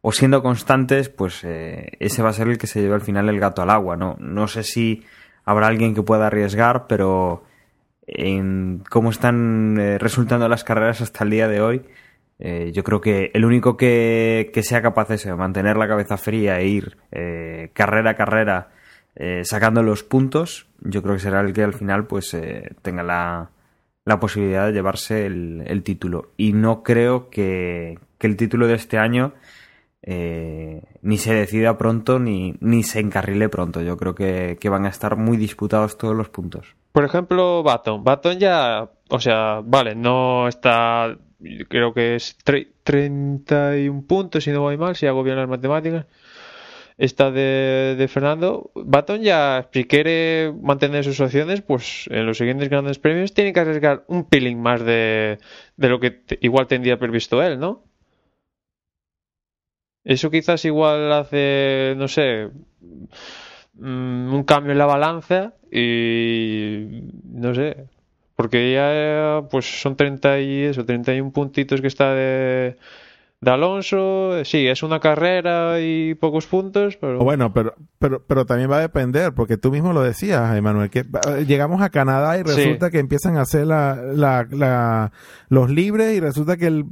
o 0.01 0.11
siendo 0.11 0.41
constantes, 0.41 1.09
pues 1.09 1.43
eh, 1.43 1.91
ese 1.99 2.23
va 2.23 2.29
a 2.29 2.33
ser 2.33 2.47
el 2.47 2.57
que 2.57 2.67
se 2.67 2.81
lleve 2.81 2.95
al 2.95 3.01
final 3.01 3.29
el 3.29 3.39
gato 3.39 3.61
al 3.61 3.69
agua. 3.69 3.95
No, 3.95 4.15
no 4.19 4.47
sé 4.47 4.63
si 4.63 5.05
habrá 5.45 5.67
alguien 5.67 5.93
que 5.93 6.01
pueda 6.01 6.27
arriesgar, 6.27 6.87
pero 6.87 7.43
en 8.07 8.83
cómo 8.89 9.09
están 9.11 9.77
eh, 9.79 9.97
resultando 9.97 10.47
las 10.49 10.63
carreras 10.63 11.01
hasta 11.01 11.23
el 11.23 11.29
día 11.29 11.47
de 11.47 11.61
hoy, 11.61 11.81
eh, 12.39 12.71
yo 12.73 12.83
creo 12.83 12.99
que 12.99 13.31
el 13.33 13.45
único 13.45 13.77
que, 13.77 14.51
que 14.53 14.63
sea 14.63 14.81
capaz 14.81 15.07
de 15.07 15.35
mantener 15.35 15.77
la 15.77 15.87
cabeza 15.87 16.17
fría 16.17 16.59
e 16.59 16.67
ir 16.67 16.97
eh, 17.11 17.69
carrera 17.73 18.11
a 18.11 18.15
carrera 18.15 18.71
eh, 19.15 19.41
sacando 19.43 19.83
los 19.83 20.03
puntos, 20.03 20.67
yo 20.81 21.03
creo 21.03 21.15
que 21.15 21.21
será 21.21 21.41
el 21.41 21.53
que 21.53 21.63
al 21.63 21.73
final 21.73 22.07
pues 22.07 22.33
eh, 22.33 22.71
tenga 22.81 23.03
la, 23.03 23.51
la, 24.05 24.19
posibilidad 24.19 24.65
de 24.65 24.73
llevarse 24.73 25.25
el, 25.27 25.63
el, 25.67 25.83
título. 25.83 26.31
Y 26.35 26.53
no 26.53 26.81
creo 26.81 27.29
que, 27.29 27.99
que 28.17 28.27
el 28.27 28.35
título 28.37 28.67
de 28.67 28.73
este 28.73 28.97
año 28.97 29.33
eh, 30.03 30.81
ni 31.01 31.17
se 31.17 31.33
decida 31.33 31.77
pronto 31.77 32.19
ni, 32.19 32.55
ni 32.59 32.83
se 32.83 32.99
encarrile 32.99 33.49
pronto. 33.49 33.81
Yo 33.81 33.97
creo 33.97 34.13
que, 34.13 34.57
que, 34.59 34.69
van 34.69 34.85
a 34.85 34.89
estar 34.89 35.15
muy 35.15 35.37
disputados 35.37 35.97
todos 35.97 36.15
los 36.15 36.29
puntos. 36.29 36.75
Por 36.91 37.05
ejemplo, 37.05 37.63
Baton. 37.63 38.03
Baton 38.03 38.37
ya, 38.37 38.89
o 39.09 39.19
sea, 39.19 39.61
vale, 39.63 39.95
no 39.95 40.47
está, 40.47 41.17
creo 41.69 41.93
que 41.93 42.15
es 42.15 42.37
31 42.83 44.03
puntos 44.05 44.43
si 44.43 44.51
no 44.51 44.61
voy 44.61 44.77
mal, 44.77 44.95
si 44.95 45.07
hago 45.07 45.23
bien 45.23 45.37
las 45.37 45.47
matemáticas 45.47 46.05
esta 46.97 47.31
de, 47.31 47.95
de, 47.97 48.07
Fernando, 48.07 48.71
Baton 48.75 49.21
ya, 49.21 49.67
si 49.73 49.85
quiere 49.85 50.53
mantener 50.61 51.03
sus 51.03 51.19
opciones, 51.19 51.61
pues 51.61 52.07
en 52.11 52.25
los 52.25 52.37
siguientes 52.37 52.69
grandes 52.69 52.99
premios 52.99 53.33
tiene 53.33 53.53
que 53.53 53.59
arriesgar 53.59 54.03
un 54.07 54.25
peeling 54.25 54.57
más 54.57 54.83
de, 54.85 55.39
de 55.75 55.89
lo 55.89 55.99
que 55.99 56.21
igual 56.41 56.67
tendría 56.67 56.99
previsto 56.99 57.41
él, 57.41 57.59
¿no? 57.59 57.83
Eso 60.03 60.29
quizás 60.29 60.65
igual 60.65 61.11
hace, 61.13 61.95
no 61.97 62.07
sé, 62.07 62.49
mm, 63.75 64.33
un 64.33 64.43
cambio 64.43 64.73
en 64.73 64.77
la 64.77 64.85
balanza 64.85 65.53
y 65.71 67.03
no 67.23 67.55
sé, 67.55 67.85
porque 68.35 68.73
ya 68.73 69.47
pues 69.49 69.81
son 69.81 69.95
30 69.95 70.39
y 70.41 70.61
eso, 70.63 70.85
31 70.85 71.31
puntitos 71.31 71.81
que 71.81 71.87
está 71.87 72.13
de 72.13 72.77
de 73.43 73.51
Alonso, 73.51 74.43
sí, 74.45 74.67
es 74.67 74.83
una 74.83 74.99
carrera 74.99 75.79
y 75.81 76.15
pocos 76.15 76.47
puntos, 76.47 76.95
pero... 76.95 77.19
Bueno, 77.19 77.53
pero, 77.53 77.75
pero, 77.99 78.23
pero 78.25 78.45
también 78.45 78.71
va 78.71 78.77
a 78.77 78.81
depender, 78.81 79.33
porque 79.33 79.57
tú 79.57 79.69
mismo 79.69 79.91
lo 79.91 80.01
decías, 80.01 80.55
Emanuel, 80.55 80.89
que 80.89 81.05
llegamos 81.45 81.81
a 81.81 81.89
Canadá 81.89 82.37
y 82.37 82.43
resulta 82.43 82.85
sí. 82.85 82.91
que 82.93 82.99
empiezan 82.99 83.37
a 83.37 83.41
hacer 83.41 83.67
la, 83.67 83.95
la, 83.95 84.47
la, 84.49 85.11
los 85.49 85.69
libres 85.69 86.15
y 86.15 86.21
resulta 86.21 86.55
que 86.55 86.67
el 86.67 86.85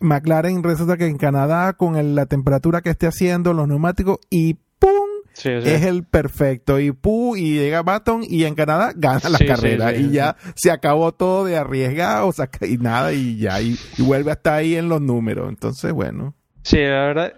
McLaren 0.00 0.62
resulta 0.62 0.96
que 0.96 1.06
en 1.06 1.18
Canadá 1.18 1.72
con 1.74 1.96
el, 1.96 2.14
la 2.14 2.26
temperatura 2.26 2.82
que 2.82 2.90
esté 2.90 3.06
haciendo 3.06 3.52
los 3.52 3.68
neumáticos 3.68 4.18
y 4.30 4.54
¡pum! 4.78 4.90
Sí, 5.32 5.50
sí. 5.62 5.68
es 5.70 5.82
el 5.84 6.04
perfecto. 6.04 6.80
Y 6.80 6.92
pu 6.92 7.36
y 7.36 7.54
llega 7.54 7.82
Baton 7.82 8.22
y 8.28 8.44
en 8.44 8.54
Canadá 8.54 8.92
gana 8.96 9.28
la 9.28 9.38
sí, 9.38 9.46
carrera. 9.46 9.94
y 9.94 10.10
ya 10.10 10.36
se 10.56 10.70
acabó 10.70 11.12
todo 11.12 11.44
de 11.44 11.56
arriesgar 11.56 12.22
o 12.24 12.32
sea, 12.32 12.50
y 12.60 12.78
nada 12.78 13.12
y 13.12 13.38
ya 13.38 13.60
y, 13.60 13.76
y, 13.96 14.02
vuelve 14.02 14.32
hasta 14.32 14.56
ahí 14.56 14.74
en 14.74 14.88
los 14.88 15.00
números. 15.00 15.48
Entonces 15.48 15.92
bueno. 15.92 16.34
Sí 16.62 16.78
la 16.78 17.06
verdad 17.06 17.34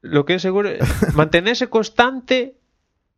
lo 0.00 0.24
que 0.24 0.34
es 0.34 0.42
seguro 0.42 0.70
mantenerse 1.14 1.68
constante 1.68 2.56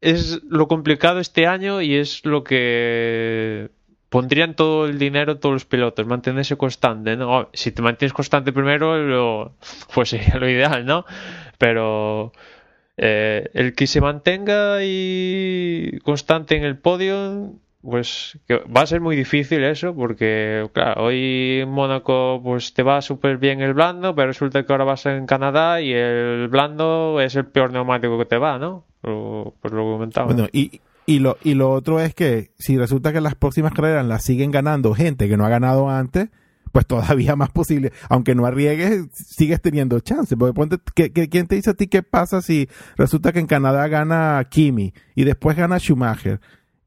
es 0.00 0.42
lo 0.44 0.68
complicado 0.68 1.18
este 1.18 1.46
año 1.46 1.80
y 1.80 1.96
es 1.96 2.24
lo 2.26 2.44
que 2.44 3.70
pondrían 4.14 4.54
todo 4.54 4.86
el 4.86 4.96
dinero 4.96 5.38
todos 5.38 5.54
los 5.54 5.64
pilotos, 5.64 6.06
mantenerse 6.06 6.56
constante, 6.56 7.16
¿no? 7.16 7.48
Si 7.52 7.72
te 7.72 7.82
mantienes 7.82 8.12
constante 8.12 8.52
primero, 8.52 8.96
lo, 8.96 9.56
pues 9.92 10.10
sería 10.10 10.36
lo 10.36 10.48
ideal, 10.48 10.86
¿no? 10.86 11.04
Pero 11.58 12.30
eh, 12.96 13.50
el 13.54 13.74
que 13.74 13.88
se 13.88 14.00
mantenga 14.00 14.84
y 14.84 15.98
constante 16.04 16.56
en 16.56 16.62
el 16.62 16.78
podio, 16.78 17.54
pues 17.82 18.38
que 18.46 18.58
va 18.58 18.82
a 18.82 18.86
ser 18.86 19.00
muy 19.00 19.16
difícil 19.16 19.64
eso, 19.64 19.96
porque 19.96 20.70
claro, 20.72 21.06
hoy 21.06 21.62
en 21.62 21.70
Mónaco 21.70 22.40
pues 22.40 22.72
te 22.72 22.84
va 22.84 23.02
súper 23.02 23.38
bien 23.38 23.62
el 23.62 23.74
blando, 23.74 24.14
pero 24.14 24.28
resulta 24.28 24.64
que 24.64 24.72
ahora 24.72 24.84
vas 24.84 25.06
en 25.06 25.26
Canadá 25.26 25.80
y 25.80 25.92
el 25.92 26.46
blando 26.46 27.20
es 27.20 27.34
el 27.34 27.46
peor 27.46 27.72
neumático 27.72 28.16
que 28.16 28.26
te 28.26 28.38
va, 28.38 28.60
¿no? 28.60 28.84
Pues 29.00 29.74
lo 29.74 29.82
comentaba. 29.82 30.26
Bueno, 30.26 30.46
y, 30.52 30.80
y 31.06 31.18
lo, 31.18 31.36
y 31.42 31.54
lo 31.54 31.70
otro 31.70 32.00
es 32.00 32.14
que 32.14 32.52
si 32.58 32.78
resulta 32.78 33.12
que 33.12 33.20
las 33.20 33.34
próximas 33.34 33.72
carreras 33.72 34.06
las 34.06 34.24
siguen 34.24 34.50
ganando 34.50 34.94
gente 34.94 35.28
que 35.28 35.36
no 35.36 35.44
ha 35.44 35.50
ganado 35.50 35.90
antes, 35.90 36.30
pues 36.72 36.86
todavía 36.86 37.36
más 37.36 37.50
posible. 37.50 37.92
Aunque 38.08 38.34
no 38.34 38.46
arriesgues, 38.46 39.06
sigues 39.12 39.60
teniendo 39.60 40.00
chance. 40.00 40.36
Porque 40.36 40.54
ponte, 40.54 40.78
¿qué, 40.94 41.12
qué, 41.12 41.28
quién 41.28 41.46
te 41.46 41.56
dice 41.56 41.70
a 41.70 41.74
ti 41.74 41.86
qué 41.86 42.02
pasa 42.02 42.42
si 42.42 42.68
resulta 42.96 43.32
que 43.32 43.40
en 43.40 43.46
Canadá 43.46 43.86
gana 43.88 44.46
Kimi 44.50 44.92
y 45.14 45.24
después 45.24 45.56
gana 45.56 45.78
Schumacher? 45.78 46.40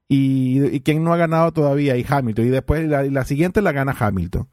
Y, 0.10 0.64
y 0.64 0.80
quién 0.82 1.04
no 1.04 1.14
ha 1.14 1.18
ganado 1.18 1.52
todavía 1.52 1.98
y 1.98 2.06
Hamilton 2.08 2.46
y 2.46 2.50
después 2.50 2.88
la, 2.88 3.04
la 3.04 3.26
siguiente 3.26 3.62
la 3.62 3.74
gana 3.74 3.94
Hamilton 3.98 4.48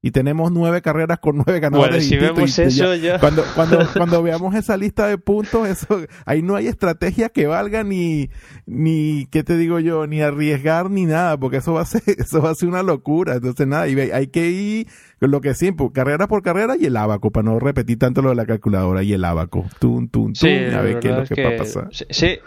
y 0.00 0.12
tenemos 0.12 0.52
nueve 0.52 0.80
carreras 0.80 1.18
con 1.18 1.36
nueve 1.36 1.58
ganadores. 1.58 2.08
Bueno, 2.08 2.08
si 2.08 2.16
vemos 2.16 2.58
y, 2.58 2.62
eso 2.62 2.94
ya. 2.94 3.18
Cuando, 3.18 3.42
cuando, 3.54 3.78
cuando 3.96 4.22
veamos 4.22 4.54
esa 4.54 4.76
lista 4.76 5.08
de 5.08 5.18
puntos, 5.18 5.68
eso, 5.68 6.02
ahí 6.24 6.40
no 6.42 6.54
hay 6.54 6.68
estrategia 6.68 7.30
que 7.30 7.46
valga 7.46 7.82
ni, 7.82 8.30
ni, 8.66 9.26
¿qué 9.26 9.42
te 9.42 9.56
digo 9.56 9.80
yo? 9.80 10.06
Ni 10.06 10.22
arriesgar 10.22 10.90
ni 10.90 11.04
nada, 11.04 11.36
porque 11.36 11.56
eso 11.56 11.72
va 11.72 11.82
a 11.82 11.86
ser, 11.86 12.02
eso 12.18 12.40
va 12.40 12.50
a 12.50 12.54
ser 12.54 12.68
una 12.68 12.82
locura. 12.82 13.34
Entonces 13.34 13.66
nada, 13.66 13.88
y 13.88 13.98
hay 13.98 14.28
que 14.28 14.50
ir 14.50 14.86
con 15.18 15.32
lo 15.32 15.40
que 15.40 15.54
siempre, 15.54 15.90
carrera 15.92 16.28
por 16.28 16.42
carrera 16.42 16.76
y 16.78 16.86
el 16.86 16.96
abaco, 16.96 17.30
para 17.30 17.50
no 17.50 17.58
repetir 17.58 17.98
tanto 17.98 18.22
lo 18.22 18.28
de 18.30 18.36
la 18.36 18.46
calculadora 18.46 19.02
y 19.02 19.12
el 19.12 19.24
abaco. 19.24 19.66
Tum, 19.80 20.08
tum, 20.08 20.32
tum, 20.32 20.34
sí, 20.34 20.48
a 20.48 20.80
ver 20.80 21.00
qué 21.00 21.10
es 21.10 21.16
lo 21.16 21.24
que, 21.24 21.34
que, 21.34 21.44
va 21.44 21.50
a 21.50 21.56
pasar. 21.56 21.88
Sí, 21.90 22.38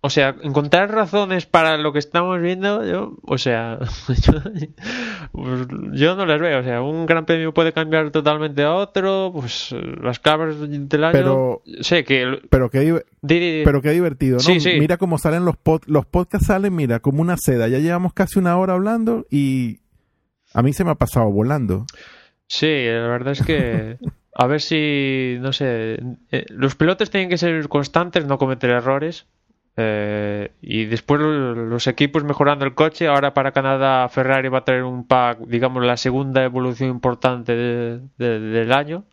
o 0.00 0.10
sea, 0.10 0.36
encontrar 0.42 0.92
razones 0.92 1.46
para 1.46 1.76
lo 1.76 1.92
que 1.92 1.98
estamos 1.98 2.40
viendo, 2.40 2.84
yo, 2.86 3.16
o 3.22 3.36
sea, 3.36 3.80
yo, 4.08 4.32
yo, 5.92 6.14
no 6.14 6.24
las 6.24 6.40
veo. 6.40 6.60
O 6.60 6.62
sea, 6.62 6.82
un 6.82 7.04
gran 7.04 7.26
premio 7.26 7.52
puede 7.52 7.72
cambiar 7.72 8.10
totalmente 8.10 8.62
a 8.62 8.74
otro, 8.74 9.32
pues 9.34 9.74
las 10.00 10.20
cabras 10.20 10.56
del 10.60 11.04
año. 11.04 11.12
Pero, 11.12 11.62
sé 11.80 12.04
que. 12.04 12.40
Pero 12.48 12.70
qué, 12.70 13.02
pero 13.64 13.82
qué 13.82 13.90
divertido, 13.90 14.34
¿no? 14.34 14.40
Sí, 14.40 14.60
sí. 14.60 14.78
Mira 14.78 14.98
cómo 14.98 15.18
salen 15.18 15.44
los, 15.44 15.56
pod, 15.56 15.82
los 15.86 16.06
podcasts, 16.06 16.46
salen, 16.46 16.76
mira, 16.76 17.00
como 17.00 17.20
una 17.20 17.36
seda. 17.36 17.66
Ya 17.66 17.78
llevamos 17.78 18.12
casi 18.12 18.38
una 18.38 18.56
hora 18.56 18.74
hablando 18.74 19.26
y 19.30 19.80
a 20.54 20.62
mí 20.62 20.72
se 20.72 20.84
me 20.84 20.92
ha 20.92 20.96
pasado 20.96 21.28
volando. 21.32 21.86
Sí, 22.46 22.84
la 22.86 23.08
verdad 23.08 23.32
es 23.32 23.42
que. 23.42 23.98
A 24.40 24.46
ver 24.46 24.60
si, 24.60 25.36
no 25.40 25.52
sé, 25.52 26.00
eh, 26.30 26.46
los 26.50 26.76
pilotos 26.76 27.10
tienen 27.10 27.28
que 27.28 27.38
ser 27.38 27.66
constantes, 27.66 28.24
no 28.24 28.38
cometer 28.38 28.70
errores. 28.70 29.26
Eh, 29.80 30.50
y 30.60 30.86
después 30.86 31.20
los 31.20 31.86
equipos 31.86 32.24
mejorando 32.24 32.64
el 32.64 32.74
coche. 32.74 33.06
Ahora 33.06 33.32
para 33.32 33.52
Canadá 33.52 34.08
Ferrari 34.08 34.48
va 34.48 34.58
a 34.58 34.64
tener 34.64 34.82
un 34.82 35.06
pack, 35.06 35.38
digamos, 35.46 35.84
la 35.84 35.96
segunda 35.96 36.42
evolución 36.42 36.90
importante 36.90 37.54
de, 37.54 38.00
de, 38.18 38.40
del 38.40 38.72
año. 38.72 39.04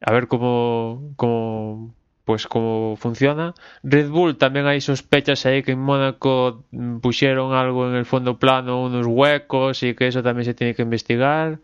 A 0.00 0.12
ver 0.12 0.28
cómo, 0.28 1.12
cómo, 1.16 1.94
pues 2.24 2.46
cómo 2.46 2.96
funciona. 2.96 3.52
Red 3.82 4.08
Bull 4.08 4.38
también 4.38 4.66
hay 4.66 4.80
sospechas 4.80 5.44
ahí 5.44 5.62
que 5.62 5.72
en 5.72 5.80
Mónaco 5.80 6.64
pusieron 7.02 7.52
algo 7.52 7.86
en 7.86 7.96
el 7.96 8.06
fondo 8.06 8.38
plano, 8.38 8.82
unos 8.82 9.06
huecos 9.06 9.82
y 9.82 9.94
que 9.94 10.06
eso 10.08 10.22
también 10.22 10.46
se 10.46 10.54
tiene 10.54 10.74
que 10.74 10.82
investigar. 10.82 11.58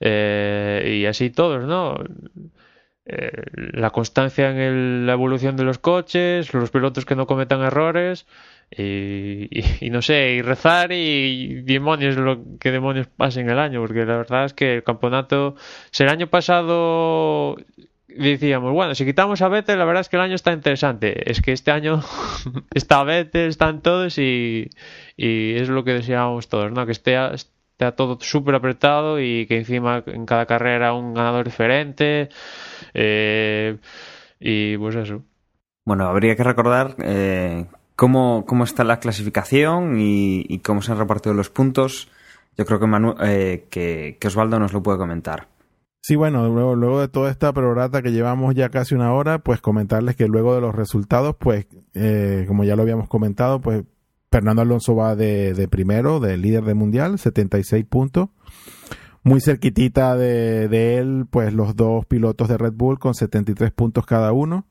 Eh, 0.00 0.98
y 1.02 1.06
así 1.06 1.30
todos, 1.30 1.64
¿no? 1.64 1.96
Eh, 3.06 3.30
la 3.54 3.90
constancia 3.90 4.50
en 4.50 4.56
el, 4.56 5.06
la 5.06 5.12
evolución 5.12 5.56
de 5.56 5.64
los 5.64 5.78
coches, 5.78 6.54
los 6.54 6.70
pilotos 6.70 7.04
que 7.04 7.14
no 7.14 7.26
cometan 7.26 7.60
errores 7.60 8.26
y, 8.70 9.90
no 9.90 10.02
sé, 10.02 10.32
y 10.32 10.42
rezar 10.42 10.90
y 10.92 11.62
demonios 11.62 12.16
lo 12.16 12.42
que 12.58 12.70
demonios 12.70 13.06
pase 13.08 13.40
en 13.40 13.50
el 13.50 13.58
año, 13.58 13.80
porque 13.80 14.06
la 14.06 14.16
verdad 14.16 14.46
es 14.46 14.54
que 14.54 14.76
el 14.76 14.84
campeonato, 14.84 15.54
si 15.90 16.02
el 16.02 16.08
año 16.08 16.28
pasado 16.28 17.56
decíamos, 18.08 18.72
bueno, 18.72 18.94
si 18.94 19.04
quitamos 19.04 19.42
a 19.42 19.48
Vettel, 19.48 19.78
la 19.78 19.84
verdad 19.84 20.00
es 20.02 20.08
que 20.08 20.16
el 20.16 20.22
año 20.22 20.34
está 20.34 20.52
interesante. 20.52 21.30
Es 21.30 21.40
que 21.40 21.52
este 21.52 21.70
año 21.70 22.02
está 22.74 23.04
Vettel, 23.04 23.48
están 23.48 23.82
todos 23.82 24.18
y, 24.18 24.70
y 25.16 25.54
es 25.56 25.68
lo 25.68 25.84
que 25.84 25.92
deseábamos 25.92 26.48
todos, 26.48 26.72
¿no? 26.72 26.86
Que 26.86 26.92
esté, 26.92 27.16
esté 27.78 27.90
todo 27.92 28.18
súper 28.20 28.54
apretado 28.54 29.20
y 29.20 29.46
que 29.46 29.58
encima 29.58 30.02
en 30.06 30.26
cada 30.26 30.46
carrera 30.46 30.94
un 30.94 31.14
ganador 31.14 31.44
diferente. 31.44 32.28
Eh, 32.94 33.78
y 34.40 34.76
pues 34.78 34.96
eso. 34.96 35.22
Bueno, 35.84 36.06
habría 36.06 36.36
que 36.36 36.44
recordar 36.44 36.96
eh, 37.02 37.66
cómo, 37.96 38.44
cómo 38.46 38.64
está 38.64 38.84
la 38.84 39.00
clasificación 39.00 39.98
y, 39.98 40.44
y, 40.48 40.60
cómo 40.60 40.82
se 40.82 40.92
han 40.92 40.98
repartido 40.98 41.34
los 41.34 41.50
puntos. 41.50 42.10
Yo 42.56 42.64
creo 42.64 42.78
que, 42.78 42.86
Manu 42.86 43.16
eh, 43.20 43.66
que, 43.70 44.16
que 44.20 44.28
Osvaldo 44.28 44.58
nos 44.58 44.72
lo 44.72 44.82
puede 44.82 44.98
comentar. 44.98 45.48
Sí, 46.00 46.16
bueno, 46.16 46.46
luego, 46.48 46.76
luego 46.76 47.00
de 47.00 47.08
toda 47.08 47.30
esta 47.30 47.52
perorata 47.52 48.02
que 48.02 48.12
llevamos 48.12 48.54
ya 48.54 48.68
casi 48.68 48.94
una 48.94 49.14
hora, 49.14 49.38
pues 49.38 49.62
comentarles 49.62 50.16
que 50.16 50.28
luego 50.28 50.54
de 50.54 50.60
los 50.60 50.74
resultados, 50.74 51.34
pues, 51.38 51.66
eh, 51.94 52.44
como 52.46 52.62
ya 52.64 52.76
lo 52.76 52.82
habíamos 52.82 53.08
comentado, 53.08 53.60
pues 53.62 53.84
Fernando 54.34 54.62
Alonso 54.62 54.96
va 54.96 55.14
de, 55.14 55.68
primero, 55.70 56.18
de 56.18 56.36
líder 56.36 56.64
de 56.64 56.74
mundial, 56.74 57.20
76 57.20 57.84
puntos. 57.84 58.30
Muy 59.22 59.40
cerquitita 59.40 60.16
de, 60.16 60.66
de, 60.66 60.98
él, 60.98 61.26
pues 61.30 61.54
los 61.54 61.76
dos 61.76 62.04
pilotos 62.06 62.48
de 62.48 62.58
Red 62.58 62.72
Bull 62.72 62.98
con 62.98 63.14
73 63.14 63.70
puntos 63.70 64.04
cada 64.06 64.32
uno. 64.32 64.66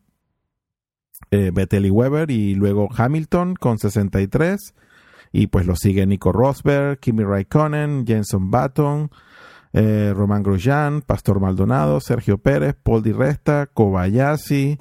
Eh, 1.32 1.52
Vettel 1.54 1.86
y 1.86 1.92
Weber 1.92 2.30
y 2.30 2.56
luego 2.56 2.90
Hamilton 2.94 3.56
con 3.56 3.78
63. 3.78 4.74
Y 5.32 5.48
pues 5.48 5.66
lo 5.66 5.78
sigue 5.78 6.06
Nico 6.06 6.34
Rosberg, 6.34 7.00
Kimi 7.00 7.24
Raikkonen, 7.24 8.06
Jenson 8.06 8.52
Button, 8.52 9.12
eh, 9.72 10.12
Román 10.14 10.44
Grosjean, 10.44 11.04
Pastor 11.04 11.40
Maldonado, 11.40 12.02
Sergio 12.02 12.38
Pérez, 12.38 12.76
Paul 12.84 13.02
Di 13.02 13.14
Resta, 13.14 13.68
Kobayashi, 13.68 14.78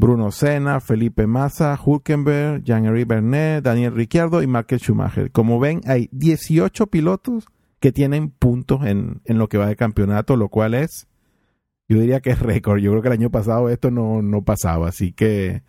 Bruno 0.00 0.30
Senna, 0.30 0.80
Felipe 0.80 1.26
Massa, 1.26 1.78
Hulkenberg, 1.78 2.64
Jean-Henri 2.64 3.04
Bernet, 3.04 3.62
Daniel 3.62 3.94
Ricciardo 3.94 4.42
y 4.42 4.46
Michael 4.46 4.80
Schumacher. 4.80 5.30
Como 5.30 5.60
ven, 5.60 5.82
hay 5.84 6.08
18 6.12 6.86
pilotos 6.86 7.48
que 7.80 7.92
tienen 7.92 8.30
puntos 8.30 8.86
en, 8.86 9.20
en 9.26 9.36
lo 9.36 9.50
que 9.50 9.58
va 9.58 9.66
de 9.66 9.76
campeonato, 9.76 10.36
lo 10.36 10.48
cual 10.48 10.72
es, 10.72 11.06
yo 11.86 12.00
diría 12.00 12.20
que 12.20 12.30
es 12.30 12.38
récord. 12.38 12.78
Yo 12.78 12.92
creo 12.92 13.02
que 13.02 13.08
el 13.08 13.12
año 13.12 13.30
pasado 13.30 13.68
esto 13.68 13.90
no, 13.90 14.22
no 14.22 14.40
pasaba, 14.42 14.88
así 14.88 15.12
que 15.12 15.62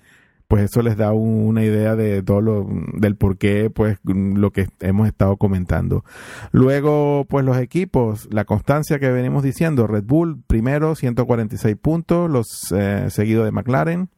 pues 0.47 0.63
eso 0.63 0.81
les 0.81 0.95
da 0.95 1.11
un, 1.11 1.45
una 1.47 1.65
idea 1.65 1.97
de 1.97 2.23
todo 2.23 2.39
lo, 2.39 2.67
del 2.93 3.17
por 3.17 3.37
qué, 3.37 3.69
pues 3.69 3.97
lo 4.05 4.51
que 4.51 4.69
hemos 4.79 5.07
estado 5.07 5.35
comentando. 5.35 6.05
Luego, 6.53 7.25
pues 7.27 7.43
los 7.43 7.57
equipos, 7.57 8.29
la 8.31 8.45
constancia 8.45 8.97
que 8.97 9.11
venimos 9.11 9.43
diciendo, 9.43 9.87
Red 9.87 10.05
Bull 10.05 10.41
primero, 10.47 10.95
146 10.95 11.75
puntos, 11.75 12.29
los 12.31 12.71
eh, 12.71 13.09
seguido 13.09 13.43
de 13.43 13.51
McLaren, 13.51 14.09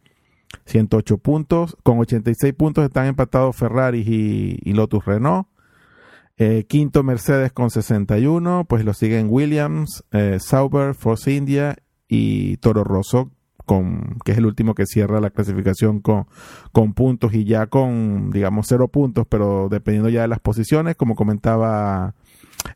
108 0.66 1.18
puntos, 1.18 1.78
con 1.84 2.00
86 2.00 2.54
puntos 2.54 2.86
están 2.86 3.08
empatados 3.08 3.56
Ferrari 3.56 4.00
y, 4.00 4.74
Lotus 4.74 5.06
Renault. 5.06 5.48
Eh, 6.38 6.66
quinto 6.68 7.04
Mercedes 7.04 7.52
con 7.52 7.70
61, 7.70 8.66
pues 8.68 8.84
lo 8.86 8.94
siguen 8.94 9.28
Williams, 9.30 10.04
eh, 10.12 10.38
Sauber, 10.40 10.96
Force 10.96 11.32
India 11.32 11.76
y 12.08 12.58
Toro 12.58 12.84
Rosso 12.84 13.32
con, 13.66 14.18
que 14.26 14.34
es 14.34 14.38
el 14.38 14.46
último 14.46 14.76
que 14.76 14.86
cierra 14.86 15.22
la 15.22 15.30
clasificación 15.30 16.02
con, 16.02 16.28
con 16.72 16.94
puntos 16.94 17.34
y 17.34 17.46
ya 17.46 17.68
con, 17.68 18.32
digamos, 18.32 18.66
cero 18.68 18.88
puntos, 18.88 19.26
pero 19.28 19.70
dependiendo 19.70 20.10
ya 20.10 20.24
de 20.24 20.28
las 20.28 20.40
posiciones, 20.40 20.96
como 20.96 21.16
comentaba 21.16 22.16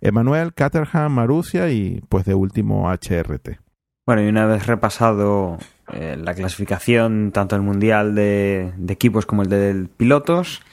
Emanuel, 0.02 0.54
Caterham, 0.54 1.14
Marusia 1.14 1.70
y 1.70 2.02
pues 2.10 2.26
de 2.26 2.36
último 2.36 2.90
HRT. 2.90 3.67
Bueno, 4.08 4.24
y 4.24 4.28
una 4.28 4.48
vez 4.48 4.66
repasado 4.66 5.60
eh, 5.94 6.16
la 6.18 6.34
clasificación, 6.34 7.32
tanto 7.32 7.56
el 7.56 7.62
mundial 7.62 8.16
de, 8.16 8.74
equipos 8.90 9.28
como 9.28 9.44
el 9.44 9.50
de 9.50 9.88
pilotos, 9.98 10.64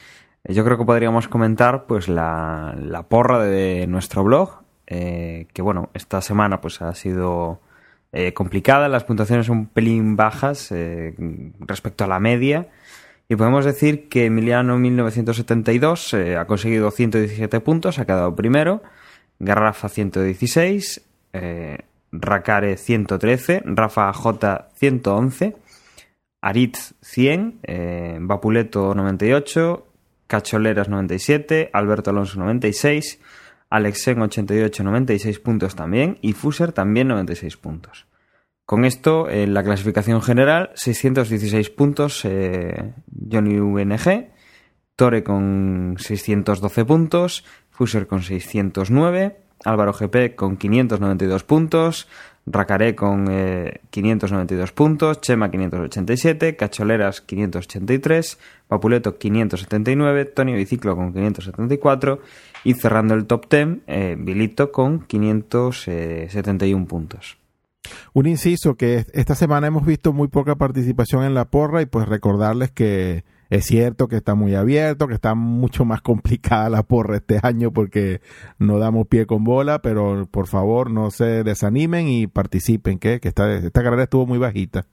eh, 0.43 0.53
yo 0.53 0.65
creo 0.65 0.79
que 0.79 0.85
podríamos 0.85 1.27
comentar 1.27 1.85
pues 1.85 2.07
la, 2.07 2.75
la 2.81 3.03
porra 3.03 3.43
de 3.43 3.85
nuestro 3.85 4.23
blog, 4.23 4.63
eh, 4.87 5.45
que 5.53 5.61
bueno, 5.61 5.89
esta 5.93 6.21
semana 6.21 6.61
pues 6.61 6.81
ha 6.81 6.95
sido 6.95 7.59
eh, 8.13 8.33
complicada, 8.33 8.87
las 8.87 9.03
puntuaciones 9.03 9.45
son 9.45 9.57
un 9.57 9.65
pelín 9.67 10.15
bajas 10.15 10.73
respecto 11.59 12.05
a 12.05 12.07
la 12.07 12.19
media. 12.19 12.69
Y 13.27 13.35
podemos 13.35 13.65
decir 13.65 14.07
que 14.07 14.25
Emiliano 14.25 14.77
1972 14.77 16.13
eh, 16.13 16.37
ha 16.37 16.45
conseguido 16.45 16.91
117 16.91 17.59
puntos, 17.59 17.97
ha 17.97 18.05
quedado 18.05 18.35
primero. 18.35 18.83
Garrafa 19.39 19.89
116, 19.89 21.01
eh, 21.33 21.79
Rakare 22.19 22.77
113, 22.77 23.63
Rafa 23.65 24.11
J 24.13 24.69
111, 24.75 25.55
Aritz 26.41 26.93
100, 27.01 27.59
eh, 27.63 28.17
Vapuleto 28.19 28.93
98, 28.93 29.87
Cacholeras 30.27 30.89
97, 30.89 31.69
Alberto 31.73 32.09
Alonso 32.09 32.39
96, 32.39 33.19
Alexen 33.69 34.21
88, 34.21 34.83
96 34.83 35.39
puntos 35.39 35.75
también 35.75 36.17
y 36.21 36.33
Fuser 36.33 36.71
también 36.71 37.07
96 37.07 37.57
puntos. 37.57 38.07
Con 38.65 38.85
esto, 38.85 39.29
en 39.29 39.53
la 39.53 39.63
clasificación 39.63 40.21
general, 40.21 40.71
616 40.73 41.69
puntos 41.69 42.25
eh, 42.25 42.93
Johnny 43.31 43.59
UNG, 43.59 44.29
Tore 44.95 45.23
con 45.23 45.95
612 45.99 46.85
puntos, 46.85 47.45
Fuser 47.69 48.07
con 48.07 48.23
609, 48.23 49.44
Álvaro 49.63 49.93
GP 49.93 50.35
con 50.35 50.57
592 50.57 51.43
puntos, 51.43 52.07
Racaré 52.47 52.93
con 52.93 53.25
eh, 53.31 53.81
592 53.89 54.71
puntos, 54.71 55.19
Chema 55.19 55.49
587, 55.49 56.55
Cacholeras 56.55 57.21
583, 57.21 58.37
Papuleto 58.67 59.17
579, 59.17 60.25
Tony 60.25 60.53
Biciclo 60.53 60.95
con 60.95 61.11
574 61.11 62.19
y 62.63 62.75
cerrando 62.75 63.15
el 63.15 63.25
top 63.25 63.49
10, 63.49 63.67
eh, 63.87 64.15
Vilito 64.19 64.71
con 64.71 65.07
571 65.07 66.85
puntos. 66.85 67.37
Un 68.13 68.27
inciso 68.27 68.75
que 68.75 69.05
esta 69.13 69.33
semana 69.33 69.65
hemos 69.65 69.85
visto 69.85 70.13
muy 70.13 70.27
poca 70.27 70.55
participación 70.55 71.23
en 71.23 71.33
la 71.33 71.45
porra 71.45 71.81
y 71.81 71.87
pues 71.87 72.07
recordarles 72.07 72.69
que 72.69 73.23
es 73.55 73.65
cierto 73.65 74.07
que 74.07 74.17
está 74.17 74.35
muy 74.35 74.55
abierto, 74.55 75.07
que 75.07 75.13
está 75.13 75.35
mucho 75.35 75.85
más 75.85 76.01
complicada 76.01 76.69
la 76.69 76.83
porra 76.83 77.17
este 77.17 77.39
año 77.41 77.71
porque 77.71 78.21
no 78.59 78.79
damos 78.79 79.07
pie 79.07 79.25
con 79.25 79.43
bola, 79.43 79.79
pero 79.79 80.27
por 80.29 80.47
favor 80.47 80.91
no 80.91 81.11
se 81.11 81.43
desanimen 81.43 82.07
y 82.07 82.27
participen, 82.27 82.99
que, 82.99 83.19
que 83.19 83.29
esta, 83.29 83.53
esta 83.53 83.83
carrera 83.83 84.03
estuvo 84.03 84.25
muy 84.25 84.37
bajita. 84.37 84.85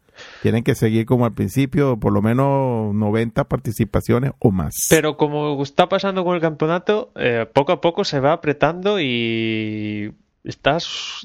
Tienen 0.43 0.63
que 0.63 0.75
seguir 0.75 1.07
como 1.07 1.25
al 1.25 1.33
principio, 1.33 1.99
por 1.99 2.13
lo 2.13 2.23
menos 2.23 2.95
90 2.95 3.45
participaciones 3.45 4.33
o 4.39 4.51
más. 4.51 4.75
Pero 4.91 5.17
como 5.17 5.63
está 5.63 5.89
pasando 5.89 6.25
con 6.25 6.35
el 6.35 6.41
campeonato, 6.41 7.13
eh, 7.17 7.47
poco 7.53 7.73
a 7.73 7.81
poco 7.81 8.05
se 8.05 8.21
va 8.21 8.33
apretando 8.33 9.01
y 9.01 10.15
estás, 10.45 11.23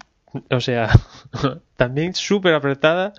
o 0.50 0.60
sea, 0.60 0.90
también 1.76 2.14
súper 2.14 2.54
apretada. 2.54 3.14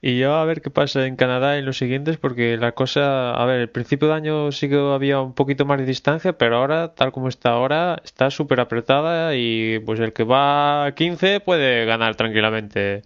Y 0.00 0.18
yo 0.18 0.34
a 0.34 0.44
ver 0.44 0.62
qué 0.62 0.70
pasa 0.70 1.06
en 1.06 1.16
Canadá 1.16 1.58
en 1.58 1.64
los 1.64 1.78
siguientes, 1.78 2.18
porque 2.18 2.56
la 2.56 2.72
cosa, 2.72 3.32
a 3.32 3.44
ver, 3.46 3.60
el 3.60 3.68
principio 3.68 4.08
de 4.08 4.14
año 4.14 4.52
sí 4.52 4.68
que 4.68 4.76
había 4.76 5.20
un 5.20 5.34
poquito 5.34 5.64
más 5.66 5.78
de 5.78 5.86
distancia, 5.86 6.38
pero 6.38 6.56
ahora, 6.58 6.94
tal 6.94 7.10
como 7.12 7.28
está 7.28 7.50
ahora, 7.50 8.00
está 8.04 8.30
súper 8.30 8.60
apretada 8.60 9.34
y 9.34 9.80
pues 9.80 9.98
el 10.00 10.12
que 10.12 10.22
va 10.24 10.86
a 10.86 10.94
15 10.94 11.40
puede 11.40 11.84
ganar 11.84 12.14
tranquilamente 12.16 13.02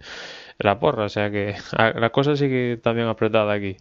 la 0.59 0.79
porra, 0.79 1.05
o 1.05 1.09
sea 1.09 1.31
que 1.31 1.55
la 1.95 2.11
cosa 2.11 2.35
sigue 2.35 2.77
también 2.77 3.07
apretada 3.07 3.53
aquí. 3.53 3.77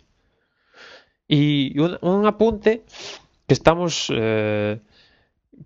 Y 1.28 1.78
un, 1.78 1.98
un 2.02 2.26
apunte 2.26 2.84
que 3.46 3.54
estamos... 3.54 4.12
Eh, 4.14 4.80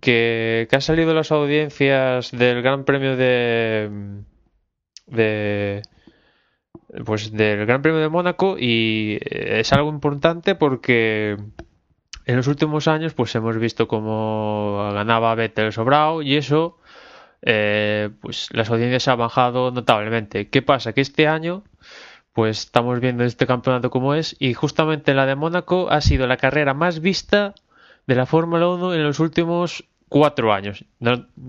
que, 0.01 0.67
que 0.69 0.75
ha 0.75 0.81
salido 0.81 1.13
las 1.13 1.31
audiencias 1.31 2.31
del 2.31 2.61
Gran 2.61 2.85
Premio 2.85 3.15
de... 3.15 3.89
de 5.07 5.81
pues 7.05 7.31
del 7.31 7.65
Gran 7.65 7.81
Premio 7.81 7.99
de 7.99 8.09
Mónaco 8.09 8.57
y 8.59 9.19
es 9.21 9.73
algo 9.73 9.89
importante 9.89 10.55
porque 10.55 11.37
en 12.25 12.35
los 12.35 12.47
últimos 12.47 12.87
años 12.87 13.13
pues 13.13 13.33
hemos 13.35 13.57
visto 13.57 13.87
cómo 13.87 14.89
ganaba 14.93 15.35
Vettel 15.35 15.73
sobrado 15.73 16.21
y 16.21 16.35
eso 16.35 16.77
eh, 17.41 18.09
pues 18.21 18.49
las 18.51 18.69
audiencias 18.69 19.07
han 19.07 19.19
bajado 19.19 19.71
notablemente. 19.71 20.49
¿Qué 20.49 20.61
pasa? 20.61 20.93
Que 20.93 21.01
este 21.01 21.27
año 21.27 21.63
pues 22.33 22.59
estamos 22.59 22.99
viendo 22.99 23.23
este 23.23 23.47
campeonato 23.47 23.89
como 23.89 24.13
es 24.13 24.35
y 24.39 24.53
justamente 24.53 25.13
la 25.13 25.25
de 25.25 25.35
Mónaco 25.35 25.89
ha 25.89 26.01
sido 26.01 26.27
la 26.27 26.37
carrera 26.37 26.73
más 26.73 26.99
vista 26.99 27.55
de 28.05 28.15
la 28.15 28.25
Fórmula 28.25 28.67
1 28.69 28.93
en 28.93 29.03
los 29.03 29.19
últimos 29.19 29.85
cuatro 30.09 30.53
años. 30.53 30.85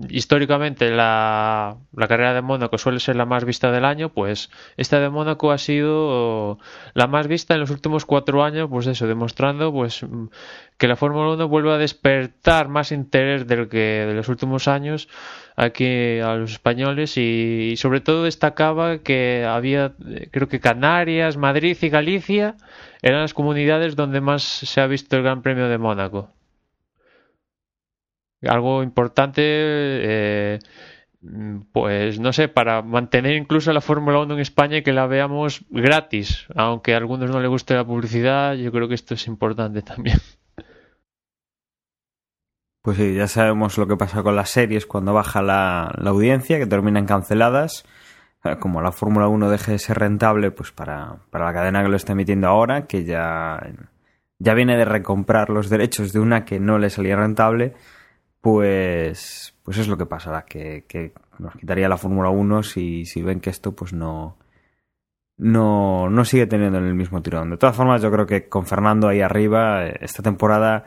históricamente 0.09 0.91
la, 0.91 1.77
carrera 2.07 2.33
de 2.33 2.41
Mónaco 2.41 2.77
suele 2.77 2.99
ser 2.99 3.15
la 3.15 3.25
más 3.25 3.45
vista 3.45 3.71
del 3.71 3.85
año, 3.85 4.09
pues 4.09 4.49
esta 4.77 4.99
de 4.99 5.09
Mónaco 5.09 5.51
ha 5.51 5.57
sido 5.57 6.59
la 6.93 7.07
más 7.07 7.27
vista 7.27 7.53
en 7.53 7.61
los 7.61 7.69
últimos 7.69 8.05
cuatro 8.05 8.43
años, 8.43 8.67
pues 8.69 8.87
eso, 8.87 9.07
demostrando 9.07 9.71
pues 9.71 10.05
que 10.77 10.87
la 10.87 10.95
Fórmula 10.95 11.33
1 11.33 11.47
vuelve 11.47 11.73
a 11.73 11.77
despertar 11.77 12.67
más 12.67 12.91
interés 12.91 13.47
del 13.47 13.69
que 13.69 14.05
de 14.07 14.13
los 14.13 14.29
últimos 14.29 14.67
años 14.67 15.07
aquí 15.55 16.19
a 16.19 16.35
los 16.35 16.51
españoles 16.51 17.17
y, 17.17 17.75
sobre 17.77 18.01
todo 18.01 18.23
destacaba 18.23 18.99
que 18.99 19.45
había, 19.47 19.93
creo 20.31 20.47
que 20.47 20.59
Canarias, 20.59 21.37
Madrid 21.37 21.77
y 21.81 21.89
Galicia 21.89 22.55
eran 23.01 23.21
las 23.21 23.33
comunidades 23.33 23.95
donde 23.95 24.21
más 24.21 24.43
se 24.43 24.81
ha 24.81 24.87
visto 24.87 25.17
el 25.17 25.23
Gran 25.23 25.41
Premio 25.41 25.67
de 25.69 25.77
Mónaco 25.77 26.33
algo 28.47 28.83
importante, 28.83 29.41
eh, 29.43 30.59
pues 31.71 32.19
no 32.19 32.31
sé, 32.33 32.47
para 32.47 32.81
mantener 32.81 33.35
incluso 33.35 33.73
la 33.73 33.81
Fórmula 33.81 34.19
1 34.19 34.35
en 34.35 34.39
España 34.39 34.77
y 34.77 34.83
que 34.83 34.93
la 34.93 35.07
veamos 35.07 35.65
gratis, 35.69 36.47
aunque 36.55 36.93
a 36.93 36.97
algunos 36.97 37.29
no 37.29 37.39
les 37.39 37.49
guste 37.49 37.75
la 37.75 37.85
publicidad, 37.85 38.55
yo 38.55 38.71
creo 38.71 38.87
que 38.87 38.95
esto 38.95 39.13
es 39.13 39.27
importante 39.27 39.81
también. 39.83 40.17
Pues 42.81 42.97
sí, 42.97 43.13
ya 43.13 43.27
sabemos 43.27 43.77
lo 43.77 43.87
que 43.87 43.97
pasa 43.97 44.23
con 44.23 44.35
las 44.35 44.49
series 44.49 44.85
cuando 44.85 45.13
baja 45.13 45.41
la, 45.41 45.91
la 45.97 46.11
audiencia, 46.11 46.57
que 46.57 46.65
terminan 46.65 47.05
canceladas. 47.05 47.83
Eh, 48.43 48.55
como 48.57 48.81
la 48.81 48.93
Fórmula 48.93 49.27
1 49.27 49.49
deje 49.49 49.73
de 49.73 49.79
ser 49.79 49.99
rentable, 49.99 50.51
pues 50.51 50.71
para, 50.71 51.17
para 51.29 51.45
la 51.45 51.53
cadena 51.53 51.83
que 51.83 51.89
lo 51.89 51.97
está 51.97 52.13
emitiendo 52.13 52.47
ahora, 52.47 52.87
que 52.87 53.03
ya, 53.03 53.59
ya 54.37 54.53
viene 54.53 54.77
de 54.77 54.85
recomprar 54.85 55.49
los 55.49 55.69
derechos 55.69 56.13
de 56.13 56.19
una 56.19 56.45
que 56.45 56.59
no 56.59 56.77
le 56.77 56.89
salía 56.89 57.17
rentable, 57.17 57.73
pues, 58.41 59.55
pues 59.63 59.77
es 59.77 59.87
lo 59.87 59.97
que 59.97 60.05
pasará, 60.05 60.45
que, 60.45 61.13
nos 61.39 61.55
quitaría 61.55 61.89
la 61.89 61.97
Fórmula 61.97 62.29
1 62.29 62.63
si, 62.63 63.05
si 63.05 63.21
ven 63.21 63.39
que 63.39 63.49
esto 63.49 63.73
pues 63.73 63.93
no, 63.93 64.37
no, 65.37 66.09
no 66.09 66.25
sigue 66.25 66.47
teniendo 66.47 66.79
el 66.79 66.93
mismo 66.93 67.21
tirón. 67.21 67.51
De 67.51 67.57
todas 67.57 67.75
formas, 67.75 68.01
yo 68.01 68.11
creo 68.11 68.25
que 68.25 68.47
con 68.47 68.65
Fernando 68.65 69.07
ahí 69.07 69.21
arriba, 69.21 69.87
esta 69.87 70.21
temporada, 70.21 70.85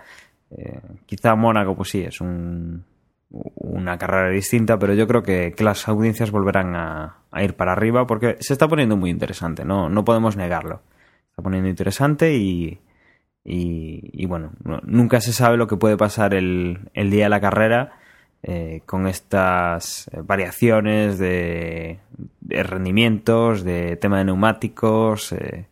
eh, 0.50 0.80
quizá 1.06 1.34
Mónaco, 1.34 1.74
pues 1.74 1.90
sí, 1.90 2.02
es 2.02 2.20
un, 2.20 2.84
una 3.30 3.96
carrera 3.98 4.28
distinta, 4.30 4.78
pero 4.78 4.94
yo 4.94 5.06
creo 5.06 5.22
que, 5.22 5.54
las 5.58 5.88
audiencias 5.88 6.30
volverán 6.30 6.74
a, 6.76 7.18
a, 7.30 7.42
ir 7.42 7.54
para 7.54 7.72
arriba 7.72 8.06
porque 8.06 8.36
se 8.40 8.52
está 8.52 8.68
poniendo 8.68 8.96
muy 8.96 9.10
interesante, 9.10 9.64
no, 9.64 9.88
no 9.88 10.04
podemos 10.04 10.36
negarlo. 10.36 10.82
Está 11.30 11.42
poniendo 11.42 11.68
interesante 11.70 12.34
y, 12.34 12.78
y, 13.44 14.26
bueno, 14.26 14.52
nunca 14.84 15.20
se 15.20 15.32
sabe 15.32 15.56
lo 15.56 15.66
que 15.66 15.76
puede 15.76 15.96
pasar 15.96 16.34
el, 16.34 16.90
el 16.94 17.10
día 17.10 17.24
de 17.24 17.30
la 17.30 17.40
carrera 17.40 17.92
eh, 18.44 18.82
con 18.86 19.06
estas 19.06 20.10
variaciones 20.24 21.18
de, 21.18 21.98
de, 22.40 22.62
rendimientos, 22.62 23.64
de 23.64 23.96
tema 23.96 24.18
de 24.18 24.26
neumáticos, 24.26 25.32
eh, 25.32 25.66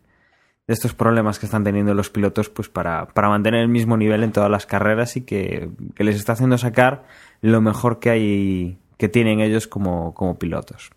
de 0.67 0.73
estos 0.73 0.93
problemas 0.93 1.39
que 1.39 1.45
están 1.45 1.63
teniendo 1.63 1.93
los 1.93 2.09
pilotos 2.09 2.49
pues 2.49 2.69
para, 2.69 3.07
para 3.07 3.29
mantener 3.29 3.61
el 3.61 3.69
mismo 3.69 3.97
nivel 3.97 4.23
en 4.23 4.31
todas 4.31 4.49
las 4.49 4.65
carreras 4.65 5.17
y 5.17 5.21
que, 5.21 5.69
que 5.95 6.03
les 6.03 6.15
está 6.15 6.33
haciendo 6.33 6.57
sacar 6.57 7.03
lo 7.41 7.61
mejor 7.61 7.99
que 7.99 8.09
hay 8.09 8.77
que 8.97 9.09
tienen 9.09 9.39
ellos 9.39 9.67
como, 9.67 10.13
como 10.13 10.37
pilotos. 10.37 10.91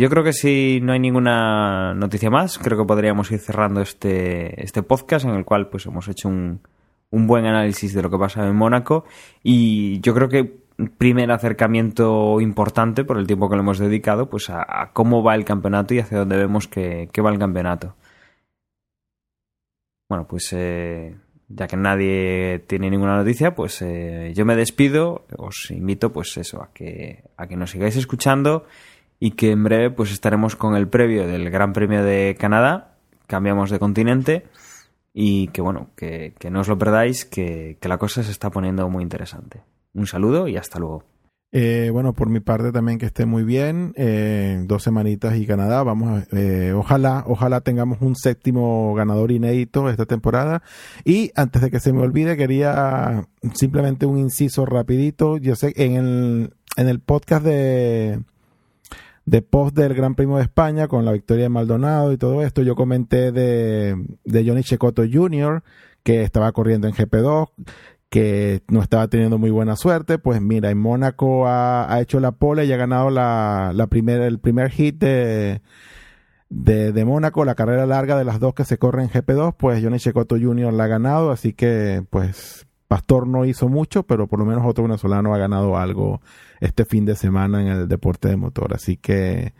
Yo 0.00 0.08
creo 0.08 0.24
que 0.24 0.32
si 0.32 0.80
no 0.82 0.94
hay 0.94 0.98
ninguna 0.98 1.92
noticia 1.92 2.30
más, 2.30 2.58
creo 2.58 2.78
que 2.78 2.86
podríamos 2.86 3.30
ir 3.32 3.38
cerrando 3.38 3.82
este, 3.82 4.64
este 4.64 4.82
podcast 4.82 5.26
en 5.26 5.34
el 5.34 5.44
cual 5.44 5.68
pues 5.68 5.84
hemos 5.84 6.08
hecho 6.08 6.26
un, 6.26 6.62
un 7.10 7.26
buen 7.26 7.44
análisis 7.44 7.92
de 7.92 8.00
lo 8.00 8.08
que 8.08 8.16
pasa 8.16 8.46
en 8.46 8.56
Mónaco. 8.56 9.04
Y 9.42 10.00
yo 10.00 10.14
creo 10.14 10.30
que 10.30 10.62
primer 10.96 11.30
acercamiento 11.30 12.40
importante 12.40 13.04
por 13.04 13.18
el 13.18 13.26
tiempo 13.26 13.50
que 13.50 13.56
le 13.56 13.60
hemos 13.60 13.78
dedicado 13.78 14.30
pues 14.30 14.48
a, 14.48 14.88
cómo 14.94 15.22
va 15.22 15.34
el 15.34 15.44
campeonato 15.44 15.92
y 15.92 15.98
hacia 15.98 16.20
dónde 16.20 16.38
vemos 16.38 16.66
que, 16.66 17.10
que 17.12 17.20
va 17.20 17.30
el 17.30 17.38
campeonato. 17.38 17.94
Bueno, 20.08 20.26
pues 20.26 20.50
eh, 20.54 21.14
ya 21.48 21.66
que 21.66 21.76
nadie 21.76 22.64
tiene 22.66 22.88
ninguna 22.88 23.16
noticia, 23.16 23.54
pues 23.54 23.82
eh, 23.82 24.32
yo 24.34 24.46
me 24.46 24.56
despido, 24.56 25.26
os 25.36 25.70
invito 25.70 26.10
pues 26.10 26.38
eso, 26.38 26.62
a 26.62 26.72
que, 26.72 27.24
a 27.36 27.46
que 27.46 27.56
nos 27.56 27.72
sigáis 27.72 27.96
escuchando 27.96 28.64
y 29.20 29.32
que 29.32 29.52
en 29.52 29.62
breve 29.62 29.90
pues 29.90 30.10
estaremos 30.10 30.56
con 30.56 30.74
el 30.74 30.88
previo 30.88 31.26
del 31.28 31.50
Gran 31.50 31.72
Premio 31.72 32.02
de 32.02 32.36
Canadá, 32.40 32.96
cambiamos 33.26 33.70
de 33.70 33.78
continente 33.78 34.46
y 35.12 35.48
que 35.48 35.60
bueno, 35.60 35.90
que, 35.94 36.34
que 36.38 36.50
no 36.50 36.60
os 36.60 36.68
lo 36.68 36.78
perdáis, 36.78 37.24
que, 37.24 37.76
que, 37.80 37.88
la 37.88 37.98
cosa 37.98 38.22
se 38.22 38.32
está 38.32 38.50
poniendo 38.50 38.88
muy 38.88 39.02
interesante. 39.02 39.62
Un 39.92 40.06
saludo 40.06 40.48
y 40.48 40.56
hasta 40.56 40.78
luego. 40.78 41.04
Eh, 41.52 41.90
bueno, 41.92 42.12
por 42.12 42.28
mi 42.28 42.38
parte 42.38 42.70
también 42.70 42.98
que 42.98 43.06
esté 43.06 43.26
muy 43.26 43.42
bien, 43.42 43.92
eh, 43.96 44.62
dos 44.66 44.84
semanitas 44.84 45.36
y 45.36 45.46
Canadá, 45.46 45.82
vamos, 45.82 46.22
a, 46.22 46.36
eh, 46.36 46.72
ojalá, 46.72 47.24
ojalá 47.26 47.60
tengamos 47.60 47.98
un 48.00 48.14
séptimo 48.14 48.94
ganador 48.94 49.32
inédito 49.32 49.90
esta 49.90 50.06
temporada. 50.06 50.62
Y 51.04 51.32
antes 51.34 51.60
de 51.60 51.70
que 51.70 51.80
se 51.80 51.92
me 51.92 52.02
olvide, 52.02 52.36
quería 52.36 53.26
simplemente 53.54 54.06
un 54.06 54.18
inciso 54.18 54.64
rapidito, 54.64 55.38
yo 55.38 55.56
sé, 55.56 55.72
en 55.76 55.94
el, 55.94 56.54
en 56.76 56.88
el 56.88 57.00
podcast 57.00 57.44
de 57.44 58.20
de 59.24 59.42
post 59.42 59.76
del 59.76 59.94
Gran 59.94 60.14
Premio 60.14 60.36
de 60.36 60.42
España 60.42 60.88
con 60.88 61.04
la 61.04 61.12
victoria 61.12 61.44
de 61.44 61.48
Maldonado 61.48 62.12
y 62.12 62.18
todo 62.18 62.42
esto, 62.42 62.62
yo 62.62 62.74
comenté 62.74 63.32
de, 63.32 63.96
Johnny 64.26 64.62
Checoto 64.62 65.02
Jr., 65.10 65.62
que 66.02 66.22
estaba 66.22 66.50
corriendo 66.52 66.88
en 66.88 66.94
GP2, 66.94 67.50
que 68.08 68.62
no 68.68 68.82
estaba 68.82 69.08
teniendo 69.08 69.38
muy 69.38 69.50
buena 69.50 69.76
suerte. 69.76 70.18
Pues 70.18 70.40
mira, 70.40 70.70
en 70.70 70.78
Mónaco 70.78 71.46
ha, 71.46 71.98
hecho 72.00 72.20
la 72.20 72.32
pole 72.32 72.64
y 72.64 72.72
ha 72.72 72.76
ganado 72.76 73.10
la, 73.10 73.72
la 73.74 73.88
el 73.92 74.38
primer 74.40 74.70
hit 74.70 74.98
de, 74.98 75.60
de, 76.48 76.92
de, 76.92 77.04
Mónaco, 77.04 77.44
la 77.44 77.54
carrera 77.54 77.86
larga 77.86 78.18
de 78.18 78.24
las 78.24 78.40
dos 78.40 78.54
que 78.54 78.64
se 78.64 78.78
corren 78.78 79.04
en 79.04 79.10
GP2, 79.10 79.54
pues 79.56 79.82
Johnny 79.82 79.98
Checoto 79.98 80.36
Jr. 80.36 80.72
la 80.72 80.84
ha 80.84 80.88
ganado, 80.88 81.30
así 81.30 81.52
que 81.52 82.02
pues 82.10 82.66
Pastor 82.90 83.28
no 83.28 83.44
hizo 83.44 83.68
mucho, 83.68 84.02
pero 84.02 84.26
por 84.26 84.40
lo 84.40 84.44
menos 84.44 84.66
otro 84.66 84.82
venezolano 84.82 85.32
ha 85.32 85.38
ganado 85.38 85.78
algo 85.78 86.20
este 86.58 86.84
fin 86.84 87.04
de 87.04 87.14
semana 87.14 87.62
en 87.62 87.68
el 87.68 87.86
deporte 87.86 88.26
de 88.26 88.36
motor. 88.36 88.74
Así 88.74 88.96
que, 88.96 89.54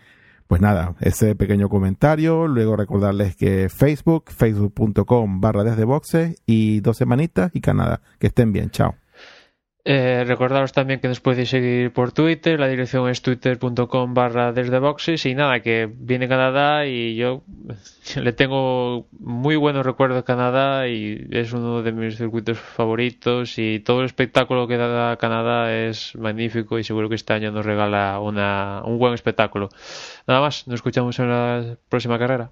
pues 0.48 0.60
nada, 0.60 0.96
ese 0.98 1.36
pequeño 1.36 1.68
comentario. 1.68 2.48
Luego 2.48 2.74
recordarles 2.74 3.36
que 3.36 3.68
Facebook, 3.68 4.32
facebook.com 4.32 5.40
barra 5.40 5.62
desde 5.62 5.84
boxes 5.84 6.42
y 6.44 6.80
dos 6.80 6.96
semanitas 6.96 7.52
y 7.54 7.60
Canadá. 7.60 8.00
Que 8.18 8.26
estén 8.26 8.52
bien, 8.52 8.70
chao. 8.70 8.96
Eh, 9.82 10.24
recordaros 10.26 10.72
también 10.72 11.00
que 11.00 11.08
nos 11.08 11.20
podéis 11.20 11.48
seguir 11.48 11.90
por 11.92 12.12
Twitter, 12.12 12.60
la 12.60 12.68
dirección 12.68 13.08
es 13.08 13.22
twitter.com 13.22 14.12
barra 14.12 14.52
desde 14.52 14.78
boxes 14.78 15.24
y 15.24 15.34
nada, 15.34 15.60
que 15.60 15.90
viene 15.90 16.28
Canadá 16.28 16.86
y 16.86 17.16
yo 17.16 17.42
le 18.16 18.32
tengo 18.34 19.06
muy 19.18 19.56
buenos 19.56 19.86
recuerdos 19.86 20.18
de 20.18 20.24
Canadá 20.24 20.86
y 20.86 21.26
es 21.30 21.54
uno 21.54 21.82
de 21.82 21.92
mis 21.92 22.18
circuitos 22.18 22.58
favoritos 22.58 23.58
y 23.58 23.80
todo 23.80 24.00
el 24.00 24.06
espectáculo 24.06 24.68
que 24.68 24.76
da 24.76 25.16
Canadá 25.16 25.74
es 25.74 26.14
magnífico 26.14 26.78
y 26.78 26.84
seguro 26.84 27.08
que 27.08 27.14
este 27.14 27.32
año 27.32 27.50
nos 27.50 27.64
regala 27.64 28.20
una, 28.20 28.82
un 28.84 28.98
buen 28.98 29.14
espectáculo. 29.14 29.70
Nada 30.26 30.42
más, 30.42 30.66
nos 30.66 30.76
escuchamos 30.76 31.18
en 31.20 31.30
la 31.30 31.76
próxima 31.88 32.18
carrera. 32.18 32.50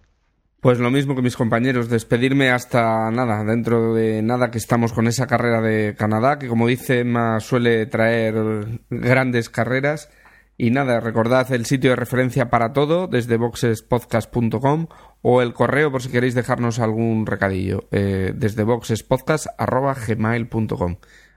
Pues 0.61 0.81
lo 0.81 0.91
mismo 0.91 1.15
que 1.15 1.23
mis 1.23 1.37
compañeros, 1.37 1.89
despedirme 1.89 2.51
hasta 2.51 3.13
nada, 3.13 3.45
dentro 3.45 3.95
de 3.95 4.23
nada 4.23 4.51
que 4.51 4.59
estamos 4.59 4.93
con 4.93 5.07
esa 5.07 5.29
carrera 5.29 5.61
de 5.61 5.95
Canadá, 5.97 6.41
que 6.41 6.49
como 6.49 6.67
dice 6.67 6.99
Emma 7.01 7.39
suele 7.39 7.87
traer 7.87 8.81
grandes 8.91 9.51
carreras. 9.51 10.11
Y 10.57 10.73
nada, 10.73 10.99
recordad 10.99 11.53
el 11.53 11.67
sitio 11.67 11.91
de 11.91 11.97
referencia 11.97 12.51
para 12.51 12.73
todo 12.73 13.07
desde 13.07 13.37
boxespodcast.com 13.37 14.89
o 15.23 15.43
el 15.43 15.55
correo 15.55 15.93
por 15.93 16.03
si 16.03 16.09
queréis 16.09 16.35
dejarnos 16.35 16.81
algún 16.81 17.27
recadillo 17.27 17.87
eh, 17.93 18.33
desde 18.35 18.65
boxespodcast.gmail.com. 18.65 20.97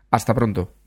Hasta 0.10 0.34
pronto. 0.34 0.81